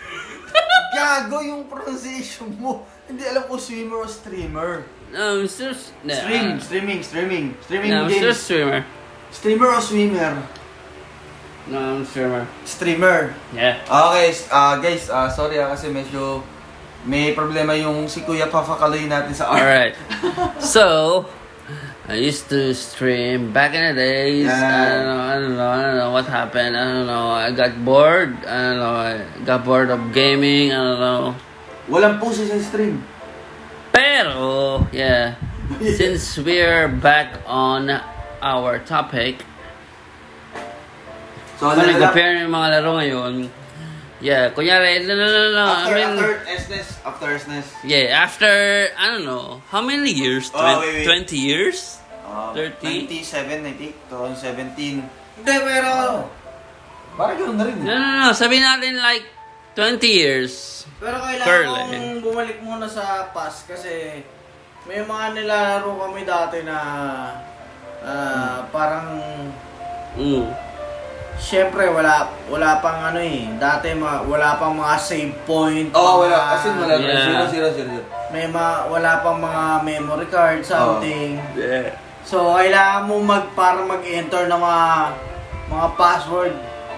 Gago 0.98 1.38
yung 1.46 1.70
pronunciation 1.70 2.50
mo. 2.58 2.82
Hindi 3.06 3.28
alam 3.30 3.46
ko 3.46 3.62
swimmer 3.62 4.02
o 4.02 4.08
streamer. 4.10 4.88
no, 5.14 5.38
I'm 5.38 5.46
still... 5.46 5.76
nah, 6.02 6.18
Stream, 6.18 6.58
streaming, 6.58 7.00
streaming. 7.06 7.46
Streaming 7.62 7.92
No, 7.94 8.08
I'm 8.08 8.12
still 8.12 8.34
games. 8.34 8.42
swimmer. 8.42 8.82
Streamer 9.30 9.70
o 9.70 9.80
swimmer? 9.84 10.34
No, 11.68 11.80
I'm 11.80 12.06
swimmer. 12.08 12.48
Streamer. 12.64 13.36
Yeah. 13.52 13.84
Okay, 13.84 14.32
ah 14.48 14.80
guys, 14.80 15.12
ah 15.12 15.28
sorry 15.28 15.60
ah, 15.60 15.76
kasi 15.76 15.92
medyo 15.92 16.40
may 17.04 17.36
problema 17.36 17.76
yung 17.76 18.08
si 18.08 18.24
Kuya 18.24 18.48
papakaloy 18.48 19.08
natin 19.08 19.36
sa 19.36 19.52
art. 19.52 19.60
Alright. 19.64 19.96
So, 20.64 21.24
I 22.08 22.16
used 22.16 22.48
to 22.56 22.72
stream 22.72 23.52
back 23.52 23.76
in 23.76 23.84
the 23.84 23.96
days. 23.96 24.48
I 24.48 24.56
Yeah. 24.56 24.88
don't 24.96 25.08
know, 25.12 25.20
I 25.20 25.34
don't 25.36 25.56
know, 25.60 25.72
I 25.72 25.80
don't 25.84 25.98
know 26.00 26.12
what 26.16 26.26
happened. 26.28 26.74
I 26.80 26.84
don't 26.88 27.08
know. 27.08 27.28
I 27.36 27.52
got 27.52 27.76
bored. 27.84 28.32
I 28.48 28.58
don't 28.72 28.80
know. 28.80 28.96
I 28.96 29.12
got 29.44 29.68
bored 29.68 29.92
of 29.92 30.16
gaming. 30.16 30.72
I 30.72 30.80
don't 30.80 31.00
know. 31.04 31.36
Walang 31.92 32.16
puso 32.20 32.48
sa 32.48 32.56
stream. 32.64 33.04
Pero, 33.92 34.88
yeah. 34.96 35.36
Since 36.00 36.40
we're 36.40 36.88
back 36.88 37.44
on 37.44 37.92
our 38.40 38.80
topic, 38.80 39.44
So, 41.58 41.66
kung 41.66 41.74
ano 41.74 41.90
nag-compare 41.90 42.46
yung 42.46 42.54
mga 42.54 42.68
laro 42.78 42.92
ngayon, 43.02 43.34
yeah, 44.22 44.54
kunyari, 44.54 45.02
no, 45.02 45.14
no, 45.14 45.26
no, 45.26 45.42
no, 45.52 45.66
I 45.66 45.74
After, 45.74 45.94
mean, 45.94 46.10
after 46.14 46.30
SNES, 46.46 46.88
after 47.02 47.28
SNES. 47.34 47.68
yeah, 47.82 48.06
after, 48.14 48.54
I 48.94 49.06
don't 49.10 49.26
know, 49.26 49.62
how 49.70 49.82
many 49.82 50.14
years? 50.14 50.54
Oh, 50.54 50.62
Twen- 50.62 50.80
wait, 50.86 51.08
wait. 51.10 51.26
20 51.26 51.34
years? 51.36 51.98
Um, 52.22 52.54
30? 52.54 53.10
97, 53.10 53.66
I 53.66 53.74
think. 53.74 53.94
2017. 54.10 55.02
Hindi, 55.42 55.56
pero... 55.64 55.92
Parang 57.18 57.38
gano'n 57.42 57.58
na 57.58 57.64
rin. 57.66 57.76
No, 57.82 57.94
no, 57.96 58.10
no. 58.20 58.30
Sabihin 58.30 58.62
natin 58.62 59.02
like 59.02 59.26
20 59.74 59.98
years. 60.06 60.86
Pero 61.02 61.18
kailangan 61.18 61.66
kong 61.66 61.94
eh. 61.94 62.22
bumalik 62.22 62.58
muna 62.62 62.86
sa 62.86 63.30
past 63.32 63.66
kasi 63.66 64.22
may 64.86 65.02
mga 65.02 65.34
nilalaro 65.34 65.98
kami 65.98 66.22
dati 66.22 66.62
na 66.62 66.78
ah, 68.02 68.62
parang 68.70 69.08
Mm. 70.14 70.50
Siyempre, 71.38 71.86
wala 71.94 72.28
wala 72.50 72.82
pang 72.82 73.14
ano 73.14 73.22
eh. 73.22 73.46
Dati 73.62 73.94
ma, 73.94 74.26
wala 74.26 74.58
pang 74.58 74.74
mga 74.74 74.96
save 74.98 75.34
point. 75.46 75.90
Oo, 75.94 76.02
oh, 76.02 76.16
wala. 76.26 76.58
As 76.58 76.66
in, 76.66 76.74
wala. 76.76 76.98
Yeah. 76.98 77.46
Zero, 77.46 77.46
zero, 77.48 77.68
zero. 77.72 78.02
May 78.34 78.50
ma, 78.50 78.90
wala 78.90 79.22
pang 79.22 79.40
mga 79.40 79.86
memory 79.86 80.28
card, 80.28 80.66
something. 80.66 81.38
Yeah. 81.54 81.94
So, 82.28 82.58
kailangan 82.60 83.08
mo 83.08 83.24
mag, 83.24 83.56
para 83.56 83.80
mag-enter 83.88 84.52
ng 84.52 84.60
mga 84.60 84.84
mga 85.72 85.88
password. 85.96 86.56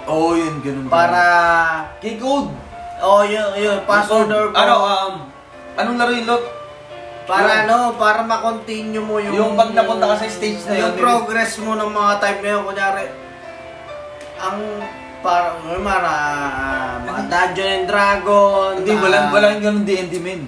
Oo, 0.09 0.33
oh, 0.33 0.39
yun, 0.39 0.57
ganun. 0.65 0.89
Para, 0.89 1.21
Key 2.01 2.17
code. 2.17 2.49
oh, 3.05 3.21
yun, 3.21 3.45
yun, 3.61 3.77
password 3.85 4.25
or 4.33 4.49
Ano, 4.57 4.75
um, 4.81 5.13
anong 5.77 5.97
laro 6.01 6.11
yung 6.17 6.25
lot? 6.25 6.43
Para 7.29 7.61
Yun. 7.61 7.69
ano, 7.69 7.77
para 7.93 8.25
ma-continue 8.25 8.97
mo 8.97 9.21
yung... 9.21 9.37
Yung 9.37 9.53
pag 9.53 9.69
napunta 9.69 10.09
ka 10.09 10.17
sa 10.17 10.25
stage 10.25 10.65
na 10.65 10.81
yung 10.81 10.97
yun, 10.97 11.05
progress 11.05 11.61
mo 11.61 11.77
ng 11.77 11.93
mga 11.93 12.13
time 12.17 12.39
na 12.41 12.49
yun. 12.57 12.61
Kunyari, 12.65 13.03
ang 14.39 14.57
parang, 15.19 15.59
yung 15.67 15.83
mga, 15.83 15.99
ah, 15.99 16.95
mga 17.03 17.21
Dungeon 17.27 17.69
and 17.69 17.85
Dragon. 17.85 18.71
Hindi, 18.79 18.91
ah, 18.95 19.01
walang, 19.03 19.25
walang 19.35 19.59
ganun 19.59 19.83
D&D, 19.83 20.13
men. 20.23 20.41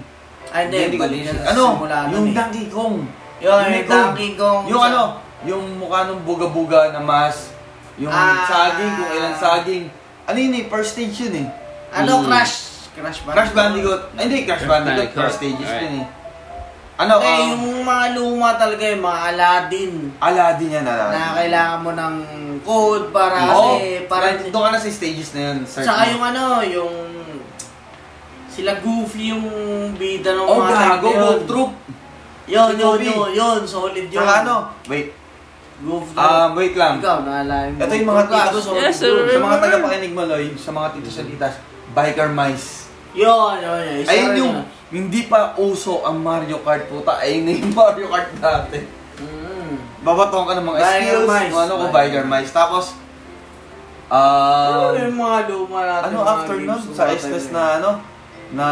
Ay, 0.52 0.68
hindi, 0.68 0.96
ko 0.96 1.04
bali 1.08 1.24
na 1.24 1.32
sa 1.32 1.56
Ano? 1.56 1.64
Yung 2.12 2.28
eh. 2.28 2.36
Donkey 2.36 2.66
Kong. 2.68 2.96
Yung 3.40 3.60
code. 3.62 3.88
Donkey 3.88 4.30
Kong. 4.36 4.64
Yung 4.68 4.84
ano? 4.84 5.02
Yung 5.44 5.64
mukha 5.80 6.06
ng 6.08 6.22
buga-buga 6.24 6.94
na 6.94 7.02
mas. 7.02 7.52
Yung 7.98 8.12
Ah. 8.12 8.48
saging, 8.48 8.92
kung 8.96 9.12
ilang 9.12 9.38
saging. 9.38 9.84
Ano 10.28 10.38
yun 10.38 10.54
eh? 10.56 10.64
First 10.70 10.96
stage 10.96 11.16
yun 11.28 11.36
eh. 11.44 11.48
Ano, 11.92 12.24
Mm. 12.24 12.28
Crash? 12.32 12.56
Crash 12.92 13.20
Bandicoot. 13.24 13.36
Crash 13.36 13.52
Bandicoot. 13.56 14.02
Ay, 14.16 14.24
hindi, 14.28 14.38
Crash 14.44 14.66
Bandicoot. 14.68 15.10
First 15.16 15.38
stages 15.40 15.72
yun 15.72 15.94
eh. 16.04 16.06
Ano, 17.02 17.18
Eh, 17.18 17.26
um, 17.26 17.50
yung 17.50 17.82
mga 17.82 18.06
luma 18.14 18.50
talaga 18.54 18.84
yung 18.86 19.02
mga 19.02 19.20
Aladdin. 19.28 19.94
Aladdin 20.22 20.70
yan, 20.72 20.86
Aladdin. 20.86 21.18
Na 21.18 21.34
kailangan 21.34 21.80
mo 21.82 21.92
ng 21.92 22.16
code 22.62 23.06
para 23.10 23.36
Oo, 23.50 23.74
kasi, 23.74 24.06
para, 24.06 24.26
doon 24.46 24.64
ka 24.64 24.70
na 24.70 24.78
sa 24.78 24.90
stages 24.92 25.30
na 25.34 25.42
yun. 25.42 25.58
Start 25.66 25.82
Tsaka 25.82 25.98
mo. 26.00 26.12
yung 26.14 26.24
ano, 26.24 26.44
yung 26.62 26.94
sila 28.48 28.72
Goofy 28.78 29.34
yung 29.34 29.46
bida 29.98 30.36
ng 30.36 30.46
Oh, 30.46 30.62
mga 30.62 30.70
gago, 30.78 31.08
na 31.08 31.10
yun. 31.10 31.22
Gold 31.24 31.44
Troop. 31.48 31.72
Yun, 32.46 32.70
Si 32.70 32.78
yun, 32.78 32.98
yun, 33.02 33.30
yun, 33.34 33.60
solid 33.66 34.06
yun. 34.06 34.22
Tsaka 34.22 34.34
ano, 34.44 34.56
wait, 34.86 35.10
Goof 35.82 36.06
um, 36.14 36.50
wait 36.54 36.76
lang. 36.78 37.02
Ikaw, 37.02 37.18
naalala 37.26 37.74
mo. 37.74 37.80
Ito 37.82 37.94
yung 37.96 38.10
mga 38.12 38.26
Gago, 38.28 38.38
titos. 38.54 38.64
solid 38.68 38.82
Yes, 38.86 38.96
sir. 39.00 39.16
Sa 39.26 39.40
mga 39.40 39.58
tagapakinig 39.58 40.14
mo, 40.14 40.22
Loy, 40.22 40.46
sa 40.54 40.70
mga 40.70 40.88
titos 40.94 41.18
at 41.18 41.26
titas, 41.26 41.54
Biker 41.92 42.30
Mice. 42.30 42.92
Yun, 43.18 43.56
yun, 43.58 43.80
yun. 43.82 44.06
Ayun 44.06 44.32
yung, 44.38 44.54
yun. 44.54 44.81
Hindi 44.92 45.22
pa 45.24 45.56
uso 45.56 46.04
ang 46.04 46.20
Mario 46.20 46.60
Kart 46.60 46.86
puta. 46.86 47.18
Ayun 47.18 47.42
na 47.44 47.52
yung 47.54 47.72
Mario 47.80 48.08
Kart 48.08 48.30
dati. 48.38 48.80
Mm. 49.18 49.74
Babatong 50.02 50.46
ka 50.46 50.54
ng 50.54 50.66
mga 50.66 50.78
Biker 50.78 50.92
skills, 50.92 51.28
Mice. 51.30 51.54
ano 51.58 51.74
ko, 51.74 51.86
Biker 51.90 52.26
Mice. 52.26 52.52
Tapos, 52.52 52.86
um, 54.08 54.18
Ano 54.86 55.00
yung 55.00 55.18
mga 55.18 55.38
luma 55.48 55.80
natin? 55.82 56.04
ano 56.04 56.16
mga 56.18 56.28
after 56.30 56.56
nun, 56.60 56.82
sa 56.92 57.04
SNES 57.08 57.46
time 57.46 57.54
na 57.54 57.64
ano, 57.74 57.90
na, 58.52 58.68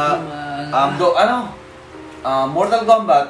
Um, 0.69 0.91
do, 0.97 1.15
ano, 1.15 1.55
uh, 2.21 2.45
Mortal 2.45 2.83
Kombat, 2.83 3.27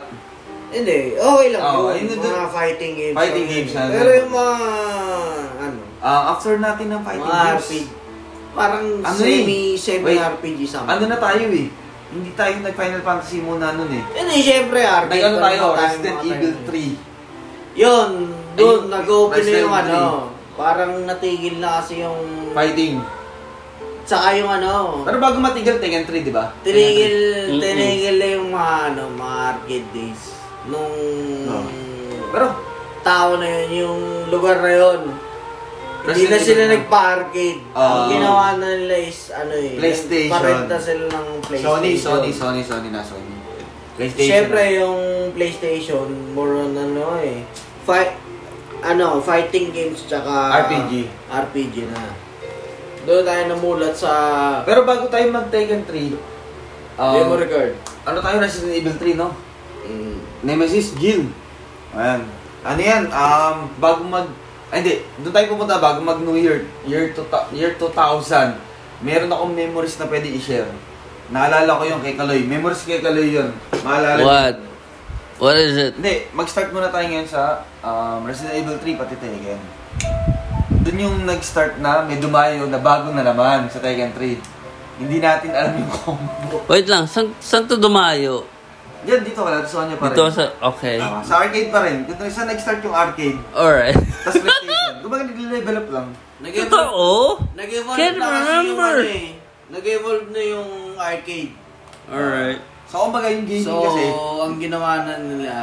Hindi, 0.70 1.18
okay 1.18 1.48
lang 1.50 1.62
Oo, 1.66 1.90
yun. 1.90 2.06
ayun 2.06 2.22
Mga 2.22 2.46
fighting 2.48 2.94
games. 2.94 3.16
Fighting 3.16 3.48
games 3.48 3.72
na- 3.74 3.90
Pero 3.90 4.10
yung 4.16 4.32
mga, 4.32 4.54
ano, 5.60 5.78
uh, 5.98 6.22
after 6.30 6.54
natin 6.56 6.88
ng 6.88 7.02
fighting 7.02 7.26
games, 7.26 7.58
RPG. 7.60 7.74
Parang 8.50 8.84
Ano 9.00 9.16
semi, 9.16 9.34
eh? 9.74 9.78
semi 9.80 10.06
Wait. 10.08 10.22
RPG 10.22 10.60
something. 10.64 10.90
ano 10.92 11.04
na 11.06 11.18
tayo 11.18 11.42
eh, 11.44 11.68
hindi 12.10 12.32
tayo 12.34 12.54
nag-Final 12.60 13.02
Fantasy 13.06 13.38
muna 13.40 13.70
nun 13.72 13.92
eh. 13.94 14.04
Hindi, 14.18 14.38
syempre, 14.42 14.82
arcade. 14.82 15.14
Nag-ano 15.14 15.38
tayo, 15.38 15.64
Resident 15.78 16.18
Evil 16.26 16.54
time. 16.66 16.98
3. 17.78 17.80
Yun, 17.80 18.10
doon, 18.58 18.82
nag-open 18.90 19.44
na 19.46 19.60
yung 19.62 19.76
ano. 19.76 20.00
Parang 20.58 20.92
natigil 21.06 21.62
na 21.62 21.80
kasi 21.80 22.02
yung... 22.02 22.52
Fighting. 22.52 23.00
Tsaka 24.04 24.34
yung 24.42 24.50
ano, 24.50 25.06
Pero 25.06 25.22
bago 25.22 25.38
matigil, 25.38 25.78
Tekken 25.78 26.10
3, 26.10 26.26
di 26.26 26.34
ba? 26.34 26.50
tinigil, 26.66 27.16
Mm-mm. 27.54 27.62
tinigil 27.62 28.16
na 28.18 28.28
yung 28.34 28.50
mga 28.50 28.74
ano, 28.90 29.04
mga 29.14 29.38
arcade 29.54 29.90
days. 29.94 30.22
Nung 30.66 30.96
No. 31.46 31.62
Pero, 32.34 32.46
tao 33.06 33.38
na 33.38 33.46
yun, 33.46 33.70
yung 33.86 34.00
lugar 34.34 34.66
na 34.66 34.74
yun. 34.74 35.02
Hindi 36.00 36.24
na 36.32 36.40
sila 36.40 36.64
nagpa-arcade. 36.72 37.62
Ah. 37.76 37.84
Ang 37.84 38.04
ginawa 38.16 38.46
na 38.56 38.68
nila 38.80 38.98
is, 39.04 39.30
ano 39.36 39.54
eh, 39.54 39.76
PlayStation. 39.76 40.32
parenta 40.32 40.76
sila 40.80 41.04
ng 41.12 41.28
PlayStation. 41.44 41.76
Sony, 41.76 41.92
Sony, 42.00 42.32
Sony, 42.32 42.62
Sony 42.64 42.90
na 42.90 43.04
Sony. 43.04 43.34
PlayStation. 44.00 44.30
Siyempre, 44.32 44.62
yung 44.80 45.00
PlayStation, 45.36 46.08
more 46.32 46.56
on 46.56 46.72
ano 46.72 47.20
eh, 47.20 47.44
fight, 47.84 48.16
ano, 48.80 49.20
fighting 49.20 49.76
games 49.76 50.08
tsaka 50.08 50.56
RPG. 50.72 51.04
RPG 51.28 51.76
na. 51.92 52.16
Doon 53.04 53.24
tayo 53.28 53.44
namulat 53.52 53.96
sa 53.96 54.12
Pero 54.64 54.88
bago 54.88 55.08
tayo 55.12 55.28
mag 55.32 55.52
Tekken 55.52 55.84
3, 55.84 56.16
um, 57.00 57.16
memory 57.16 57.48
card. 57.48 57.74
ano 58.08 58.18
tayo 58.24 58.38
Resident 58.40 58.76
Evil 58.76 58.96
3, 58.96 59.20
no? 59.20 59.36
Mm. 59.84 60.18
Nemesis 60.48 60.96
Jill. 60.96 61.28
Ayan. 61.92 62.24
Ano 62.64 62.80
yan? 62.80 63.04
Um, 63.12 63.56
bago 63.80 64.04
mag 64.08 64.28
Ay, 64.70 64.86
hindi. 64.86 64.96
Doon 65.26 65.34
tayo 65.34 65.46
pumunta 65.50 65.82
bago 65.82 65.98
mag 66.06 66.22
New 66.22 66.38
Year. 66.38 66.70
Year, 66.86 67.10
to, 67.18 67.26
year 67.54 67.74
2000. 67.78 68.54
Meron 69.02 69.32
akong 69.34 69.54
memories 69.58 69.98
na 69.98 70.06
pwede 70.06 70.30
i-share. 70.30 70.70
Naalala 71.34 71.78
ko 71.78 71.84
yung 71.86 72.02
kay 72.06 72.14
Kaloy. 72.14 72.46
Memories 72.46 72.86
kay 72.86 73.02
Kaloy 73.02 73.34
yun. 73.34 73.50
Maalala 73.82 74.22
What? 74.22 74.56
What 75.40 75.56
is 75.56 75.74
it? 75.80 75.96
Hindi, 75.96 76.28
mag-start 76.36 76.70
muna 76.76 76.92
tayo 76.92 77.08
ngayon 77.08 77.30
sa 77.30 77.64
um, 77.80 78.28
Resident 78.28 78.60
Evil 78.60 78.76
3 78.76 79.00
pati 79.00 79.16
Tekken. 79.18 79.62
Doon 80.84 80.98
yung 81.00 81.18
nag-start 81.24 81.80
na 81.80 82.04
may 82.04 82.20
dumayo 82.20 82.68
na 82.68 82.78
bago 82.78 83.10
na 83.16 83.24
naman 83.24 83.72
sa 83.72 83.80
Tekken 83.80 84.12
3. 84.14 84.60
Hindi 85.00 85.18
natin 85.24 85.56
alam 85.56 85.80
yung 85.80 85.92
combo. 85.96 86.62
Wait 86.68 86.92
lang, 86.92 87.08
san, 87.08 87.32
san 87.40 87.64
to 87.66 87.80
dumayo? 87.80 88.44
Yan, 89.08 89.22
dito 89.24 89.40
ka 89.40 89.50
lang. 89.52 89.64
Sa 89.64 89.86
kanya 89.86 89.96
pa 89.96 90.06
rin. 90.12 90.16
Dito 90.16 90.26
sa... 90.28 90.44
Okay. 90.76 90.98
Tama. 91.00 91.20
Sa 91.24 91.36
arcade 91.40 91.70
pa 91.72 91.80
rin. 91.88 91.98
Kung 92.04 92.18
saan 92.28 92.48
nag-start 92.52 92.84
yung 92.84 92.96
arcade. 92.96 93.40
Alright. 93.56 93.96
Tapos 93.96 94.44
PlayStation. 94.44 94.94
Kumbaga 95.00 95.24
nag-level 95.32 95.76
up 95.80 95.88
lang. 95.92 96.08
Nag-evolve, 96.40 96.72
Totoo? 96.72 97.08
nag-evolve 97.56 98.00
Can't 98.00 98.16
na 98.16 98.28
kasi 98.32 98.52
yung 98.68 98.80
ano 98.80 99.04
eh. 99.04 99.28
Nag-evolve 99.70 100.28
na 100.32 100.42
yung 100.44 100.70
arcade. 100.96 101.52
Alright. 102.10 102.60
So, 102.90 103.06
kumbaga 103.06 103.28
yung 103.30 103.46
gaming 103.46 103.68
So, 103.70 103.86
kasi, 103.86 104.04
ang 104.44 104.56
ginawa 104.58 104.92
na 105.06 105.14
nila, 105.22 105.56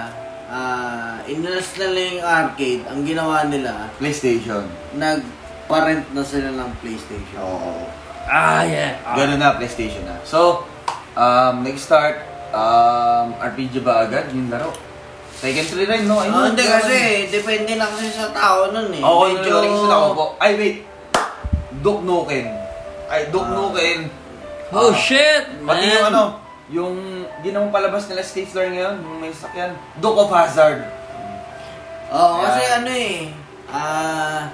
ah, 0.47 1.19
inalas 1.27 1.75
nila 1.75 1.99
yung 1.99 2.23
arcade, 2.23 2.83
ang 2.87 3.01
ginawa 3.03 3.37
nila, 3.51 3.73
PlayStation. 3.99 4.63
nagparent 4.95 6.07
na 6.15 6.23
sila 6.23 6.55
ng 6.55 6.71
PlayStation. 6.79 7.41
Oo. 7.43 7.89
Ah, 8.27 8.63
yeah. 8.63 8.95
Ganun 9.19 9.43
na, 9.43 9.59
PlayStation 9.59 10.07
na. 10.07 10.23
So, 10.23 10.63
um, 11.19 11.67
nag-start, 11.67 12.36
um, 12.51 13.27
RPG 13.37 13.81
ba 13.81 14.03
agad 14.03 14.31
yung 14.31 14.47
laro? 14.47 14.71
Tekken 15.37 15.67
3 15.67 15.85
rin, 15.87 16.03
no? 16.05 16.17
Ay, 16.17 16.29
Ah, 16.29 16.49
hindi 16.49 16.65
kasi, 16.65 16.97
depende 17.29 17.77
na 17.77 17.87
kasi 17.87 18.09
sa 18.09 18.31
tao 18.31 18.71
nun 18.71 18.89
eh. 18.91 19.01
Oo, 19.01 19.29
Medyo- 19.29 19.37
medyo... 19.37 19.57
Medyo... 19.61 19.93
ako 19.93 20.09
po. 20.11 20.25
Ay, 20.37 20.53
wait. 20.57 20.79
Duke 21.79 22.03
Nukem. 22.03 22.47
Ay, 23.07 23.29
Duke 23.29 23.47
Nukem. 23.47 24.01
Oh, 24.69 24.89
Ah, 24.89 24.97
shit, 24.97 25.45
man. 25.61 25.77
Pati 25.77 25.85
yung 25.87 26.07
ano, 26.07 26.23
yung 26.67 26.95
ginawang 27.41 27.71
palabas 27.71 28.09
nila 28.09 28.21
Stifler 28.21 28.67
ngayon, 28.69 28.97
yung 28.99 29.19
may 29.21 29.31
sakyan. 29.31 29.77
Duke 29.97 30.19
of 30.19 30.33
Hazard. 30.33 30.83
Oo, 32.09 32.35
kasi 32.41 32.63
ano 32.65 32.91
eh, 32.91 33.31
ah, 33.69 34.49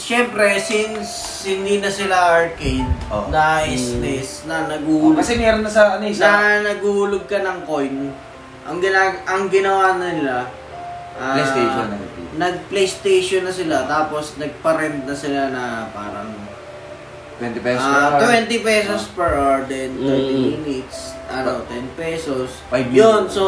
Siyempre, 0.00 0.56
since 0.56 1.10
hindi 1.44 1.76
na 1.76 1.92
sila 1.92 2.16
arcade, 2.40 2.88
Oo. 3.12 3.28
na 3.28 3.60
is 3.62 3.92
Mm. 3.92 4.00
this, 4.00 4.28
na 4.44 4.64
naguhulog, 4.66 5.20
Kasi 5.20 5.36
meron 5.36 5.60
na 5.60 5.68
sa 5.68 6.00
ano 6.00 6.04
eh, 6.04 6.16
sa 6.16 6.40
na 6.56 6.64
naguhulog 6.64 7.28
ka 7.28 7.36
ng 7.38 7.58
coin, 7.62 8.08
ang, 8.64 8.80
ginag 8.80 9.20
ang 9.28 9.44
ginawa 9.46 10.00
nila, 10.00 10.48
ah, 11.14 11.36
PlayStation. 11.36 11.88
nag-PlayStation 12.32 13.42
na 13.44 13.52
sila, 13.52 13.84
tapos 13.84 14.40
nagpa-rent 14.40 15.04
na 15.04 15.12
sila 15.12 15.52
na 15.52 15.64
parang 15.90 16.32
20 17.36 17.60
pesos 17.60 17.84
ah, 17.84 18.16
per 18.16 18.24
hour. 18.24 18.46
20 18.48 18.58
pesos 18.62 19.02
per 19.10 19.30
hour, 19.34 19.58
then 19.66 19.90
30 19.94 20.32
Mm. 20.32 20.44
minutes, 20.56 20.96
ano, 21.28 21.60
10 21.66 21.92
pesos. 21.94 22.48
Five 22.68 22.88
Yun, 22.88 23.28
minutes. 23.28 23.36
so, 23.36 23.44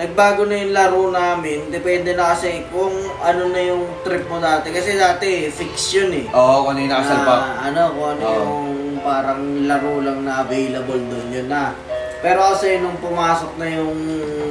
nagbago 0.00 0.48
na 0.48 0.56
yung 0.56 0.72
laro 0.72 1.12
namin. 1.12 1.68
Depende 1.68 2.16
na 2.16 2.32
kasi 2.32 2.64
kung 2.72 2.92
ano 3.20 3.52
na 3.52 3.60
yung 3.60 3.84
trip 4.00 4.24
mo 4.32 4.40
dati. 4.40 4.72
Kasi 4.72 4.96
dati, 4.96 5.52
fix 5.52 5.92
yun 5.92 6.10
eh. 6.16 6.26
Oo, 6.32 6.64
kung 6.64 6.72
ano 6.72 6.80
yung. 6.80 6.88
Na, 6.88 7.68
ano, 7.68 7.80
kung 7.92 8.08
ano 8.16 8.22
Oo. 8.24 8.36
yung 8.40 8.64
parang 9.04 9.40
laro 9.68 10.00
lang 10.00 10.24
na 10.24 10.40
available 10.40 11.00
doon, 11.04 11.26
yun 11.28 11.48
na. 11.52 11.76
Pero 12.20 12.52
kasi 12.52 12.80
nung 12.80 12.96
pumasok 12.96 13.60
na 13.60 13.66
yung 13.68 13.92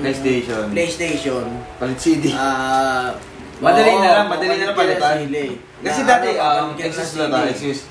PlayStation. 0.02 0.70
PlayStation, 0.70 1.46
Palit 1.82 1.98
CD. 1.98 2.34
ah, 2.34 3.14
Madali 3.60 3.92
oo, 3.92 4.00
na 4.00 4.10
lang, 4.16 4.28
madali 4.32 4.56
na 4.56 4.66
lang 4.72 4.78
palitan. 4.78 5.16
na. 5.28 5.44
Kasi 5.84 6.02
Na, 6.02 6.08
dati, 6.08 6.30
ano, 6.40 6.72
um, 6.72 6.80
papalit 6.80 7.12
ka 7.12 7.26
na 7.28 7.50
excuse 7.50 7.82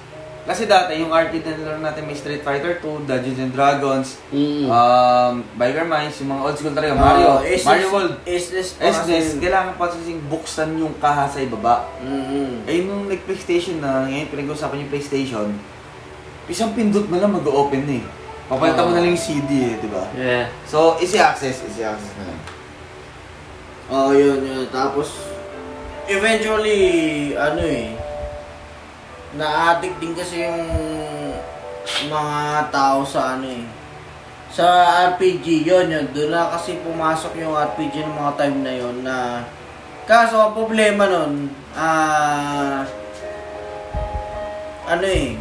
Kasi 0.49 0.65
dati, 0.65 0.97
yung 0.97 1.13
arcade 1.13 1.45
na 1.45 1.61
nilaro 1.61 1.77
natin 1.77 2.09
may 2.09 2.17
Street 2.17 2.41
Fighter 2.41 2.81
2, 2.81 3.05
Dungeons 3.05 3.37
and 3.37 3.53
Dragons, 3.53 4.17
Mm. 4.33 4.65
um, 4.73 5.45
Biker 5.61 5.85
Mines, 5.85 6.17
yung 6.25 6.33
mga 6.33 6.41
old 6.41 6.57
school 6.57 6.73
talaga, 6.73 6.97
Mario, 6.97 7.45
is 7.45 7.61
Mario 7.69 7.85
this- 7.85 7.93
World. 7.93 8.15
SNES, 8.25 8.69
kasi- 8.81 9.37
kailangan 9.45 9.77
pa 9.77 9.93
kasing 9.93 10.25
buksan 10.25 10.81
yung 10.81 10.97
kaha 10.97 11.29
sa 11.29 11.45
ibaba. 11.45 11.93
Mhm. 12.01 12.65
Eh, 12.65 12.81
nung 12.81 13.13
nag-PlayStation 13.13 13.85
na, 13.85 14.09
ngayon 14.09 14.33
pinag-usapan 14.33 14.89
yung 14.89 14.89
PlayStation, 14.89 15.53
isang 16.49 16.73
pindot 16.73 17.05
na 17.13 17.21
lang 17.21 17.37
mag-open 17.37 17.85
na 17.85 18.01
eh. 18.01 18.07
Papalitan 18.49 18.89
mo 18.89 18.89
Oo. 18.89 18.97
na 18.97 19.05
lang 19.05 19.13
yung 19.13 19.21
CD 19.21 19.53
eh, 19.53 19.77
di 19.77 19.89
ba? 19.93 20.09
Yeah. 20.17 20.49
So, 20.65 20.97
easy 20.97 21.21
access, 21.21 21.61
easy 21.69 21.85
access 21.85 22.17
na 22.17 22.25
lang. 22.25 22.41
Oo, 23.93 24.17
yun, 24.17 24.41
yun. 24.41 24.65
Tapos, 24.73 25.13
eventually, 26.09 26.81
ano 27.37 27.61
eh, 27.61 27.93
na-addict 29.35 29.99
din 29.99 30.15
kasi 30.15 30.41
yung 30.41 30.61
mga 32.07 32.39
tao 32.69 33.03
sa 33.03 33.37
ano 33.37 33.45
eh, 33.45 33.65
sa 34.49 34.65
RPG, 35.13 35.63
yun 35.63 35.93
yun. 35.93 36.07
Doon 36.11 36.33
na 36.33 36.49
kasi 36.51 36.81
pumasok 36.81 37.37
yung 37.37 37.53
RPG 37.53 38.01
ng 38.01 38.17
mga 38.17 38.33
time 38.35 38.59
na 38.61 38.73
yun 38.73 38.97
na, 39.03 39.45
kaso 40.05 40.41
ang 40.41 40.57
problema 40.57 41.05
nun, 41.05 41.47
ah, 41.73 42.81
ano 44.89 45.05
eh, 45.05 45.37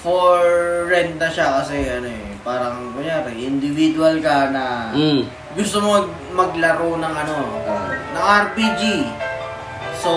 for 0.00 0.38
rent 0.86 1.18
na 1.18 1.28
siya 1.28 1.60
kasi 1.60 1.84
ano 1.84 2.08
eh, 2.08 2.38
parang 2.40 2.94
kunyari, 2.94 3.44
individual 3.44 4.16
ka 4.18 4.48
na 4.48 4.94
Mm. 4.94 5.26
gusto 5.52 5.82
mo 5.82 5.98
mag- 5.98 6.14
maglaro 6.32 6.94
ng 6.96 7.14
ano, 7.16 7.36
ng 8.14 8.24
RPG. 8.48 8.82
So, 10.00 10.12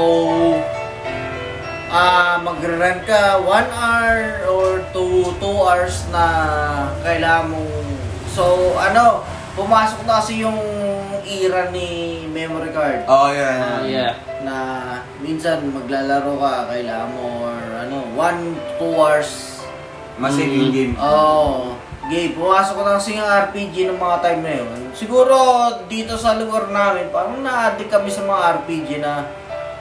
ah 1.94 2.42
magre-rent 2.42 3.06
ka 3.06 3.38
1 3.38 3.70
hour 3.70 4.18
or 4.50 4.82
2 4.90 5.38
2 5.38 5.46
hours 5.46 6.10
na 6.10 6.26
kailangan 7.06 7.54
mong 7.54 7.84
So, 8.34 8.74
ano, 8.82 9.22
pumasok 9.54 10.10
na 10.10 10.18
kasi 10.18 10.42
yung 10.42 10.58
era 11.22 11.70
ni 11.70 12.26
memory 12.26 12.74
card. 12.74 13.06
Oo, 13.06 13.30
yeah. 13.30 13.62
Ah, 13.62 13.82
yeah. 13.86 14.14
Na 14.42 14.56
minsan 15.22 15.62
maglalaro 15.70 16.42
ka, 16.42 16.74
kailangan 16.74 17.14
mo 17.14 17.46
or 17.46 17.62
ano, 17.78 18.10
1 18.18 18.82
2 18.82 18.90
hours 18.90 19.54
Masave 20.18 20.50
yung 20.50 20.74
game. 20.74 20.94
Oo. 20.98 21.74
Gay, 22.10 22.34
pumasok 22.34 22.74
ko 22.74 22.82
na 22.86 22.98
kasi 22.98 23.18
yung 23.18 23.26
RPG 23.26 23.90
ng 23.90 23.98
mga 24.02 24.18
time 24.22 24.42
na 24.42 24.54
yun. 24.62 24.82
Siguro 24.94 25.38
dito 25.90 26.18
sa 26.18 26.38
lugar 26.38 26.70
namin, 26.70 27.10
parang 27.10 27.42
na-addict 27.42 27.90
kami 27.90 28.10
sa 28.14 28.26
mga 28.26 28.42
RPG 28.62 29.02
na 29.02 29.30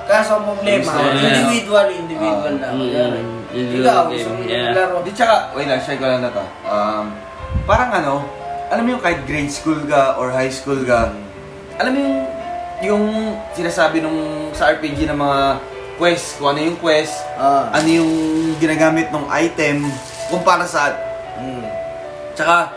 kaso 0.05 0.31
ang 0.37 0.45
problema, 0.45 0.91
Yeah. 0.93 1.15
individual, 1.15 1.87
individual 1.89 2.55
Ah. 2.55 2.61
na. 2.61 2.69
Mm, 2.69 2.79
Kunyari, 2.79 3.21
individual 3.53 3.87
Ikaw, 3.87 4.05
gusto 4.09 4.29
mo 4.29 4.41
yeah. 4.45 4.65
maglaro. 4.71 4.97
Di 5.03 5.13
tsaka, 5.13 5.35
wait 5.53 5.67
lang, 5.67 5.81
share 5.81 5.99
ko 5.99 6.07
lang 6.07 6.21
na 6.21 6.31
to. 6.31 6.45
Um, 6.65 7.05
parang 7.65 7.91
ano, 7.93 8.15
alam 8.69 8.83
mo 8.83 8.89
yung 8.91 9.03
kahit 9.03 9.21
grade 9.25 9.53
school 9.53 9.79
ka 9.85 10.17
or 10.17 10.33
high 10.33 10.51
school 10.51 10.81
ka, 10.83 11.13
alam 11.77 11.91
mo 11.93 11.99
yung, 11.99 12.17
yung 12.83 13.05
sinasabi 13.53 14.01
nung 14.01 14.19
sa 14.53 14.71
RPG 14.71 15.07
ng 15.07 15.17
mga 15.17 15.41
quest, 15.97 16.37
kung 16.37 16.51
ano 16.51 16.61
yung 16.63 16.79
quest, 16.79 17.23
Ah. 17.37 17.69
ano 17.71 17.87
yung 17.87 18.13
ginagamit 18.57 19.09
ng 19.09 19.25
item, 19.31 19.87
kung 20.27 20.43
para 20.43 20.65
saan. 20.65 20.97
Mm. 21.37 21.65
Tsaka, 22.33 22.73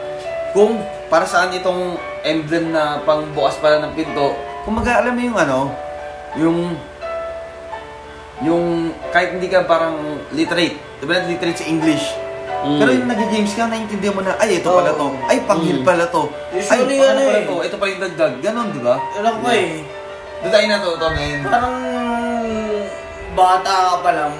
kung 0.51 0.77
para 1.07 1.23
saan 1.23 1.51
itong 1.51 1.95
emblem 2.21 2.73
na 2.73 2.99
pang 3.01 3.23
bukas 3.31 3.55
pala 3.57 3.79
ng 3.79 3.93
pinto, 3.93 4.35
kung 4.63 4.75
maga, 4.75 4.99
alam 4.99 5.13
mo 5.13 5.21
yung 5.21 5.37
ano, 5.37 5.59
yung, 6.35 6.57
yung, 8.41 8.65
kahit 9.09 9.31
hindi 9.31 9.47
ka 9.47 9.63
parang 9.63 9.95
literate, 10.29 10.75
di 10.75 11.05
ba 11.05 11.23
literate 11.23 11.55
sa 11.55 11.65
English, 11.65 12.03
Mm. 12.57 12.79
pero 12.81 12.89
yung 12.89 13.05
nag-games 13.05 13.53
ka, 13.53 13.69
naiintindihan 13.69 14.11
mo 14.11 14.21
na, 14.21 14.33
ay, 14.35 14.57
ito 14.57 14.67
pala 14.67 14.91
to. 14.91 15.07
Ay, 15.23 15.37
panghil 15.45 15.79
Mm. 15.79 15.85
pala 15.85 16.05
to. 16.09 16.23
Usually, 16.49 16.97
ay, 16.97 17.05
ano 17.05 17.19
pala 17.21 17.37
eh. 17.37 17.45
to. 17.45 17.55
Ito 17.61 17.75
pala 17.77 17.89
yung 17.91 18.03
dagdag. 18.03 18.33
Ganon, 18.41 18.67
di 18.73 18.81
ba? 18.81 18.95
Alam 19.15 19.33
ko 19.37 19.47
eh, 19.49 19.85
Doon 20.35 20.51
tayo 20.51 20.65
natuto, 20.67 21.05
men. 21.11 21.39
parang 21.43 21.77
bata 23.31 23.71
ka 23.71 23.95
pa 24.01 24.11
lang, 24.11 24.33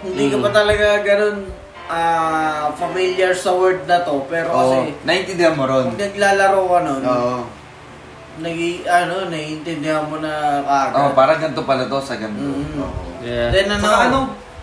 hindi 0.00 0.24
ka 0.28 0.36
Mm. 0.36 0.44
pa 0.44 0.50
talaga 0.52 0.86
ganun 1.00 1.36
ah 1.86 2.66
familiar 2.74 3.30
sa 3.32 3.54
word 3.54 3.86
na 3.86 4.02
to. 4.02 4.22
Pero 4.26 4.50
Oo, 4.50 4.58
kasi, 4.60 4.78
naiintindihan 5.02 5.54
mo 5.54 5.64
ron. 5.64 5.90
pag 5.90 6.02
naglalaro 6.04 6.60
ka 6.64 6.78
nun, 6.82 7.02
Oo. 7.02 7.36
Nagi 8.38 8.84
ano, 8.84 9.28
naiintindihan 9.28 10.04
mo 10.04 10.20
na 10.20 10.60
kaagad. 10.60 10.96
Oo, 10.98 11.10
parang 11.12 11.38
ganito 11.38 11.62
pala 11.62 11.84
to 11.84 11.98
sa 11.98 12.16
ganito. 12.16 12.44
Mm. 12.44 12.80
Oo. 12.80 13.00
Yeah. 13.24 13.48
Then 13.50 13.66
ano, 13.72 13.84
Saka 13.84 14.00
ano, 14.06 14.18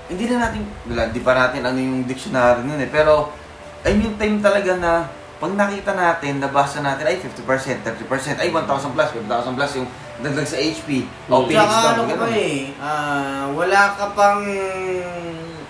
hindi 0.08 0.24
na 0.28 0.36
natin, 0.46 0.62
wala, 0.86 1.04
di 1.10 1.22
pa 1.22 1.34
natin 1.34 1.62
ano 1.64 1.78
yung 1.78 2.06
dictionary 2.06 2.62
nun 2.62 2.78
eh. 2.78 2.88
Pero, 2.88 3.34
ay 3.82 3.98
yung 3.98 4.16
time 4.16 4.38
talaga 4.40 4.72
na, 4.78 4.92
pag 5.38 5.52
nakita 5.52 5.92
natin, 5.92 6.40
nabasa 6.40 6.80
natin, 6.80 7.04
ay 7.04 7.18
50%, 7.20 7.84
30%, 7.84 8.40
ay 8.40 8.48
1,000 8.48 8.96
plus, 8.96 9.10
5,000 9.12 9.58
plus 9.58 9.72
yung 9.76 9.90
dagdag 10.22 10.48
sa 10.48 10.56
HP. 10.56 11.04
O, 11.28 11.44
Mm. 11.44 11.46
Phoenix 11.50 11.66
Tsaka 11.66 11.82
down, 11.82 11.94
ano 11.94 12.02
ka 12.06 12.16
pa 12.16 12.28
eh, 12.32 12.56
ah, 12.80 13.44
wala 13.52 13.82
ka 13.98 14.06
pang 14.14 14.44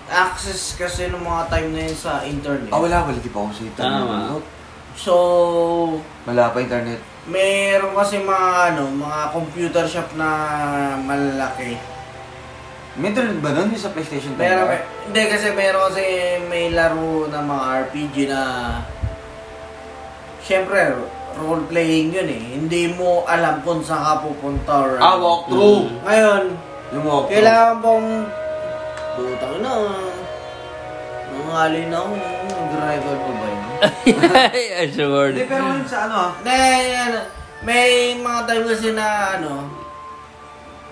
access 0.06 0.76
kasi 0.76 1.08
ng 1.08 1.18
mga 1.18 1.42
time 1.48 1.68
na 1.72 1.80
yun 1.88 1.96
sa 1.96 2.12
internet. 2.22 2.70
Ah, 2.70 2.78
wala, 2.78 2.96
wala, 3.02 3.18
di 3.18 3.32
pa 3.32 3.38
ako 3.40 3.50
sa 3.50 3.62
internet. 3.64 3.98
Tama. 3.98 4.16
So, 4.94 5.14
Wala 6.22 6.54
pa 6.54 6.58
internet. 6.60 7.00
Meron 7.26 7.92
kasi 7.94 8.18
mga 8.18 8.48
ano, 8.70 8.90
mga 8.90 9.20
computer 9.30 9.84
shop 9.84 10.12
na 10.14 10.28
malalaki. 10.98 11.76
May 12.94 13.10
internet 13.10 13.42
ba 13.42 13.50
nun 13.50 13.74
yung 13.74 13.80
sa 13.80 13.90
PlayStation 13.90 14.32
5? 14.32 14.38
Pero 14.38 14.70
hindi 15.02 15.22
kasi 15.26 15.50
meron 15.50 15.90
kasi 15.90 16.04
may 16.46 16.70
laro 16.70 17.26
na 17.26 17.40
mga 17.40 17.64
RPG 17.88 18.16
na 18.28 18.40
Siyempre, 20.38 20.92
role 21.34 21.64
playing 21.66 22.12
yun 22.12 22.28
eh. 22.28 22.44
Hindi 22.54 22.92
mo 22.92 23.24
alam 23.24 23.64
kung 23.64 23.80
saan 23.80 24.04
ka 24.04 24.14
pupunta 24.22 24.72
or 24.76 24.92
Ah, 25.00 25.16
walkthrough. 25.16 25.88
Ngayon, 26.04 26.42
Yung 26.92 27.02
walkthrough. 27.02 27.32
kailangan 27.32 27.76
pong 27.80 28.08
Butang 29.14 29.56
na. 29.58 29.72
Nangalin 31.32 31.88
ako. 31.88 32.12
Nag-record 32.44 33.20
ko 33.20 33.30
ba 33.32 33.46
Ay, 33.84 34.88
sure. 34.90 35.30
Hindi, 35.30 35.44
pero 35.44 35.64
yun 35.70 35.84
sa 35.84 36.06
ano. 36.06 36.36
Hindi, 36.38 36.58
ano, 36.92 37.18
may 37.62 37.90
mga 38.14 38.40
time 38.44 38.64
kasi 38.66 38.88
na 38.92 39.06
ano, 39.34 39.52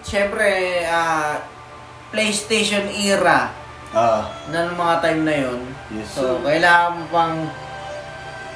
syempre, 0.02 0.48
ah, 0.84 1.38
PlayStation 2.08 2.84
era 2.88 3.48
Ah. 3.92 4.24
na 4.48 4.66
ng 4.66 4.76
mga 4.76 4.96
time 5.00 5.20
na 5.22 5.34
yon. 5.38 5.60
Yes, 5.90 6.08
So, 6.10 6.40
sir. 6.40 6.48
kailangan 6.48 6.92
mo 6.94 7.04
pang 7.08 7.36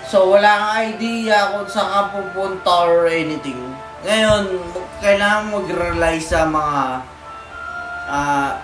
So, 0.06 0.30
wala 0.30 0.46
kang 0.46 0.94
idea 0.94 1.50
kung 1.50 1.66
saan 1.66 1.90
ka 1.90 2.02
pupunta 2.14 2.86
or 2.86 3.10
anything. 3.10 3.58
Ngayon, 4.00 4.54
kailangan 5.02 5.50
mag-rely 5.50 6.14
sa 6.16 6.46
mga 6.46 7.02
ah 8.06 8.54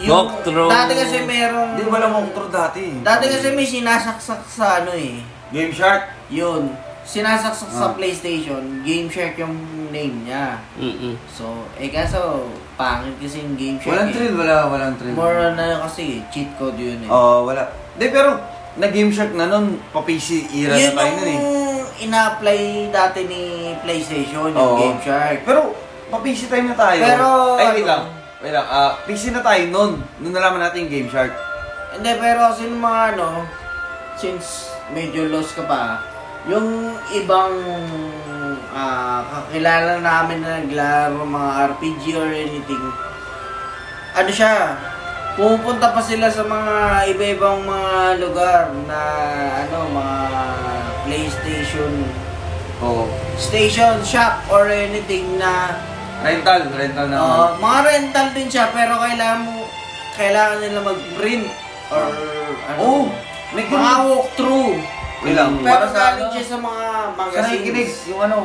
Walkthrough. 0.00 0.68
Dati 0.68 0.92
kasi 0.92 1.16
merong 1.22 1.70
Hindi, 1.74 1.86
walang 1.86 2.12
walkthrough 2.12 2.50
dati. 2.50 2.84
Dati 3.00 3.24
kasi 3.26 3.54
may 3.54 3.64
sinasaksak 3.64 4.42
sa 4.44 4.82
ano 4.82 4.90
eh. 4.90 5.22
Game 5.48 5.70
Shark. 5.70 6.10
Yun. 6.28 6.74
Sinasaksak 7.04 7.70
sa 7.70 7.86
Ah. 7.86 7.94
PlayStation. 7.94 8.80
Game 8.80 9.06
Shark 9.06 9.36
yung 9.36 9.54
name 9.88 10.24
niya. 10.24 10.58
Mm-mm. 10.74 11.14
So, 11.28 11.44
eh 11.76 11.88
kaso, 11.88 12.48
pangit 12.74 13.14
kasi 13.18 13.38
yung 13.38 13.54
Game 13.54 13.76
Shark 13.76 13.92
Walang 13.92 14.08
eh. 14.08 14.14
thrill, 14.16 14.34
wala, 14.34 14.56
walang 14.66 14.94
thrill. 14.96 15.14
More 15.14 15.36
on 15.38 15.54
na 15.54 15.78
kasi, 15.80 16.24
cheat 16.28 16.50
code 16.56 16.74
yun 16.74 16.98
eh. 17.00 17.08
Oo, 17.08 17.46
wala. 17.46 17.62
Hindi, 17.94 18.06
pero, 18.08 18.40
na 18.74 18.88
Game 18.88 19.12
Shark 19.12 19.30
na 19.32 19.46
nun, 19.46 19.78
pa-PC 19.88 20.50
era 20.50 20.74
yun 20.74 20.90
na 20.90 20.98
tayo 20.98 21.12
nun 21.12 21.22
eh. 21.22 21.30
yung 21.30 21.48
ina-apply 22.02 22.60
dati 22.90 23.20
ni 23.24 23.42
PlayStation, 23.78 24.50
yung 24.50 24.58
Oo. 24.58 24.78
Game 24.80 24.98
Shark. 24.98 25.44
Pero, 25.44 25.70
pa-PC 26.10 26.48
time 26.48 26.66
na 26.66 26.76
tayo. 26.76 26.98
Pero, 26.98 27.26
Ay, 27.54 27.64
wait 27.70 27.78
ano? 27.78 27.86
lang. 27.86 28.04
Wait 28.44 28.52
lang. 28.52 28.68
ah, 28.68 28.92
PC 29.08 29.32
na 29.32 29.40
tayo 29.40 29.64
nun. 29.72 30.04
Nung 30.20 30.36
nalaman 30.36 30.60
natin 30.60 30.84
yung 30.84 30.92
Game 30.92 31.08
Shark. 31.08 31.32
Hindi, 31.96 32.12
pero 32.20 32.52
kasi 32.52 32.68
yung 32.68 32.76
mga 32.76 33.16
ano, 33.16 33.48
since 34.20 34.68
medyo 34.92 35.32
lost 35.32 35.56
ka 35.56 35.64
pa, 35.64 36.04
yung 36.44 36.92
ibang 37.16 37.56
ah, 38.68 39.24
kakilala 39.24 39.96
namin 39.96 40.44
na 40.44 40.60
naglaro 40.60 41.24
mga 41.24 41.50
RPG 41.72 42.02
or 42.20 42.28
anything, 42.28 42.84
ano 44.12 44.28
siya, 44.28 44.76
pumupunta 45.40 45.96
pa 45.96 46.04
sila 46.04 46.28
sa 46.28 46.44
mga 46.44 47.08
iba-ibang 47.16 47.64
mga 47.64 48.20
lugar 48.20 48.68
na 48.84 49.00
ano, 49.64 49.88
mga 49.88 50.18
PlayStation 51.08 51.92
Oo. 52.84 53.08
station, 53.40 54.04
shop, 54.04 54.36
or 54.52 54.68
anything 54.68 55.40
na 55.40 55.80
Rental, 56.24 56.60
rental 56.70 57.06
na. 57.06 57.16
Uh, 57.16 57.48
mga 57.58 57.78
rental 57.84 58.26
din 58.32 58.48
siya 58.48 58.72
pero 58.72 58.96
kailangan 58.96 59.40
mo 59.44 59.68
kailangan 60.14 60.58
nila 60.58 60.80
mag-print 60.80 61.46
or 61.90 62.06
ano. 62.64 62.78
oh, 62.78 63.02
may 63.52 63.62
mga 63.62 63.68
ganun. 63.68 64.04
walkthrough. 64.08 64.74
Wait 65.20 65.34
lang. 65.34 65.52
Pero 65.58 65.68
Para 65.74 65.86
sa 65.86 66.02
ano? 66.14 66.28
siya 66.30 66.44
sa 66.46 66.58
mga 66.58 66.84
Sa 66.86 67.12
magazines. 67.14 67.44
nakikinig, 67.50 67.90
yung 68.08 68.20
ano, 68.22 68.38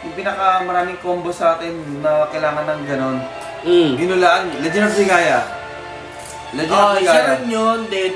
yung 0.00 0.14
pinaka 0.14 0.46
maraming 0.62 0.98
combo 0.98 1.30
sa 1.30 1.54
atin 1.54 1.70
na 2.00 2.26
kailangan 2.26 2.66
ng 2.66 2.82
ganon. 2.84 3.16
Mm. 3.60 3.90
Ginulaan, 3.94 4.44
Legend 4.58 4.86
of 4.86 4.94
Zigaya. 4.94 5.38
Legend 6.50 6.74
Oh, 6.74 6.88
of 6.88 6.98
isa 6.98 7.04
Zigaya. 7.04 7.28
rin 7.30 7.44
yun 7.46 7.80
din. 7.86 8.14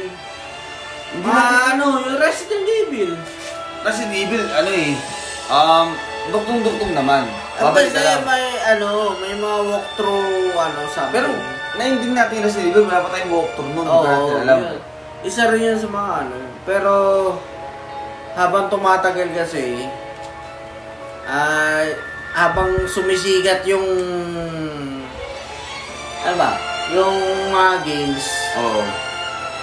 Hindi 1.13 1.23
Mga 1.23 1.39
natin- 1.39 1.67
ano, 1.71 1.87
yung 2.01 2.19
Resident 2.19 2.67
Evil. 2.81 3.11
Resident 3.85 4.15
Evil, 4.17 4.45
ano 4.51 4.71
eh, 4.73 4.91
um, 5.47 5.87
duktong-duktong 6.31 6.93
naman. 6.93 7.29
Babalik 7.55 7.87
kasi 7.87 8.03
ka 8.03 8.03
lang. 8.03 8.23
may 8.27 8.45
ano, 8.67 8.89
may 9.17 9.35
mga 9.35 9.59
walkthrough 9.71 10.53
ano 10.53 10.81
sa 10.91 11.07
Pero, 11.09 11.31
naindig 11.75 12.11
natin 12.11 12.43
yung 12.43 12.47
Resident 12.47 12.71
Evil, 12.71 12.85
wala 12.85 13.03
pa 13.03 13.09
tayong 13.11 13.31
walkthrough 13.31 13.73
nun. 13.73 13.87
Oo, 13.87 13.95
hindi 13.95 14.11
natin 14.11 14.43
alam. 14.43 14.59
yun. 14.59 14.81
Isa 15.23 15.43
rin 15.49 15.63
yun 15.63 15.79
sa 15.79 15.89
mga 15.89 16.13
ano. 16.21 16.37
Pero, 16.65 16.95
habang 18.35 18.67
tumatagal 18.67 19.29
kasi, 19.33 19.87
ah, 21.25 21.87
habang 22.35 22.91
sumisigat 22.91 23.63
yung, 23.65 23.87
ano 26.21 26.35
ba, 26.35 26.51
yung 26.91 27.17
mga 27.49 27.73
games, 27.87 28.27
Oo. 28.59 28.83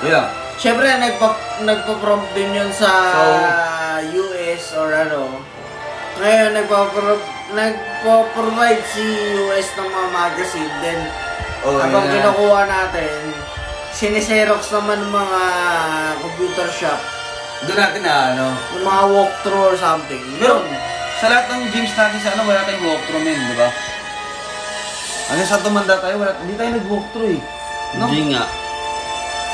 Wait 0.02 0.16
lang. 0.16 0.32
syempre 0.56 0.88
nagpa, 0.96 1.30
nagpa-prompt 1.62 2.32
din 2.32 2.56
yun 2.56 2.72
sa 2.72 2.90
US 4.02 4.64
or 4.74 4.90
ano. 4.90 5.44
Ngayon, 6.18 6.50
nagpa-pro- 6.54 7.30
nagpo-provide 7.52 8.84
si 8.86 9.04
US 9.40 9.68
ng 9.76 9.88
mga 9.88 10.10
magazine, 10.10 10.74
then 10.82 11.00
Oo, 11.62 11.78
habang 11.78 12.10
kinukuha 12.10 12.66
natin, 12.66 13.32
siniserox 13.94 14.74
naman 14.74 15.00
ng 15.00 15.12
mga 15.12 15.42
computer 16.20 16.68
shop, 16.68 17.00
Doon 17.62 17.78
natin 17.78 18.02
na, 18.02 18.16
ano. 18.34 18.46
ng 18.74 18.84
mga 18.84 19.04
walkthrough 19.08 19.68
or 19.70 19.78
something. 19.78 20.22
Pero, 20.36 20.60
Yun. 20.60 20.66
sa 21.22 21.30
lahat 21.30 21.46
ng 21.54 21.70
games 21.70 21.94
natin 21.94 22.18
sa 22.18 22.34
ano, 22.34 22.42
wala 22.44 22.66
tayong 22.66 22.82
walkthrough 22.82 23.22
men, 23.22 23.38
di 23.38 23.56
ba? 23.56 23.70
Hanggang 25.30 25.48
sa 25.48 25.62
tumanda 25.62 25.96
tayo, 26.02 26.18
wala, 26.18 26.34
hindi 26.42 26.58
tayo 26.58 26.76
nag-walkthrough 26.76 27.38
eh. 27.38 27.42
No? 27.96 28.10
Hindi 28.10 28.34
nga. 28.34 28.44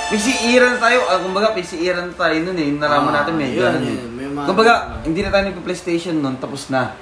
Na 0.08 0.80
tayo, 0.80 1.04
ah, 1.12 1.20
kumbaga 1.20 1.52
na 2.00 2.16
tayo 2.16 2.36
nun 2.40 2.56
eh, 2.56 2.70
nalaman 2.80 3.12
Ah, 3.12 3.16
natin 3.22 3.34
may 3.36 3.52
yun, 3.52 3.60
ganun 3.60 3.84
yun, 3.84 3.92
eh. 3.92 4.08
may 4.08 4.28
mga- 4.32 4.48
Kumbaga, 4.48 4.74
hindi 5.04 5.20
na 5.20 5.30
tayo 5.30 5.44
nagpa-PlayStation 5.52 6.16
nun, 6.16 6.40
tapos 6.40 6.72
na. 6.72 6.96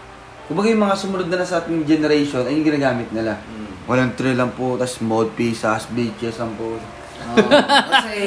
Kumbaga 0.50 0.74
yung 0.74 0.82
mga 0.82 0.98
sumunod 0.98 1.28
na, 1.30 1.38
na 1.38 1.46
sa 1.46 1.62
ating 1.62 1.86
generation, 1.86 2.42
ay 2.42 2.58
yung 2.58 2.66
ginagamit 2.66 3.14
nila. 3.14 3.38
Mm. 3.38 3.66
Walang 3.86 4.18
thrill 4.18 4.34
lang 4.34 4.58
po, 4.58 4.74
tas 4.74 4.98
mod 5.06 5.38
pisas, 5.38 5.86
bitches, 5.94 6.42
ang 6.42 6.58
po. 6.58 6.82
Oo. 7.26 7.50
kasi 7.90 8.18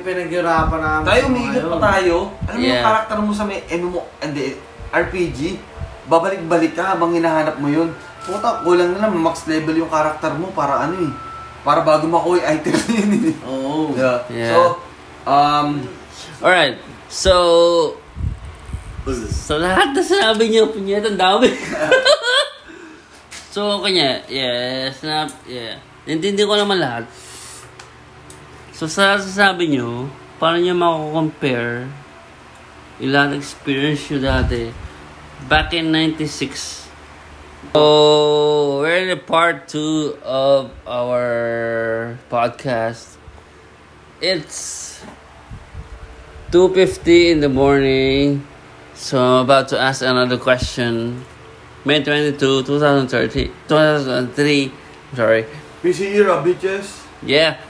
pinaghirapan 0.00 0.80
namin. 0.80 1.06
Tayo, 1.08 1.22
umiikot 1.28 1.64
pa 1.76 1.78
tayo. 1.92 2.16
Alam 2.44 2.56
mo 2.56 2.64
yung 2.64 2.76
Yeah. 2.76 2.84
karakter 2.84 3.16
mo 3.20 3.30
sa 3.32 3.44
may 3.44 3.60
MMO, 3.68 4.00
hindi, 4.20 4.44
RPG, 4.92 5.40
babalik-balik 6.08 6.72
ka 6.72 6.92
habang 6.92 7.12
hinahanap 7.12 7.56
mo 7.56 7.68
yun. 7.68 7.88
Puta, 8.20 8.60
kulang 8.64 8.96
na 8.96 9.08
lang, 9.08 9.16
max 9.16 9.44
level 9.44 9.76
yung 9.76 9.92
karakter 9.92 10.32
mo 10.36 10.52
para 10.52 10.84
ano 10.84 11.08
eh. 11.08 11.12
Para 11.60 11.84
bago 11.84 12.08
makuha 12.08 12.40
yung 12.40 12.48
item 12.56 12.72
na 12.72 12.92
yun. 12.96 13.10
Oo. 13.48 13.92
Yeah. 13.92 14.18
Yeah. 14.32 14.52
So, 14.52 14.58
um, 15.28 15.68
Alright. 16.40 16.80
So, 17.12 17.32
sa 19.28 19.60
lahat 19.60 19.92
na 19.92 20.02
sinabi 20.04 20.48
niyo, 20.48 20.72
punyet, 20.72 21.04
ang 21.04 21.20
dami. 21.20 21.52
so, 23.54 23.80
kanya, 23.84 24.24
yeah, 24.30 24.88
snap, 24.92 25.28
yeah. 25.44 25.80
Nintindi 26.08 26.46
ko 26.48 26.56
naman 26.56 26.80
lahat. 26.80 27.04
So, 28.72 28.88
sa 28.88 29.20
sasabi 29.20 29.68
niyo, 29.68 30.08
paano 30.40 30.56
niyo 30.60 30.72
mako-compare 30.72 31.84
ilan 33.00 33.36
experience 33.36 34.08
niyo 34.08 34.24
dati 34.24 34.72
back 35.48 35.76
in 35.76 35.92
96? 35.92 36.79
So, 37.60 38.80
we're 38.80 39.04
in 39.04 39.08
the 39.12 39.20
part 39.20 39.68
two 39.68 40.16
of 40.24 40.72
our 40.88 42.16
podcast. 42.32 43.20
It's 44.20 45.04
2.50 46.56 47.36
in 47.36 47.40
the 47.44 47.52
morning. 47.52 48.48
So 48.96 49.20
I'm 49.20 49.44
about 49.44 49.68
to 49.68 49.78
ask 49.78 50.00
another 50.00 50.36
question. 50.40 51.24
May 51.84 52.02
22, 52.02 52.64
2030, 52.64 53.52
2003. 53.68 54.72
Sorry. 55.14 55.44
PC 55.84 56.16
era, 56.16 56.40
bitches. 56.40 57.04
Yeah. 57.20 57.60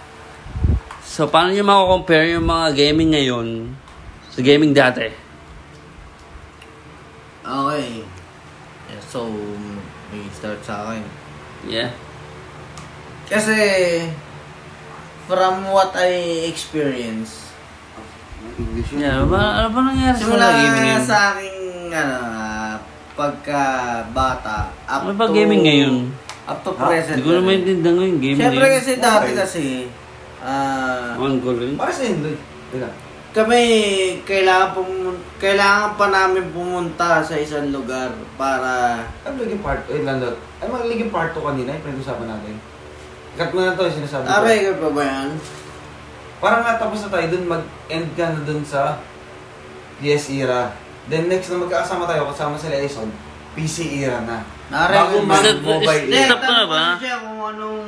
So 1.03 1.27
paano 1.27 1.51
nyo 1.51 1.67
mako-compare 1.67 2.35
yung 2.39 2.47
mga 2.47 2.79
gaming 2.79 3.11
ngayon 3.15 3.49
sa 4.31 4.41
gaming 4.41 4.71
dati? 4.71 5.11
Okay. 7.43 8.07
Yeah, 8.91 9.03
so, 9.07 9.31
may 10.41 10.57
start 10.57 10.61
sa 10.65 10.89
akin. 10.89 11.05
Yeah. 11.69 11.93
Kasi, 13.29 13.57
from 15.29 15.69
what 15.69 15.93
I 15.93 16.09
experience, 16.49 17.53
English 18.57 18.97
yun. 18.97 19.05
Yeah, 19.05 19.29
ba, 19.29 19.61
ano 19.61 19.69
ba 19.71 19.81
nangyari 19.85 20.17
sa 20.17 20.21
simula 20.25 20.49
mga 20.49 20.57
gaming 20.57 20.81
ngayon? 20.81 21.05
sa 21.05 21.17
aking, 21.31 21.61
ano, 21.93 22.17
pagka 23.13 23.63
bata, 24.11 24.73
up 24.89 25.05
Ano 25.05 25.13
ba 25.13 25.29
to, 25.29 25.37
gaming 25.37 25.63
ngayon? 25.63 25.95
Up 26.49 26.65
to 26.65 26.73
Ha? 26.73 26.89
present. 26.89 27.21
Hindi 27.21 27.29
ko 27.29 27.33
na 27.37 27.43
maintindihan 27.45 27.95
ngayon 28.01 28.17
gaming 28.19 28.41
Siyempre 28.41 28.65
ngayon. 28.65 28.79
kasi 28.81 28.93
dati 28.97 29.29
Okay. 29.29 29.37
kasi, 29.37 29.65
ah, 30.41 31.21
Ang 31.21 31.39
gulo. 31.39 31.61
Para 31.77 31.93
sa 31.93 32.03
lang. 32.09 32.97
Kami 33.31 33.63
kailangan 34.27 34.75
pumun- 34.75 35.23
kailangan 35.39 35.95
pa 35.95 36.11
namin 36.11 36.51
pumunta 36.51 37.23
sa 37.23 37.39
isang 37.39 37.71
lugar 37.71 38.11
para 38.35 38.99
Ano 39.23 39.39
naging 39.39 39.63
part? 39.63 39.87
Eh, 39.87 40.03
landot. 40.03 40.35
Ano 40.59 40.77
magiging 40.77 41.15
part 41.15 41.31
2 41.31 41.39
kanina? 41.41 41.71
Yung 41.73 41.85
pinag-usapan 41.87 42.27
natin. 42.27 42.55
Cut 43.39 43.55
mo 43.55 43.63
na 43.63 43.79
to, 43.79 43.87
yung 43.87 43.99
sinasabi 44.03 44.27
ko. 44.27 44.31
Aray 44.35 44.59
ka 44.67 44.73
pa 44.77 44.91
ba 44.91 45.03
yan? 45.03 45.29
Parang 46.41 46.63
nga 46.65 46.75
tapos 46.77 47.05
na 47.05 47.13
tayo 47.13 47.27
dun, 47.31 47.47
mag-end 47.47 48.09
ka 48.19 48.35
na 48.35 48.41
dun 48.43 48.63
sa 48.67 48.99
PS 50.01 50.35
era. 50.35 50.75
Then 51.07 51.31
next 51.31 51.53
na 51.53 51.63
magkakasama 51.63 52.11
tayo, 52.11 52.27
kasama 52.27 52.57
sila 52.57 52.77
Eson, 52.77 53.09
PC 53.55 54.01
era 54.01 54.21
na. 54.23 54.43
Aray 54.71 54.97
Bago 54.97 55.17
ka 55.19 55.27
mag 55.27 55.43
Stop- 55.43 55.65
mobile 55.67 56.03
Hindi, 56.07 56.15
era. 56.17 56.29
Stop 56.31 56.43
na 56.43 56.65
ba? 56.65 56.85
siya 56.97 57.17
kung 57.19 57.39
anong 57.43 57.83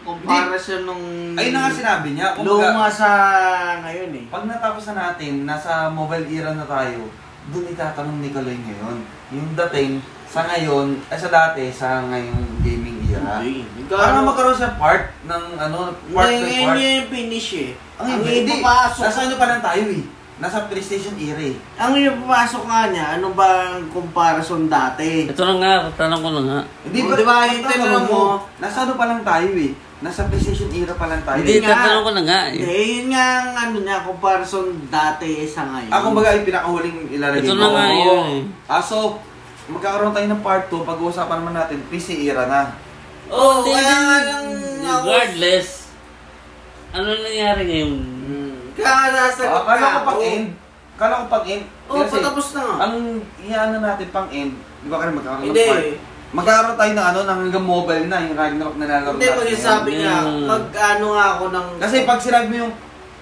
comparison 0.00 0.80
nung 0.86 1.04
Ayun 1.34 1.52
na 1.52 1.60
nga 1.60 1.72
sinabi 1.74 2.08
niya. 2.14 2.28
Kung 2.34 2.46
luma 2.46 2.86
sa 2.86 3.10
ngayon 3.82 4.10
eh. 4.14 4.24
pag 4.26 4.44
natapos 4.44 4.82
na 4.88 4.94
natin, 5.04 5.32
nasa 5.44 5.90
mobile 5.90 6.26
era 6.28 6.50
na 6.52 6.64
tayo, 6.64 7.10
dun 7.48 7.66
itatanong 7.66 8.18
ni 8.18 8.30
Kaloy 8.30 8.54
ngayon. 8.54 8.96
Yung 9.30 9.48
dating, 9.54 9.98
sa 10.24 10.44
ngayon, 10.44 11.00
ay 11.08 11.16
sa 11.16 11.28
dati, 11.28 11.64
sa 11.68 12.04
ngayong 12.04 12.60
gaming 12.60 13.00
era. 13.08 13.40
Hindi. 13.40 13.64
Para 13.88 14.20
magkaroon 14.20 14.54
siya 14.54 14.76
part 14.76 15.10
ng 15.24 15.44
ano, 15.56 15.90
part 16.12 16.28
by 16.28 16.36
ngayon 16.38 16.68
part. 16.68 16.78
yung 16.78 17.08
finish 17.08 17.50
eh. 17.56 17.70
Ang 17.98 18.06
hindi, 18.20 18.44
ipapasok, 18.44 19.02
nasa 19.02 19.20
ano 19.24 19.34
pa 19.34 19.46
lang 19.48 19.62
tayo 19.64 19.84
eh. 19.88 20.04
Nasa 20.38 20.70
PlayStation 20.70 21.18
era 21.18 21.42
eh. 21.42 21.58
ang 21.74 21.90
ipapasok 21.92 22.62
nga 22.62 22.86
niya, 22.86 23.18
ano 23.18 23.34
ba 23.34 23.74
ang 23.74 23.90
comparison 23.90 24.70
dati? 24.70 25.26
Ito 25.26 25.42
na 25.42 25.54
nga, 25.58 25.72
tanong 25.98 26.22
ko 26.22 26.30
na 26.30 26.42
nga. 26.46 26.60
Hindi 26.86 26.98
Oh, 27.02 27.10
di 27.12 27.26
ba, 27.26 27.42
yung 27.44 27.66
Tanong 27.66 28.06
mo, 28.06 28.22
nasa 28.56 28.86
ano 28.86 28.94
pa 28.94 29.10
lang 29.10 29.26
tayo 29.26 29.50
eh. 29.50 29.74
Nasa 29.98 30.30
PlayStation 30.30 30.70
era 30.70 30.94
pa 30.94 31.10
lang 31.10 31.26
tayo. 31.26 31.42
Hindi, 31.42 31.58
nga. 31.58 31.74
tatanong 31.74 32.04
ko 32.06 32.12
na 32.14 32.22
nga 32.22 32.40
eh. 32.48 32.54
Hindi, 32.54 32.78
yun 32.94 33.06
nga 33.10 33.24
ang 33.36 33.50
ano 33.58 33.76
niya, 33.82 34.06
comparison 34.06 34.66
dati 34.86 35.42
sa 35.42 35.66
ngayon. 35.66 35.90
Ako 35.90 36.06
baga 36.14 36.30
yung 36.32 36.46
pinakahuling 36.46 36.98
ilalagay 37.10 37.42
Ito 37.42 37.50
ko. 37.50 37.58
na 37.58 37.68
nga 37.68 37.84
yun 37.90 38.22
eh. 38.30 38.42
Ah, 38.70 38.78
so, 38.80 39.18
magkakaroon 39.66 40.14
tayo 40.14 40.26
ng 40.28 40.42
part 40.46 40.70
2, 40.70 40.86
pag-uusapan 40.86 41.36
naman 41.36 41.58
natin, 41.58 41.82
PC 41.90 42.14
era 42.22 42.46
na. 42.46 42.78
Oo, 43.26 43.66
Hindi, 43.66 43.74
kaya 43.74 43.96
nga 43.98 44.18
lang 44.22 44.46
ako- 44.86 45.02
Regardless, 45.04 45.68
ano 46.88 47.06
nangyari 47.10 47.62
ngayon? 47.66 47.92
Hmm. 48.22 48.47
Kaya 48.78 48.86
Ah, 48.88 49.06
nasagot 49.10 49.62
kala 49.64 49.82
ko 49.82 49.90
ka. 49.92 50.06
pag 50.06 50.20
end. 50.22 50.46
Kala 50.94 51.14
ko 51.14 51.24
pag 51.28 51.44
end. 51.46 51.64
Oo, 51.88 51.96
Kasi, 51.98 52.12
patapos 52.14 52.46
na 52.52 52.60
nga. 52.60 52.74
Ang 52.84 52.94
iyaano 53.38 53.76
natin 53.78 54.08
pang 54.08 54.28
end, 54.30 54.52
di 54.54 54.88
ba 54.88 54.96
kayo 54.98 55.10
magkakaroon 55.12 55.44
Hindi. 55.44 55.60
ng 55.60 55.70
part? 55.72 55.86
Magkakaroon 56.28 56.76
tayo 56.76 56.92
ng 56.92 57.06
ano, 57.06 57.18
ng 57.24 57.38
hanggang 57.40 57.66
mobile 57.66 58.06
na, 58.06 58.18
yung 58.20 58.36
Ragnarok 58.36 58.76
na 58.76 58.84
nilalaro 58.84 59.14
Hindi, 59.14 59.28
pag 59.28 59.48
sabi 59.58 59.90
Yan. 59.90 59.98
niya, 59.98 60.16
mag 60.44 60.64
ano 60.70 61.06
nga 61.10 61.26
ako 61.34 61.44
ng... 61.48 61.66
Kasi 61.78 61.96
pag 62.04 62.20
sinabi 62.20 62.46
mo 62.46 62.56
yung, 62.58 62.72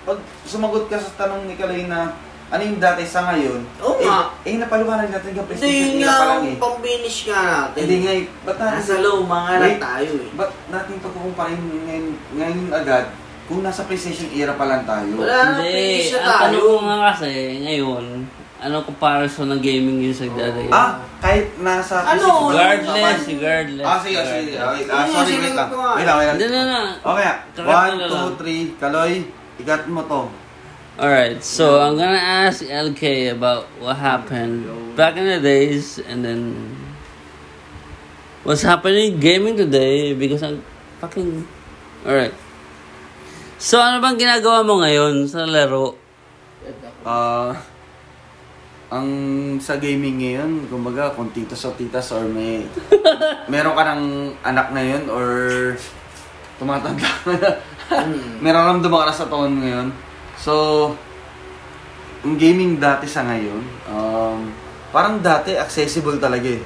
pag 0.03 0.19
sumagot 0.45 0.85
ka 0.87 0.97
sa 0.97 1.11
tanong 1.17 1.47
ni 1.47 1.55
Kalay 1.55 1.87
na, 1.87 2.13
ano 2.47 2.63
yung 2.63 2.79
dati 2.79 3.03
sa 3.03 3.27
ngayon, 3.27 3.59
Oo 3.81 3.99
eh, 3.99 4.07
nga. 4.07 4.31
eh, 4.43 4.55
napaluhanan 4.57 5.11
natin 5.11 5.35
yung 5.35 5.47
Hindi, 5.47 5.59
PlayStation 5.59 5.99
era 5.99 6.07
nga 6.07 6.15
pa 6.15 6.25
lang 6.25 6.35
ang 6.37 6.47
eh. 6.47 6.57
pang-finish 6.57 7.19
nga 7.27 7.41
natin. 7.43 7.81
Hindi 7.81 7.97
nga 7.99 8.13
eh, 8.13 8.23
ba't 8.43 8.57
natin, 8.57 8.77
Nasa 8.77 8.95
luma 9.03 9.37
nga 9.41 9.55
lang 9.57 9.67
Wait. 9.69 9.83
tayo 9.83 10.11
eh. 10.17 10.29
ba't 10.33 10.53
natin 10.69 10.95
pagkukumparin 11.01 11.59
ngayon, 11.81 12.07
ngayon 12.33 12.59
agad, 12.73 13.05
kung 13.47 13.63
nasa 13.63 13.87
PlayStation 13.87 14.27
era 14.35 14.59
pa 14.59 14.67
lang 14.67 14.83
tayo? 14.83 15.23
Wala. 15.23 15.35
Ah, 15.35 15.63
Hindi, 15.63 16.11
na 16.11 16.19
ang 16.19 16.39
tanong 16.51 16.63
ko 16.67 16.75
nga 16.83 16.97
kasi, 17.15 17.31
ngayon, 17.63 18.05
ano 18.57 18.77
comparison 18.83 19.47
ng 19.55 19.63
gaming 19.63 20.03
yun 20.03 20.15
sa 20.17 20.27
dati? 20.27 20.67
Ah, 20.73 20.99
kahit 21.23 21.55
nasa 21.63 22.03
Ano? 22.03 22.51
Regardless, 22.51 23.21
regardless. 23.31 23.87
Ah, 23.87 23.99
sige, 24.03 24.19
sige. 24.19 24.53
Okay, 24.59 24.83
ah, 24.91 25.05
yung 25.07 25.15
sorry, 25.15 25.35
wait 25.39 25.55
lang. 25.55 25.69
ko 25.71 25.77
nga. 25.79 25.93
Wait 25.95 26.07
lang, 26.09 26.17
wait 26.19 26.27
lang. 26.27 26.37
Hindi 26.41 26.47
na 26.51 26.63
na. 26.67 26.81
Okay, 26.99 27.25
ah. 27.25 27.37
Mo 27.63 27.71
na 27.71 28.07
two, 28.09 28.17
lang. 28.17 28.37
three. 28.41 28.63
Kaloy, 28.81 29.13
ikat 29.63 29.83
mo 29.87 30.03
to. 30.09 30.23
Alright, 30.97 31.45
so 31.45 31.85
I'm 31.85 32.01
gonna 32.01 32.17
ask 32.17 32.65
LK 32.65 33.37
about 33.37 33.69
what 33.77 34.01
happened 34.01 34.65
back 34.97 35.21
in 35.21 35.29
the 35.29 35.37
days 35.45 36.01
and 36.01 36.25
then 36.25 36.73
what's 38.49 38.65
happening 38.65 39.21
gaming 39.21 39.61
today 39.61 40.17
because 40.17 40.41
I'm 40.41 40.65
fucking... 41.05 41.45
Alright. 42.01 42.33
So 43.57 43.81
ano 43.81 44.05
bang 44.05 44.21
ginagawa 44.21 44.61
mo 44.61 44.85
ngayon 44.85 45.25
sa 45.25 45.49
laro? 45.49 45.97
Ah, 47.09 47.57
ang 48.93 49.09
sa 49.57 49.81
gaming 49.81 50.21
ngayon, 50.21 50.69
kumbaga, 50.69 51.09
kung 51.17 51.33
titos 51.33 51.65
o 51.65 51.73
titas 51.73 52.13
or 52.13 52.29
may, 52.29 52.69
meron 53.53 53.73
ka 53.73 53.97
ng 53.97 54.05
anak 54.45 54.77
ngayon 54.77 55.09
or 55.09 55.27
tumatanda 56.61 57.01
ka 57.01 57.33
na, 57.33 57.51
may 58.45 58.53
nararamdaman 58.53 59.01
ka 59.03 59.07
na 59.09 59.15
sa 59.17 59.31
taon 59.33 59.57
ngayon. 59.65 59.89
So, 60.37 60.53
ang 62.29 62.37
gaming 62.37 62.77
dati 62.77 63.09
sa 63.09 63.25
ngayon, 63.25 63.65
um, 63.89 64.53
parang 64.93 65.25
dati 65.25 65.57
accessible 65.57 66.21
talaga 66.21 66.53
eh. 66.53 66.63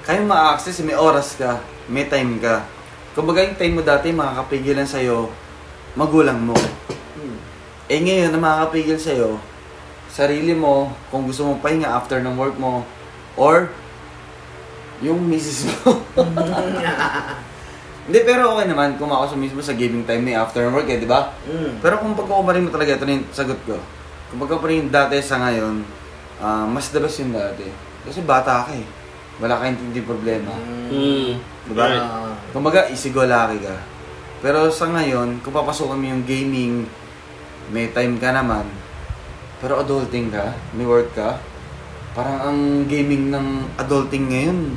Kaya 0.00 0.24
ma-access, 0.24 0.80
may 0.80 0.96
oras 0.96 1.36
ka, 1.36 1.60
may 1.92 2.08
time 2.08 2.40
ka. 2.40 2.64
Kumbaga 3.12 3.44
yung 3.44 3.60
time 3.60 3.74
mo 3.76 3.82
dati, 3.84 4.08
makakapigilan 4.16 4.88
sa'yo, 4.88 5.41
magulang 5.98 6.40
mo. 6.40 6.56
Eh 7.92 8.00
ngayon, 8.00 8.32
na 8.32 8.40
makakapigil 8.40 8.96
sa'yo, 8.96 9.36
sarili 10.08 10.56
mo, 10.56 10.92
kung 11.12 11.28
gusto 11.28 11.44
mong 11.44 11.60
pahinga 11.60 11.92
after 11.92 12.20
ng 12.24 12.36
work 12.36 12.56
mo, 12.56 12.84
or 13.36 13.68
yung 15.04 15.20
misis 15.28 15.68
mo. 15.68 16.00
Hindi, 18.02 18.18
pero 18.26 18.58
okay 18.58 18.66
naman 18.66 18.98
kung 18.98 19.12
ako 19.14 19.34
sa 19.34 19.36
mismo 19.38 19.60
sa 19.62 19.76
gaming 19.78 20.02
time 20.02 20.26
ni 20.26 20.34
after 20.34 20.64
ng 20.64 20.74
work 20.74 20.90
eh, 20.90 20.98
di 20.98 21.06
ba? 21.06 21.36
Mm. 21.46 21.78
Pero 21.78 22.02
kung 22.02 22.18
pagkukumparin 22.18 22.66
mo 22.66 22.70
talaga, 22.74 22.98
ito 22.98 23.06
na 23.06 23.14
yung 23.18 23.26
sagot 23.30 23.60
ko. 23.62 23.78
Kung 24.32 24.38
pagkukumparin 24.42 24.88
yung 24.88 24.92
dati 24.94 25.20
sa 25.22 25.38
ngayon, 25.38 25.84
ah, 26.42 26.66
mas 26.66 26.90
the 26.90 26.98
best 26.98 27.22
yung 27.22 27.34
dati. 27.34 27.68
Kasi 28.02 28.24
bata 28.26 28.66
ka 28.66 28.72
eh. 28.74 28.86
Wala 29.38 29.58
ka 29.58 29.70
hindi 29.70 30.02
problema. 30.02 30.50
Hmm. 30.90 31.38
Di 31.38 31.72
ba? 31.74 31.86
Ah. 31.94 32.34
Kumbaga, 32.50 32.90
easy 32.90 33.14
go 33.14 33.22
lucky 33.22 33.62
ka. 33.62 33.74
Pero 34.42 34.66
sa 34.74 34.90
ngayon, 34.90 35.38
kung 35.46 35.54
papasukan 35.54 35.94
mo 35.94 36.02
yung 36.02 36.26
gaming, 36.26 36.82
may 37.70 37.94
time 37.94 38.18
ka 38.18 38.34
naman, 38.34 38.66
pero 39.62 39.78
adulting 39.78 40.34
ka, 40.34 40.50
may 40.74 40.82
work 40.82 41.14
ka, 41.14 41.38
parang 42.10 42.38
ang 42.42 42.58
gaming 42.90 43.30
ng 43.30 43.70
adulting 43.78 44.26
ngayon, 44.26 44.74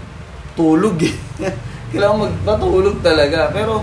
tulog 0.54 1.02
eh. 1.02 1.18
Kailangan 1.90 2.30
magpatulog 2.30 3.02
talaga. 3.02 3.50
Pero, 3.50 3.82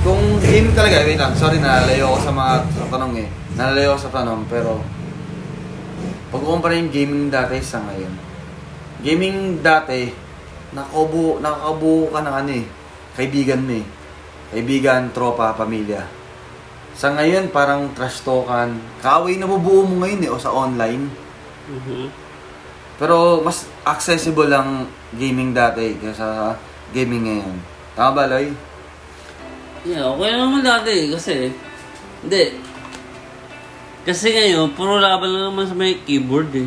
kung 0.00 0.40
gaming 0.40 0.72
talaga, 0.72 1.04
wait 1.04 1.20
lang, 1.20 1.36
sorry, 1.36 1.60
nalalayo 1.60 2.08
ako 2.08 2.18
sa 2.24 2.32
mga 2.32 2.52
sa 2.64 2.84
tanong 2.88 3.12
eh. 3.20 3.28
Nalalayo 3.52 3.88
ako 3.92 4.00
sa 4.08 4.14
tanong, 4.16 4.40
pero, 4.48 4.80
pag 6.32 6.40
kumpara 6.40 6.72
yung 6.80 6.88
gaming 6.88 7.28
dati 7.28 7.60
sa 7.60 7.84
ngayon, 7.84 8.14
gaming 9.04 9.60
dati, 9.60 10.08
nakabuo, 10.72 11.36
nakakabuo 11.44 12.08
ka 12.16 12.20
ng 12.24 12.34
ano 12.40 12.50
eh, 12.56 12.66
kaibigan 13.12 13.60
mo 13.60 13.76
eh. 13.76 13.97
Kaibigan, 14.48 15.12
tropa, 15.12 15.52
pamilya. 15.52 16.08
Sa 16.96 17.12
ngayon, 17.14 17.52
parang 17.52 17.92
trash 17.92 18.24
talkan. 18.24 18.80
Kaaway 19.04 19.36
na 19.36 19.46
bubuo 19.46 19.84
mo 19.84 20.02
ngayon 20.02 20.24
eh, 20.24 20.30
o 20.32 20.40
sa 20.40 20.50
online. 20.50 21.06
Mhm. 21.68 22.08
Pero 22.98 23.44
mas 23.44 23.70
accessible 23.86 24.50
ang 24.50 24.90
gaming 25.14 25.54
dati 25.54 25.94
kaysa 26.00 26.16
sa 26.18 26.28
gaming 26.90 27.28
ngayon. 27.28 27.56
Tama 27.94 28.10
ba, 28.16 28.22
Loy? 28.26 28.50
Yeah, 29.86 30.10
okay 30.10 30.34
naman 30.34 30.66
dati 30.66 31.12
kasi 31.14 31.54
hindi. 32.26 32.44
Kasi 34.02 34.34
ngayon, 34.34 34.74
puro 34.74 34.98
laban 34.98 35.30
lang 35.30 35.54
naman 35.54 35.68
sa 35.68 35.76
may 35.78 36.02
keyboard 36.02 36.50
eh. 36.56 36.66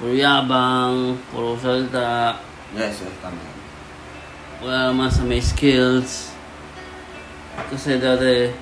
Puro 0.00 0.14
yabang, 0.14 1.20
puro 1.28 1.58
salta, 1.60 2.38
Yes, 2.74 3.00
yes, 3.00 3.16
tama. 3.22 3.55
Wala 4.58 4.90
naman 4.90 5.08
sa 5.08 5.22
may 5.22 5.38
skills. 5.38 6.32
Kasi 7.66 7.96
dati, 7.96 8.52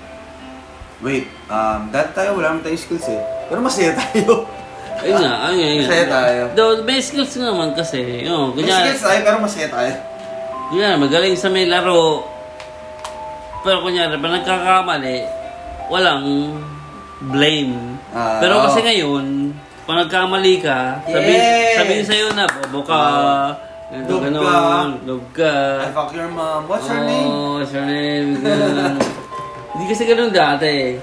Wait, 0.99 1.28
um, 1.47 1.90
dati 1.90 2.11
tayo, 2.14 2.38
wala 2.38 2.55
naman 2.55 2.62
tayong 2.62 2.80
skills 2.80 3.07
eh. 3.07 3.20
Pero 3.45 3.61
masaya 3.61 3.92
tayo. 4.01 4.47
ayun 4.97 5.18
nga, 5.18 5.32
ayun 5.45 5.59
nga, 5.59 5.66
ayun 5.66 5.76
nga. 5.76 5.84
Masaya 5.84 6.07
tayo. 6.09 6.42
Though, 6.55 6.74
may 6.80 6.99
skills 6.99 7.34
naman 7.36 7.74
kasi, 7.74 8.24
yun, 8.24 8.55
May 8.55 8.62
kunyari, 8.62 8.88
skills 8.88 9.03
tayo, 9.03 9.20
pero 9.20 9.36
masaya 9.38 9.68
tayo. 9.68 9.92
kunyari, 10.70 10.95
magaling 10.97 11.36
sa 11.36 11.49
may 11.49 11.66
laro. 11.66 12.24
Pero 13.61 13.82
kunyari, 13.82 14.16
pag 14.16 14.32
nagkakamali, 14.34 15.16
walang 15.86 16.24
blame. 17.26 17.74
Ah, 18.11 18.38
Pero 18.38 18.62
kasi 18.62 18.80
ngayon, 18.80 19.53
pag 19.84 19.97
nagkamali 19.99 20.55
ka, 20.59 21.03
sabi, 21.05 21.32
Yeah. 21.34 21.76
sabihin 21.76 22.05
sa'yo 22.07 22.26
na, 22.32 22.45
bobo 22.49 22.80
ka, 22.80 22.97
ganito, 22.97 23.20
Love 23.95 24.26
ganon, 24.26 24.42
ka. 24.42 25.07
love 25.07 25.26
ka. 25.30 25.55
I 25.78 25.88
fuck 25.95 26.11
your 26.11 26.26
mom. 26.26 26.66
What's 26.66 26.90
her 26.90 26.99
Oo, 26.99 27.07
name? 27.07 27.30
What's 27.62 27.72
her 27.72 27.86
name? 27.86 28.28
Ganun. 28.42 28.99
Hindi 29.74 29.84
kasi 29.86 30.03
ganun 30.03 30.34
dati. 30.34 30.99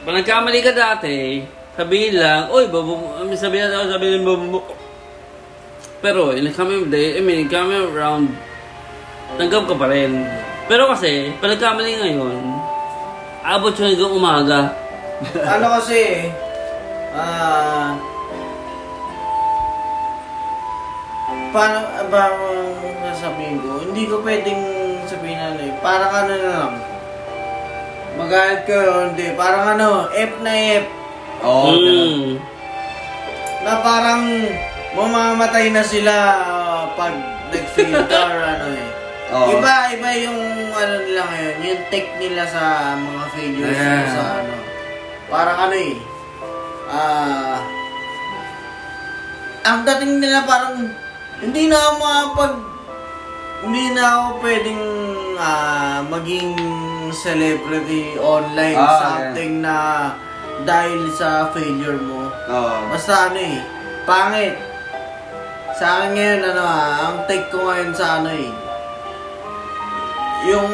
Pag 0.00 0.14
nagkamali 0.16 0.58
ka 0.62 0.70
dati, 0.70 1.42
sabihin 1.74 2.14
lang, 2.14 2.46
Oy, 2.48 2.70
bobo 2.70 2.94
mo. 2.94 3.06
I 3.18 3.26
mean, 3.26 3.34
Sabihin 3.34 3.68
ako, 3.68 3.84
sabihin 3.90 4.22
bobo 4.22 4.44
mo. 4.44 4.60
Pero, 5.98 6.30
in 6.32 6.46
the 6.46 6.54
coming 6.54 6.88
day, 6.88 7.18
I 7.18 7.22
mean, 7.22 7.44
coming 7.46 7.90
around, 7.90 8.32
tanggap 9.36 9.66
ka 9.66 9.74
pa 9.74 9.86
rin. 9.86 10.24
Pero 10.64 10.88
kasi, 10.88 11.34
pag 11.42 11.52
nagkamali 11.52 11.90
ngayon, 12.00 12.38
abot 13.42 13.74
siya 13.74 13.90
hanggang 13.90 14.14
umaga. 14.14 14.60
ano 15.44 15.66
kasi, 15.76 16.30
ah, 17.12 17.92
paano 21.50 21.78
ba 22.08 22.30
ang 22.30 22.42
sasabihin 23.12 23.58
ko? 23.62 23.82
Hindi 23.82 24.02
ko 24.06 24.22
pwedeng 24.22 24.62
sabihin 25.06 25.38
na 25.38 25.46
ano 25.54 25.60
eh. 25.66 25.72
Parang 25.82 26.12
ano 26.14 26.32
na 26.32 26.50
lang. 26.54 26.74
Magalit 28.18 28.62
ko 28.66 28.78
hindi. 29.10 29.26
Parang 29.34 29.64
ano, 29.78 30.10
F 30.10 30.32
na 30.42 30.52
F. 30.82 30.86
Oo, 31.46 31.70
ganun. 31.72 32.10
Mm. 32.10 32.32
Na 33.60 33.72
parang 33.84 34.22
mamamatay 34.94 35.70
na 35.70 35.84
sila 35.84 36.14
ah, 36.42 36.82
pag 36.98 37.14
nag-fail 37.50 37.94
ka 38.06 38.18
or 38.30 38.40
ano 38.40 38.66
eh. 38.74 38.88
Oo. 39.30 39.46
Iba, 39.54 39.94
iba 39.94 40.10
yung 40.26 40.40
ano 40.74 40.94
nila 41.06 41.22
ngayon, 41.22 41.56
yung 41.62 41.82
tech 41.86 42.06
nila 42.18 42.42
sa 42.50 42.94
mga 42.98 43.24
failures 43.30 43.78
Yeah. 43.78 44.10
sa 44.10 44.22
ano. 44.42 44.54
Parang 45.30 45.58
ano 45.70 45.76
eh. 45.78 45.94
Ah, 46.90 47.62
ang 49.62 49.86
dating 49.86 50.18
nila 50.18 50.42
parang 50.42 50.90
hindi 51.40 51.68
na 51.68 51.76
ako 51.76 51.92
makapag 51.98 52.54
hindi 53.60 53.84
na 53.92 54.02
ako 54.16 54.28
pwedeng 54.40 54.84
ah, 55.36 56.00
maging 56.08 56.56
celebrity 57.12 58.16
online 58.16 58.80
Ah, 58.80 59.00
something 59.04 59.60
na 59.60 59.76
dahil 60.64 61.08
sa 61.12 61.48
failure 61.52 61.96
mo. 62.00 62.28
Oo. 62.28 62.76
Basta 62.92 63.28
ano 63.28 63.40
eh, 63.40 63.60
pangit. 64.04 64.56
Sa 65.76 66.04
akin 66.04 66.10
ngayon, 66.16 66.40
ano 66.52 66.62
ah, 66.64 66.92
ang 67.08 67.16
take 67.24 67.48
ko 67.48 67.64
ngayon 67.64 67.92
sa 67.96 68.20
ano 68.20 68.28
eh, 68.32 68.52
yung 70.48 70.70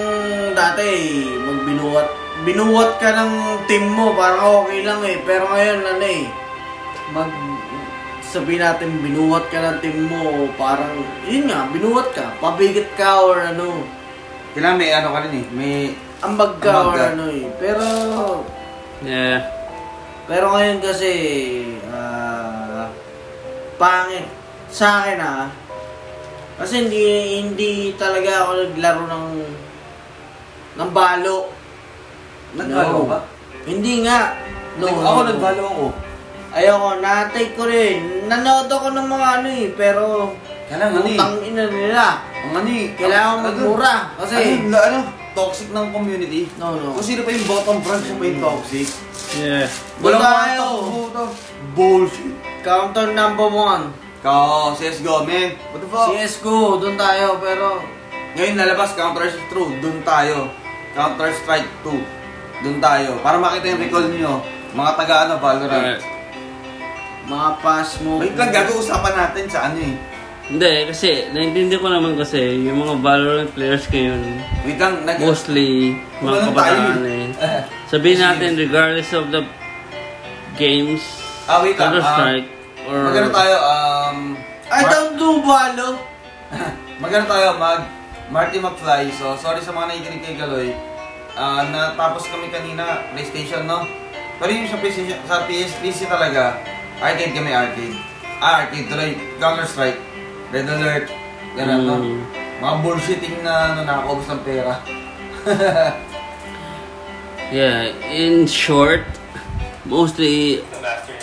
dati 0.54 0.82
eh, 0.82 1.38
magbinuwat, 1.42 2.08
binuwat 2.46 2.98
ka 3.02 3.14
ng 3.14 3.32
team 3.66 3.90
mo, 3.94 4.14
parang 4.14 4.62
okay 4.62 4.82
lang 4.86 5.02
eh. 5.02 5.18
Pero 5.22 5.46
ngayon, 5.50 5.80
ano 5.82 6.06
eh, 6.06 6.24
mag, 7.10 7.30
sabihin 8.36 8.60
natin, 8.60 9.00
binuwat 9.00 9.48
ka 9.48 9.58
ng 9.58 9.78
team 9.80 10.04
mo, 10.04 10.20
parang, 10.54 10.92
yun 11.24 11.48
nga, 11.48 11.64
binuwat 11.68 12.12
ka, 12.12 12.36
pabigit 12.36 12.86
ka 12.94 13.18
or 13.18 13.40
ano, 13.40 13.80
Kailangan 14.52 14.76
may 14.76 14.88
ano 14.90 15.08
ka 15.10 15.20
rin 15.20 15.34
eh. 15.36 15.46
May... 15.52 15.74
ambag 16.20 16.56
ka 16.60 16.68
Ambag 16.70 16.86
or 16.86 16.96
ka. 16.96 17.04
ano 17.12 17.24
eh. 17.28 17.44
Pero, 17.56 17.84
Yeah. 19.04 19.44
Pero 20.24 20.48
ngayon 20.50 20.80
kasi, 20.80 21.12
ah, 21.92 22.88
pangit 23.76 24.24
sa 24.72 25.04
akin 25.04 25.20
ah. 25.20 25.46
Kasi 26.56 26.88
hindi 26.88 27.04
hindi 27.36 27.70
talaga 27.94 28.48
ako 28.48 28.52
naglaro 28.64 29.02
ng 29.04 29.26
ng 30.80 30.90
balo. 30.90 31.52
Nagbalo 32.56 32.96
No. 32.96 33.04
ba? 33.04 33.20
Hindi 33.68 34.00
nga. 34.00 34.32
No, 34.80 34.88
Nag- 34.88 35.04
ako 35.04 35.20
no. 35.20 35.28
nagbalo 35.28 35.62
ako. 35.68 35.86
Ayoko, 36.56 36.88
na-take 36.98 37.52
ko 37.52 37.68
rin. 37.68 38.24
Nanood 38.26 38.64
ako 38.66 38.96
ng 38.96 39.04
mga 39.06 39.26
ano 39.36 39.48
eh, 39.50 39.68
pero 39.76 40.32
Kailangan 40.66 40.96
ano 40.96 41.04
eh. 41.04 41.14
utang 41.14 41.36
ina 41.44 41.64
nila. 41.68 42.04
Ang 42.42 42.52
ano 42.56 42.70
eh. 42.72 42.86
Kailangan 42.96 43.28
ano- 43.30 43.44
magmura. 43.44 43.94
Kasi, 44.16 44.34
Ano, 44.34 44.72
na- 44.72 44.82
ano, 44.82 44.98
toxic 45.36 45.68
ng 45.68 45.88
community. 45.92 46.48
no, 46.56 46.72
no. 46.74 46.96
Kung 46.96 47.04
sino 47.04 47.20
pa 47.22 47.30
yung 47.30 47.44
bottom 47.44 47.84
branch, 47.84 48.08
siya 48.08 48.16
pa 48.16 48.24
yung 48.24 48.40
toxic. 48.40 48.88
Yeah. 49.36 49.68
Walang 50.00 50.16
Doon 50.16 50.32
mga 50.32 50.64
puto. 50.88 51.22
Bullshit. 51.76 52.32
Counter 52.64 53.12
number 53.12 53.46
one. 53.46 53.84
Kao, 54.24 54.72
CSGO, 54.72 55.22
man. 55.22 55.54
What 55.70 55.78
the 55.78 55.88
fuck? 55.92 56.08
CSGO, 56.10 56.80
doon 56.80 56.96
tayo, 56.96 57.36
pero 57.38 57.84
Ngayon 58.32 58.52
lalabas, 58.54 58.92
Counter-Strike 58.92 59.48
True, 59.48 59.80
dun 59.80 60.00
tayo. 60.02 60.52
Counter-Strike 60.92 61.68
2, 61.80 62.00
dun 62.60 62.80
tayo. 62.80 63.16
Para 63.20 63.36
makita 63.36 63.64
yung 63.66 63.80
recall 63.80 64.08
nyo, 64.10 64.40
mga 64.72 64.92
taga 64.94 65.14
ano, 65.24 65.34
Valorant. 65.36 65.72
Alright. 65.72 66.15
Mga 67.26 67.48
pass 67.58 67.98
mo. 68.00 68.22
Wait 68.22 68.34
lang, 68.34 68.50
gag-uusapan 68.50 69.14
natin 69.14 69.44
sa 69.46 69.58
ano 69.68 69.78
eh. 69.82 69.94
Hindi, 70.46 70.86
kasi, 70.86 71.26
naintindi 71.34 71.74
ko 71.74 71.90
naman 71.90 72.14
kasi, 72.14 72.38
yung 72.62 72.78
mga 72.78 73.02
Valorant 73.02 73.50
players 73.50 73.82
ngayon, 73.90 74.22
Wait 74.62 74.78
lang, 74.78 75.02
nag... 75.02 75.18
mostly, 75.18 75.98
mga 76.16 76.22
Walang 76.22 76.46
kabataan 76.46 76.78
tayo. 76.78 77.10
eh. 77.10 77.26
Sabihin 77.92 78.20
natin, 78.22 78.50
regardless 78.54 79.10
of 79.10 79.34
the 79.34 79.42
games, 80.54 81.02
Ah, 81.46 81.62
wait 81.62 81.74
lang, 81.74 81.94
Counter-Strike, 81.94 82.48
or... 82.86 82.98
Magano 83.10 83.28
tayo, 83.30 83.54
um... 83.58 84.18
I 84.66 84.82
don't 84.82 85.14
do 85.14 85.42
balo. 85.42 85.98
Magano 86.98 87.26
tayo, 87.26 87.46
mag... 87.58 87.82
Marty 88.26 88.58
McFly. 88.58 89.06
So, 89.14 89.38
sorry 89.38 89.62
sa 89.62 89.70
mga 89.70 89.86
nakikinig 89.86 90.22
kay 90.22 90.34
Galoy. 90.34 90.74
Ah, 91.38 91.62
natapos 91.62 92.26
kami 92.26 92.50
kanina, 92.50 93.06
PlayStation, 93.14 93.66
no? 93.66 93.86
Pero 94.38 94.50
yung 94.50 94.66
sa 94.66 94.78
PlayStation, 94.78 95.18
sa 95.22 95.46
PS3 95.46 95.82
talaga, 96.06 96.58
arcade 97.00 97.32
kami 97.34 97.50
arcade. 97.52 97.96
Ah, 98.40 98.64
arcade 98.64 98.88
tuloy. 98.88 99.12
Counter-Strike. 99.40 100.00
Red 100.52 100.68
Alert. 100.68 101.06
Ganun, 101.56 101.80
no? 101.86 101.94
Mm. 102.00 102.20
Mga 102.60 102.76
bullshitting 102.84 103.36
na 103.44 103.72
ano, 103.72 103.80
nakakaubos 103.84 104.26
ng 104.28 104.42
pera. 104.44 104.74
Yeah, 107.52 107.94
in 108.10 108.48
short, 108.50 109.06
mostly 109.86 110.66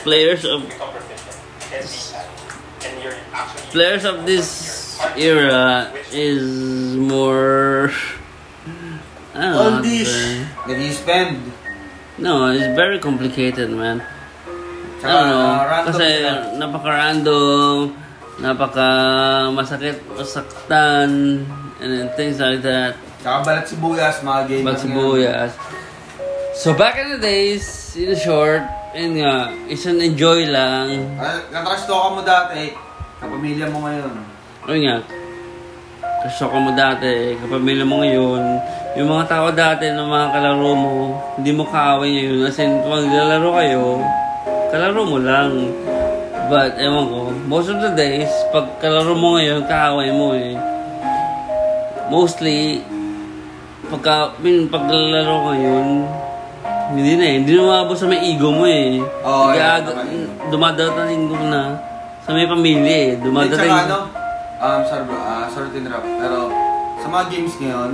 players 0.07 0.45
of 0.47 0.63
players 3.75 4.05
of 4.05 4.25
this 4.25 4.95
era 5.19 5.91
is 6.15 6.95
more 6.95 7.91
I 9.35 9.41
don't 9.41 9.51
know 9.51 9.81
Oldish. 9.83 10.47
you 10.67 10.91
spend. 10.93 11.51
No, 12.17 12.47
it's 12.55 12.71
very 12.71 12.99
complicated, 12.99 13.71
man. 13.71 13.99
Tsaka, 15.03 15.11
don't 15.11 15.27
know. 15.27 15.43
ah, 15.43 15.83
Kasi 15.83 16.05
sila. 16.15 16.31
napaka-random, 16.55 17.75
napaka 18.39 18.87
masakit, 19.51 19.99
masaktan, 20.09 21.09
and 21.77 21.89
then 21.91 22.07
things 22.15 22.39
like 22.39 22.63
that. 22.63 22.95
Tsaka 23.19 23.43
balat 23.43 23.65
sibuyas, 23.67 24.15
mga 24.19 24.41
gamers. 24.47 24.65
Bag 24.65 24.77
sibuyas. 24.79 25.51
So 26.55 26.71
back 26.71 26.95
in 26.95 27.11
the 27.11 27.19
days, 27.19 27.65
in 27.93 28.15
short, 28.15 28.63
yun 28.93 29.19
nga, 29.19 29.51
is 29.67 29.83
an 29.83 29.99
enjoy 29.99 30.47
lang. 30.47 31.17
Ah, 31.17 31.41
Natrash 31.49 31.83
talk 31.83 31.99
ka 31.99 32.09
mo 32.13 32.21
dati, 32.21 32.71
kapamilya 33.19 33.67
mo 33.67 33.83
ngayon. 33.83 34.13
Ayun 34.63 34.81
nga, 34.87 34.97
gusto 36.23 36.43
ko 36.47 36.55
mo 36.55 36.71
dati, 36.71 37.35
kapamilya 37.35 37.83
mo 37.83 37.99
ngayon, 37.99 38.41
yung 38.95 39.09
mga 39.09 39.25
tao 39.27 39.49
dati 39.51 39.89
na 39.91 40.05
mga 40.05 40.27
kalaro 40.31 40.71
mo, 40.71 40.93
hindi 41.35 41.51
mo 41.51 41.67
kaaway 41.67 42.07
ngayon. 42.13 42.47
As 42.47 42.55
in, 42.61 42.79
pag 42.79 43.03
lalaro 43.03 43.49
kayo, 43.57 43.83
kalaro 44.73 45.05
mo 45.05 45.21
lang. 45.21 45.69
But, 46.49 46.81
ewan 46.81 47.05
ko, 47.13 47.19
most 47.45 47.69
of 47.69 47.77
the 47.77 47.93
days, 47.93 48.27
pag 48.49 48.81
kalaro 48.81 49.13
mo 49.13 49.37
ngayon, 49.37 49.69
kaaway 49.69 50.09
mo 50.09 50.33
eh. 50.33 50.57
Mostly, 52.09 52.81
pagka, 53.87 54.33
min, 54.41 54.65
pag 54.67 54.89
lalaro 54.89 55.53
ngayon, 55.53 55.87
hindi 56.89 57.13
na 57.15 57.25
eh. 57.29 57.35
Hindi 57.37 57.51
na 57.53 57.63
maabot 57.69 57.95
sa 57.95 58.09
may 58.09 58.25
ego 58.33 58.49
mo 58.49 58.65
eh. 58.65 58.97
Oo, 58.99 59.53
tama 59.53 60.03
yun. 60.09 60.27
dumadating 60.49 61.29
ko 61.29 61.37
na 61.47 61.77
sa 62.25 62.33
may 62.33 62.49
pamilya 62.49 62.91
eh. 62.91 63.09
At 63.15 63.21
Dumadating. 63.21 63.69
saka 63.69 63.85
ano, 63.87 63.99
um, 64.57 64.81
sorry 64.89 65.03
bro, 65.05 65.17
ah, 65.21 65.45
sorry 65.47 65.69
to 65.69 65.77
interrupt, 65.79 66.07
pero 66.17 66.49
sa 66.99 67.07
mga 67.07 67.23
games 67.29 67.53
ngayon, 67.61 67.91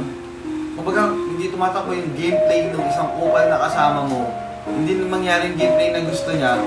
kumbaga 0.73 1.01
hindi 1.11 1.45
tumatakbo 1.51 1.91
yung 1.91 2.11
gameplay 2.17 2.71
ng 2.71 2.83
isang 2.87 3.09
kupal 3.19 3.45
na 3.45 3.57
kasama 3.61 3.99
mo, 4.09 4.48
hindi 4.77 4.91
mangyari 5.05 5.53
yung 5.53 5.57
gameplay 5.57 5.89
na 5.95 6.01
gusto 6.05 6.29
niya, 6.33 6.59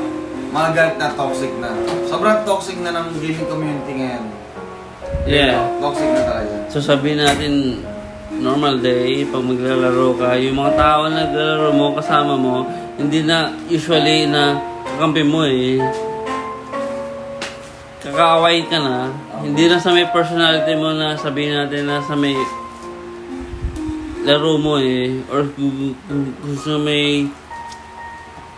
mga 0.52 0.68
galit 0.76 0.96
na 1.00 1.08
toxic 1.16 1.52
na. 1.62 1.70
Sobrang 2.06 2.44
toxic 2.44 2.76
na 2.80 2.92
ng 2.92 3.16
gaming 3.16 3.48
community 3.48 3.92
ngayon. 3.96 4.24
Yeah. 5.24 5.64
Toxic 5.78 6.08
na 6.12 6.22
talaga. 6.26 6.54
So 6.68 6.78
sabihin 6.82 7.22
natin, 7.22 7.52
normal 8.36 8.82
day, 8.82 9.24
pag 9.28 9.44
maglalaro 9.44 10.18
ka, 10.18 10.36
yung 10.36 10.58
mga 10.58 10.72
tao 10.76 11.00
na 11.08 11.24
naglalaro 11.24 11.70
mo, 11.72 11.86
kasama 11.96 12.34
mo, 12.34 12.66
hindi 12.98 13.24
na 13.24 13.54
usually 13.70 14.28
na 14.28 14.58
kakampi 14.84 15.24
mo 15.24 15.46
eh. 15.46 15.80
Kakaaway 18.02 18.66
ka 18.66 18.82
na. 18.82 19.08
Hindi 19.40 19.70
na 19.70 19.78
sa 19.78 19.94
may 19.94 20.10
personality 20.10 20.74
mo 20.74 20.90
na 20.90 21.14
sabihin 21.14 21.54
natin 21.54 21.86
na 21.86 22.02
sa 22.02 22.18
may 22.18 22.34
laro 24.26 24.58
mo 24.58 24.78
eh. 24.82 25.22
Or 25.30 25.46
kung 25.54 25.94
kung- 26.10 26.34
kung 26.42 26.56
sa 26.58 26.76
may 26.82 27.30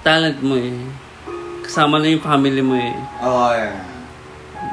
talent 0.05 0.39
mo 0.45 0.61
eh. 0.61 0.77
Kasama 1.65 1.97
na 1.97 2.13
yung 2.13 2.21
family 2.21 2.61
mo 2.61 2.77
eh. 2.77 2.93
Oo, 3.25 3.33
oh, 3.33 3.51
yeah. 3.57 3.73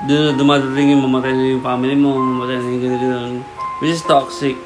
Doon 0.06 0.22
na 0.28 0.32
dumadating 0.36 0.92
yung 0.92 1.08
mamatay 1.08 1.32
na 1.32 1.56
yung 1.56 1.64
family 1.64 1.96
mo, 1.96 2.20
mamatay 2.20 2.60
na 2.60 2.68
yung 2.68 2.84
ganito 2.84 3.06
ganun. 3.08 3.36
Which 3.80 3.96
is 3.96 4.04
toxic. 4.04 4.60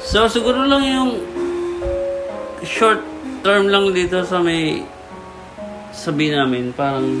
So, 0.00 0.24
siguro 0.26 0.64
lang 0.64 0.82
yung 0.88 1.10
short 2.64 3.04
term 3.44 3.68
lang 3.68 3.92
dito 3.92 4.24
sa 4.24 4.40
may 4.40 4.88
sabi 5.92 6.32
namin, 6.32 6.72
parang 6.72 7.20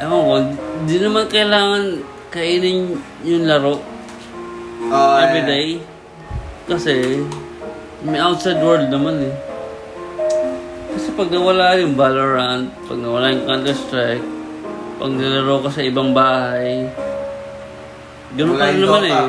ewan 0.00 0.56
ko, 0.56 0.56
di 0.88 0.96
naman 0.98 1.28
kailangan 1.28 2.00
kainin 2.32 2.96
yung 3.22 3.44
laro 3.44 3.84
yeah. 4.88 5.28
everyday. 5.28 5.78
Kasi, 6.64 7.20
may 8.04 8.20
outside 8.20 8.60
world 8.60 8.92
naman 8.92 9.16
eh. 9.24 9.34
Kasi 10.94 11.08
pag 11.16 11.32
nawala 11.32 11.74
yung 11.80 11.96
Valorant, 11.96 12.68
pag 12.86 12.98
nawala 13.00 13.32
yung 13.32 13.44
Counter-Strike, 13.48 14.24
pag 14.94 15.10
nilaro 15.10 15.56
ka 15.64 15.70
sa 15.72 15.82
ibang 15.82 16.12
bahay, 16.12 16.86
ganun 18.36 18.54
pa 18.54 18.70
rin 18.70 18.78
naman 18.78 19.02
eh. 19.08 19.26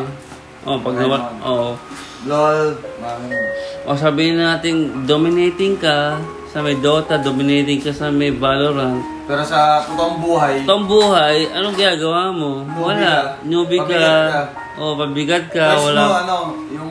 Oh, 0.66 0.78
pag 0.78 0.94
Wala 0.94 1.02
nawala, 1.02 1.26
oh. 1.42 1.74
LOL. 2.26 2.74
O 3.86 3.94
sabihin 3.94 4.42
natin, 4.42 5.06
dominating 5.06 5.78
ka 5.78 6.18
sa 6.50 6.60
may 6.60 6.74
Dota, 6.78 7.22
dominating 7.22 7.80
ka 7.80 7.94
sa 7.94 8.10
may 8.10 8.34
Valorant. 8.34 9.02
Pero 9.26 9.42
sa 9.42 9.82
totoong 9.82 10.22
buhay, 10.22 10.54
Ito 10.62 10.74
ang 10.74 10.86
buhay, 10.86 11.38
anong 11.50 11.74
ginagawa 11.74 12.30
mo? 12.30 12.62
Newbie 12.62 12.86
Wala. 12.86 13.02
ka. 13.02 13.18
Newbie 13.42 13.82
ka. 13.82 13.86
Pabigat 13.88 14.30
ka. 14.30 14.44
O, 14.76 14.84
pabigat 14.94 15.46
ka. 15.50 15.66
quest 15.72 15.86
Wala. 15.88 16.02
mo, 16.02 16.14
ano, 16.14 16.36
yung 16.70 16.90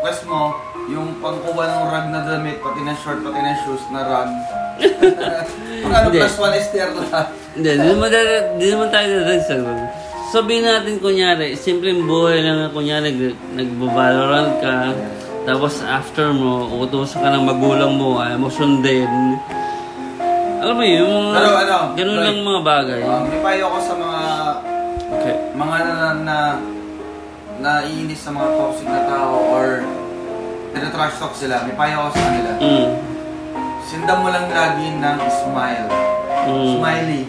quest 0.00 0.22
mo, 0.24 0.40
yung 0.88 1.20
pangkuha 1.20 1.64
ng 1.64 1.84
rag 1.86 2.06
na 2.08 2.20
damit, 2.24 2.58
pati 2.58 2.80
na 2.80 2.94
short, 2.94 3.20
pati 3.20 3.38
na 3.38 3.52
shoes 3.62 3.84
na 3.88 4.00
rag. 4.02 4.30
Ano, 5.78 6.10
Hindi. 6.10 6.18
plus 6.18 6.36
one 6.36 6.54
STR 6.58 6.90
lahat. 6.92 7.26
Hindi, 7.54 7.70
di 7.72 7.86
naman, 7.86 8.08
dada- 8.10 8.50
di 8.54 8.66
naman 8.66 8.88
tayo 8.90 9.06
dadalag 9.08 9.42
sa 9.42 9.54
ganun. 9.56 9.88
Sabihin 10.28 10.64
natin, 10.66 10.94
kunyari, 10.98 11.54
simpleng 11.54 12.04
buhay 12.04 12.42
lang, 12.42 12.58
na, 12.58 12.68
kunyari, 12.68 13.08
nag- 13.08 13.40
nagbabalorant 13.54 14.52
ka, 14.58 14.74
tapos 15.46 15.80
after 15.80 16.28
mo, 16.28 16.68
utusan 16.82 17.24
ka 17.24 17.30
ng 17.30 17.44
magulang 17.46 17.94
mo, 17.94 18.20
ayaw 18.20 18.36
mo 18.36 18.50
sundin. 18.50 19.08
Alam 20.58 20.74
mo 20.74 20.84
yun, 20.84 20.98
yung 21.00 21.14
mga, 21.24 21.38
Pero 21.38 21.50
ano, 21.56 21.76
ganun 21.94 22.16
Lloyd, 22.18 22.26
lang 22.26 22.38
mga 22.44 22.62
bagay. 22.66 23.00
Um, 23.00 23.22
may 23.24 23.40
payo 23.40 23.64
ko 23.66 23.78
sa 23.80 23.94
mga 23.94 24.20
Okay. 25.08 25.34
mga 25.56 25.76
na, 25.80 25.96
na 26.20 26.36
naiinis 27.58 28.20
sa 28.20 28.28
mga 28.28 28.48
toxic 28.52 28.84
na 28.84 29.08
tao 29.08 29.40
or 29.48 29.80
nire-trash 30.72 31.16
talk 31.16 31.34
sila, 31.34 31.64
may 31.64 31.74
payo 31.74 32.08
ko 32.08 32.10
sa 32.14 32.22
kanila. 32.28 32.50
Mm. 32.60 32.88
Sindan 33.88 34.18
mo 34.20 34.28
lang 34.28 34.46
lagi 34.52 34.86
ng 34.96 35.18
smile. 35.32 35.86
Mm. 36.48 36.68
Smiley. 36.76 37.22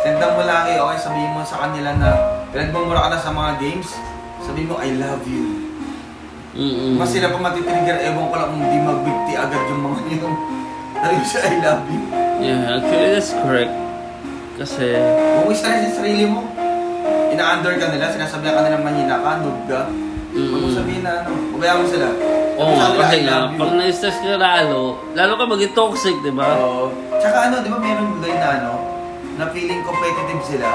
Sindan 0.00 0.32
mo 0.36 0.42
lagi, 0.44 0.72
okay, 0.76 0.98
sabihin 1.00 1.32
mo 1.36 1.40
sa 1.44 1.56
kanila 1.66 1.90
na 1.96 2.08
pinagmumura 2.50 3.08
ka 3.08 3.08
na 3.12 3.20
sa 3.20 3.32
mga 3.32 3.52
games, 3.60 3.88
sabihin 4.44 4.68
mo, 4.68 4.76
I 4.80 4.90
love 4.96 5.24
you. 5.28 5.44
Mm-mm. 6.50 6.98
Mas 6.98 7.14
sila 7.14 7.30
pa 7.30 7.38
matitrigger, 7.38 8.02
ewan 8.10 8.26
ko 8.26 8.34
lang 8.34 8.50
kung 8.50 8.64
di 8.66 8.78
magbigti 8.82 9.32
agad 9.38 9.62
yung 9.70 9.82
mga 9.86 10.00
yun. 10.18 10.34
Sabi 11.00 11.16
siya, 11.24 11.40
I 11.46 11.54
love 11.64 11.84
you. 11.88 12.02
Yeah, 12.40 12.76
actually 12.76 13.08
that's 13.16 13.32
correct. 13.32 13.72
Kasi, 14.60 14.92
Kung 15.40 15.56
stress 15.56 15.88
yung 15.88 15.96
sarili 15.96 16.24
mo, 16.28 16.44
ina-under 17.32 17.80
ka 17.80 17.88
nila, 17.88 18.12
sinasabihan 18.12 18.60
ka 18.60 18.62
nila 18.68 18.76
mahina 18.84 19.16
ka, 19.24 19.40
noob 19.40 19.58
ka. 19.64 19.88
Huwag 20.36 20.60
mo 20.60 20.68
sabihin 20.68 21.02
na 21.06 21.24
ano, 21.24 21.32
pabayaan 21.56 21.78
mo 21.80 21.86
sila. 21.88 22.08
Oo 22.60 22.72
nga, 22.76 22.86
kasi 22.94 23.16
nga, 23.24 23.38
pag 23.50 23.70
na-stress 23.72 24.18
ka 24.20 24.36
lalo, 24.36 24.80
lalo 25.16 25.32
ka 25.34 25.44
maging 25.48 25.72
toxic, 25.72 26.16
di 26.20 26.32
ba? 26.32 26.46
Oo. 26.54 26.92
Tsaka 27.16 27.48
ano, 27.48 27.64
di 27.64 27.68
ba 27.68 27.78
meron 27.80 28.20
guy 28.20 28.36
na 28.36 28.48
ano, 28.60 28.72
na 29.34 29.44
feeling 29.48 29.80
competitive 29.80 30.42
sila. 30.44 30.68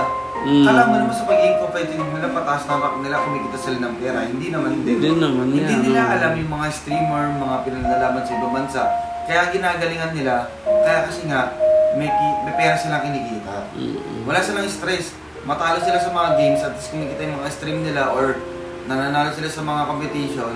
Mm. 0.45 0.61
Kala 0.61 0.81
mo 0.85 0.93
naman 0.99 1.13
sa 1.13 1.25
pagiging 1.25 1.57
competitive 1.57 2.05
nila, 2.05 2.29
pataas 2.29 2.63
ng 2.65 2.77
rank 2.77 2.97
nila, 3.01 3.15
kumikita 3.21 3.57
sila 3.57 3.77
ng 3.81 3.93
pera. 3.97 4.19
Hindi 4.25 4.47
naman 4.53 4.71
din. 4.81 4.97
Hindi 4.97 5.09
naman 5.17 5.45
Hindi 5.49 5.73
yan, 5.73 5.81
nila 5.81 6.01
no. 6.01 6.13
alam 6.13 6.31
yung 6.37 6.51
mga 6.53 6.67
streamer, 6.69 7.23
mga 7.33 7.55
pinanlalaman 7.65 8.21
sa 8.21 8.31
ibang 8.33 8.53
bansa. 8.53 8.81
Kaya 9.25 9.41
ginagalingan 9.49 10.11
nila, 10.13 10.35
kaya 10.61 10.99
kasi 11.09 11.25
nga, 11.25 11.49
may, 11.97 12.09
ki- 12.09 12.39
may 12.45 12.53
pera 12.53 12.75
silang 12.77 13.01
kinikita. 13.01 13.55
Mm-mm. 13.73 14.21
Wala 14.25 14.37
silang 14.41 14.69
stress. 14.69 15.17
Matalo 15.45 15.81
sila 15.81 15.97
sa 15.97 16.09
mga 16.09 16.29
games 16.37 16.61
at 16.61 16.73
least 16.73 16.89
kumikita 16.89 17.21
yung 17.23 17.37
mga 17.39 17.49
stream 17.49 17.79
nila 17.81 18.13
or 18.13 18.37
nananalo 18.85 19.33
sila 19.33 19.49
sa 19.49 19.61
mga 19.61 19.81
competition, 19.87 20.53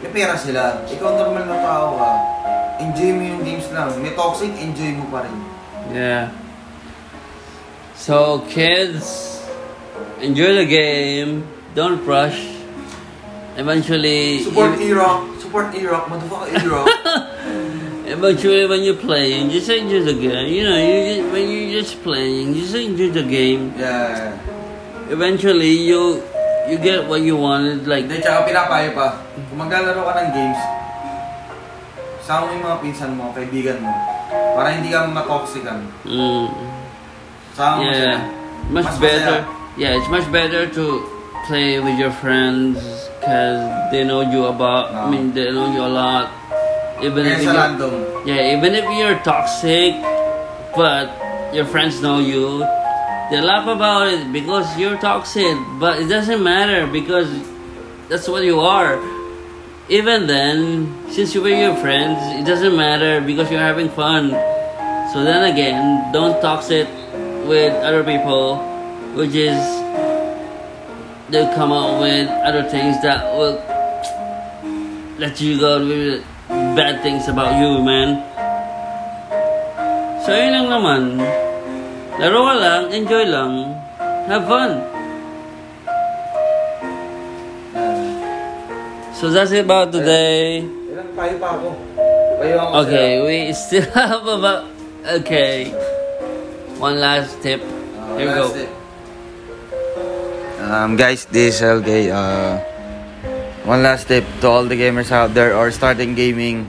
may 0.00 0.10
pera 0.10 0.34
sila. 0.34 0.84
Ikaw 0.84 1.10
normal 1.16 1.44
na 1.44 1.58
tao 1.60 1.86
ka, 1.96 2.10
enjoy 2.80 3.10
mo 3.12 3.22
yung 3.22 3.42
games 3.44 3.68
lang. 3.70 3.92
May 4.00 4.12
toxic, 4.16 4.52
enjoy 4.56 4.96
mo 4.96 5.04
pa 5.08 5.24
rin. 5.24 5.36
Yeah. 5.92 6.32
So, 7.94 8.40
kids, 8.48 9.36
enjoy 10.20 10.56
the 10.56 10.64
game. 10.64 11.44
Don't 11.74 12.00
rush. 12.08 12.40
Eventually, 13.56 14.40
Support 14.40 14.80
you- 14.80 14.96
E-Rock, 14.96 15.20
support 15.36 15.66
E-Rock, 15.76 16.08
motherfucker 16.08 16.48
E-Rock. 16.64 16.86
eventually 18.10 18.64
when 18.66 18.80
you're 18.82 18.96
playing, 18.98 19.50
just 19.50 19.68
enjoy 19.68 20.00
the 20.02 20.14
game. 20.16 20.48
You 20.48 20.64
know, 20.64 20.78
you 20.80 20.96
just, 21.20 21.32
when 21.32 21.44
you're 21.50 21.72
just 21.82 21.94
playing, 22.02 22.54
just 22.54 22.74
enjoy 22.74 23.10
the 23.10 23.22
game. 23.26 23.74
yeah. 23.76 24.32
Eventually, 25.10 25.74
you 25.90 26.22
you 26.70 26.78
get 26.78 27.04
what 27.04 27.20
you 27.20 27.34
wanted. 27.36 27.82
Like, 27.84 28.06
Hindi, 28.06 28.22
tsaka 28.22 28.46
pinapayo 28.46 28.94
pa. 28.94 29.18
Kung 29.50 29.58
maglalaro 29.58 30.00
ka 30.00 30.12
ng 30.16 30.30
games, 30.30 30.60
sama 32.22 32.46
mo 32.46 32.52
yung 32.54 32.64
mga 32.64 32.78
pinsan 32.80 33.10
mo, 33.18 33.24
kaibigan 33.34 33.82
mo, 33.82 33.90
para 34.54 34.70
hindi 34.70 34.88
ka 34.88 35.04
matoxican. 35.04 35.82
mm, 36.06 36.46
Sama 37.52 37.72
mo 37.76 37.90
sila. 37.90 38.06
yeah, 38.06 38.18
much 38.70 38.86
Mas 38.86 38.98
better. 38.98 39.36
masaya. 39.42 39.58
Yeah, 39.74 39.96
it's 39.98 40.10
much 40.10 40.26
better 40.30 40.66
to 40.66 40.84
play 41.46 41.78
with 41.80 41.96
your 41.96 42.12
friends 42.12 42.78
because 43.18 43.58
they 43.90 44.04
know 44.04 44.20
you 44.22 44.46
about. 44.46 44.92
I 44.92 45.08
mean, 45.08 45.32
they 45.32 45.50
know 45.50 45.70
you 45.70 45.82
a 45.82 45.88
lot. 45.90 46.30
Even 47.00 47.24
Kaya 47.24 47.38
if 47.40 47.46
sa 47.48 47.52
random. 47.56 47.92
Yeah, 48.28 48.54
even 48.54 48.76
if 48.76 48.84
you're 48.92 49.16
toxic, 49.24 49.96
but 50.76 51.08
your 51.50 51.64
friends 51.64 52.02
know 52.04 52.20
you, 52.20 52.60
they 53.30 53.40
laugh 53.40 53.66
about 53.68 54.08
it 54.08 54.32
because 54.32 54.66
you're 54.76 54.98
toxic. 54.98 55.56
But 55.78 56.00
it 56.00 56.08
doesn't 56.08 56.42
matter 56.42 56.86
because 56.86 57.30
that's 58.08 58.28
what 58.28 58.42
you 58.42 58.60
are. 58.60 58.98
Even 59.88 60.26
then, 60.26 60.90
since 61.10 61.34
you 61.34 61.42
were 61.42 61.48
your 61.50 61.74
friends, 61.76 62.18
it 62.38 62.44
doesn't 62.44 62.76
matter 62.76 63.20
because 63.20 63.50
you're 63.50 63.60
having 63.62 63.88
fun. 63.88 64.30
So 65.12 65.24
then 65.24 65.50
again, 65.50 66.12
don't 66.12 66.40
toxic 66.40 66.86
with 67.46 67.74
other 67.82 68.04
people, 68.04 68.58
which 69.14 69.34
is 69.34 69.58
they'll 71.30 71.54
come 71.54 71.72
out 71.72 72.00
with 72.00 72.28
other 72.46 72.62
things 72.68 73.00
that 73.02 73.24
will 73.34 73.58
let 75.18 75.40
you 75.40 75.58
go 75.58 75.86
with 75.86 76.24
bad 76.48 77.02
things 77.02 77.28
about 77.28 77.60
you, 77.60 77.82
man. 77.82 78.26
So, 80.26 80.34
yun 80.34 80.52
lang 80.52 80.66
naman. 80.70 81.49
Laro 82.18 82.40
ka 82.48 82.54
lang, 82.58 82.82
enjoy 82.90 83.24
lang, 83.28 83.52
have 84.26 84.48
fun. 84.50 84.82
So, 89.20 89.28
that's 89.28 89.52
it 89.52 89.68
about 89.68 89.92
today. 89.92 90.64
Ilang 90.64 91.12
payo 91.12 91.36
pa 91.36 91.52
ako. 91.52 91.68
Payo 92.40 92.56
ako 92.56 92.72
Okay, 92.88 93.10
we 93.20 93.36
still 93.52 93.84
have 93.92 94.24
about... 94.24 94.64
Okay. 95.20 95.68
One 96.80 96.96
last 96.96 97.36
tip. 97.44 97.60
Here 98.16 98.24
we 98.24 98.32
go. 98.32 98.48
Um, 100.64 100.96
guys, 100.96 101.28
this 101.28 101.60
is 101.60 101.68
LK. 101.68 102.08
Uh, 102.08 102.64
one 103.68 103.84
last 103.84 104.08
tip 104.08 104.24
to 104.40 104.48
all 104.48 104.64
the 104.64 104.72
gamers 104.72 105.12
out 105.12 105.36
there 105.36 105.52
or 105.52 105.68
starting 105.68 106.16
gaming. 106.16 106.64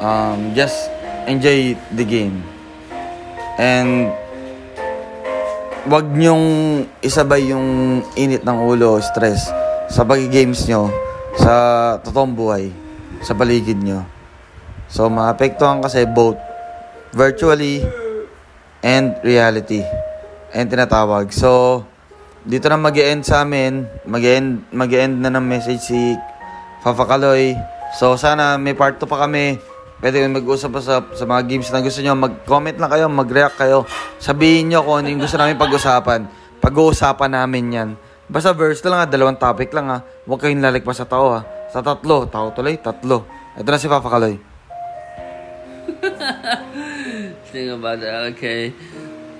Um, 0.00 0.56
just 0.56 0.88
enjoy 1.28 1.76
the 1.92 2.08
game. 2.08 2.40
And 3.60 4.08
wag 5.84 6.08
nyong 6.08 6.46
isabay 7.04 7.52
yung 7.52 8.00
init 8.16 8.40
ng 8.40 8.58
ulo, 8.64 8.96
stress 9.04 9.52
sa 9.92 10.00
pag-games 10.08 10.64
nyo 10.64 10.88
sa 11.36 11.54
totoong 12.00 12.32
buhay, 12.32 12.72
sa 13.20 13.36
paligid 13.36 13.76
nyo. 13.84 14.00
So, 14.88 15.12
maapektuhan 15.12 15.84
kasi 15.84 16.08
both 16.08 16.40
virtually 17.12 17.84
and 18.80 19.12
reality. 19.20 19.84
And 20.54 20.72
tinatawag. 20.72 21.34
So, 21.36 21.82
dito 22.48 22.70
na 22.72 22.80
mag 22.80 22.96
end 22.96 23.26
sa 23.28 23.44
amin. 23.44 23.84
mag 24.08 24.24
end 24.24 24.64
mag 24.72 24.92
end 24.92 25.20
na 25.20 25.32
ng 25.32 25.44
message 25.44 25.84
si 25.84 26.16
Fafa 26.80 27.04
Kaloy. 27.04 27.56
So, 28.00 28.16
sana 28.16 28.56
may 28.56 28.72
part 28.72 28.96
2 28.96 29.04
pa 29.04 29.28
kami. 29.28 29.73
Pwede 30.02 30.20
kayong 30.20 30.36
mag-usap 30.36 30.70
pa 30.74 30.80
sa, 30.82 31.00
sa 31.14 31.24
mga 31.24 31.42
games 31.46 31.68
na 31.70 31.80
gusto 31.80 32.00
nyo. 32.02 32.14
Mag-comment 32.18 32.76
lang 32.76 32.90
kayo, 32.90 33.06
mag-react 33.06 33.56
kayo. 33.56 33.86
Sabihin 34.18 34.72
nyo 34.72 34.82
kung 34.82 35.00
ano 35.00 35.08
yung 35.08 35.22
gusto 35.22 35.38
namin 35.38 35.56
pag-usapan. 35.56 36.26
Pag-uusapan 36.58 37.30
namin 37.30 37.64
yan. 37.72 37.90
Basta 38.24 38.56
verse 38.56 38.80
na 38.84 38.88
lang 38.90 39.00
ha, 39.04 39.06
dalawang 39.06 39.38
topic 39.38 39.70
lang 39.76 39.86
ha. 39.92 39.98
Huwag 40.24 40.40
kayong 40.40 40.64
lalagpas 40.64 40.96
sa 40.96 41.04
tao 41.04 41.28
ha. 41.32 41.40
Sa 41.68 41.84
tatlo, 41.84 42.24
tao 42.26 42.50
tuloy, 42.56 42.80
tatlo. 42.80 43.28
Ito 43.54 43.68
na 43.68 43.78
si 43.78 43.86
Fafa 43.86 44.08
Kaloy. 44.08 44.34
Think 47.52 47.68
about 47.70 48.00
that. 48.00 48.34
Okay. 48.34 48.72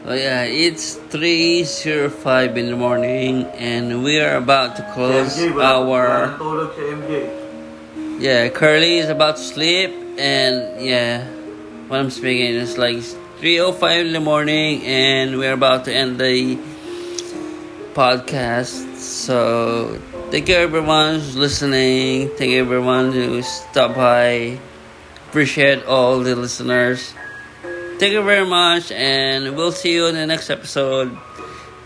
Oh 0.04 0.12
yeah, 0.12 0.44
it's 0.44 1.00
3.05 1.08 2.60
in 2.60 2.68
the 2.68 2.76
morning 2.76 3.48
and 3.56 4.04
we 4.04 4.20
are 4.20 4.36
about 4.36 4.76
to 4.76 4.84
close 4.92 5.40
our... 5.56 6.36
MJ. 6.36 7.24
Yeah, 8.20 8.52
Curly 8.52 9.00
is 9.00 9.08
about 9.08 9.40
to 9.40 9.42
sleep 9.42 10.03
and 10.18 10.84
yeah, 10.84 11.26
what 11.88 12.00
I'm 12.00 12.10
speaking 12.10 12.54
is 12.54 12.78
like 12.78 12.96
3.05 12.96 14.06
in 14.06 14.12
the 14.12 14.20
morning 14.20 14.82
and 14.82 15.38
we're 15.38 15.52
about 15.52 15.84
to 15.86 15.94
end 15.94 16.18
the 16.18 16.56
podcast. 17.94 18.96
So, 18.96 20.00
Thank 20.34 20.48
you 20.48 20.56
everyone 20.56 21.14
who's 21.20 21.36
listening. 21.36 22.28
Thank 22.30 22.50
you 22.50 22.60
everyone 22.60 23.12
who 23.12 23.40
stopped 23.42 23.94
by. 23.94 24.58
Appreciate 25.28 25.84
all 25.84 26.18
the 26.18 26.34
listeners. 26.34 27.14
Thank 28.00 28.12
you 28.14 28.22
very 28.24 28.44
much, 28.44 28.90
and 28.90 29.54
we'll 29.54 29.70
see 29.70 29.94
you 29.94 30.06
in 30.06 30.16
the 30.16 30.26
next 30.26 30.50
episode. 30.50 31.16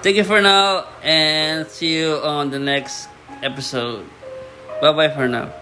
Thank 0.01 0.17
you 0.17 0.25
for 0.25 0.41
now, 0.41 0.87
and 1.03 1.67
see 1.67 1.99
you 1.99 2.15
on 2.25 2.49
the 2.49 2.59
next 2.59 3.09
episode. 3.43 4.07
Bye 4.81 4.93
bye 4.93 5.11
for 5.11 5.29
now. 5.29 5.53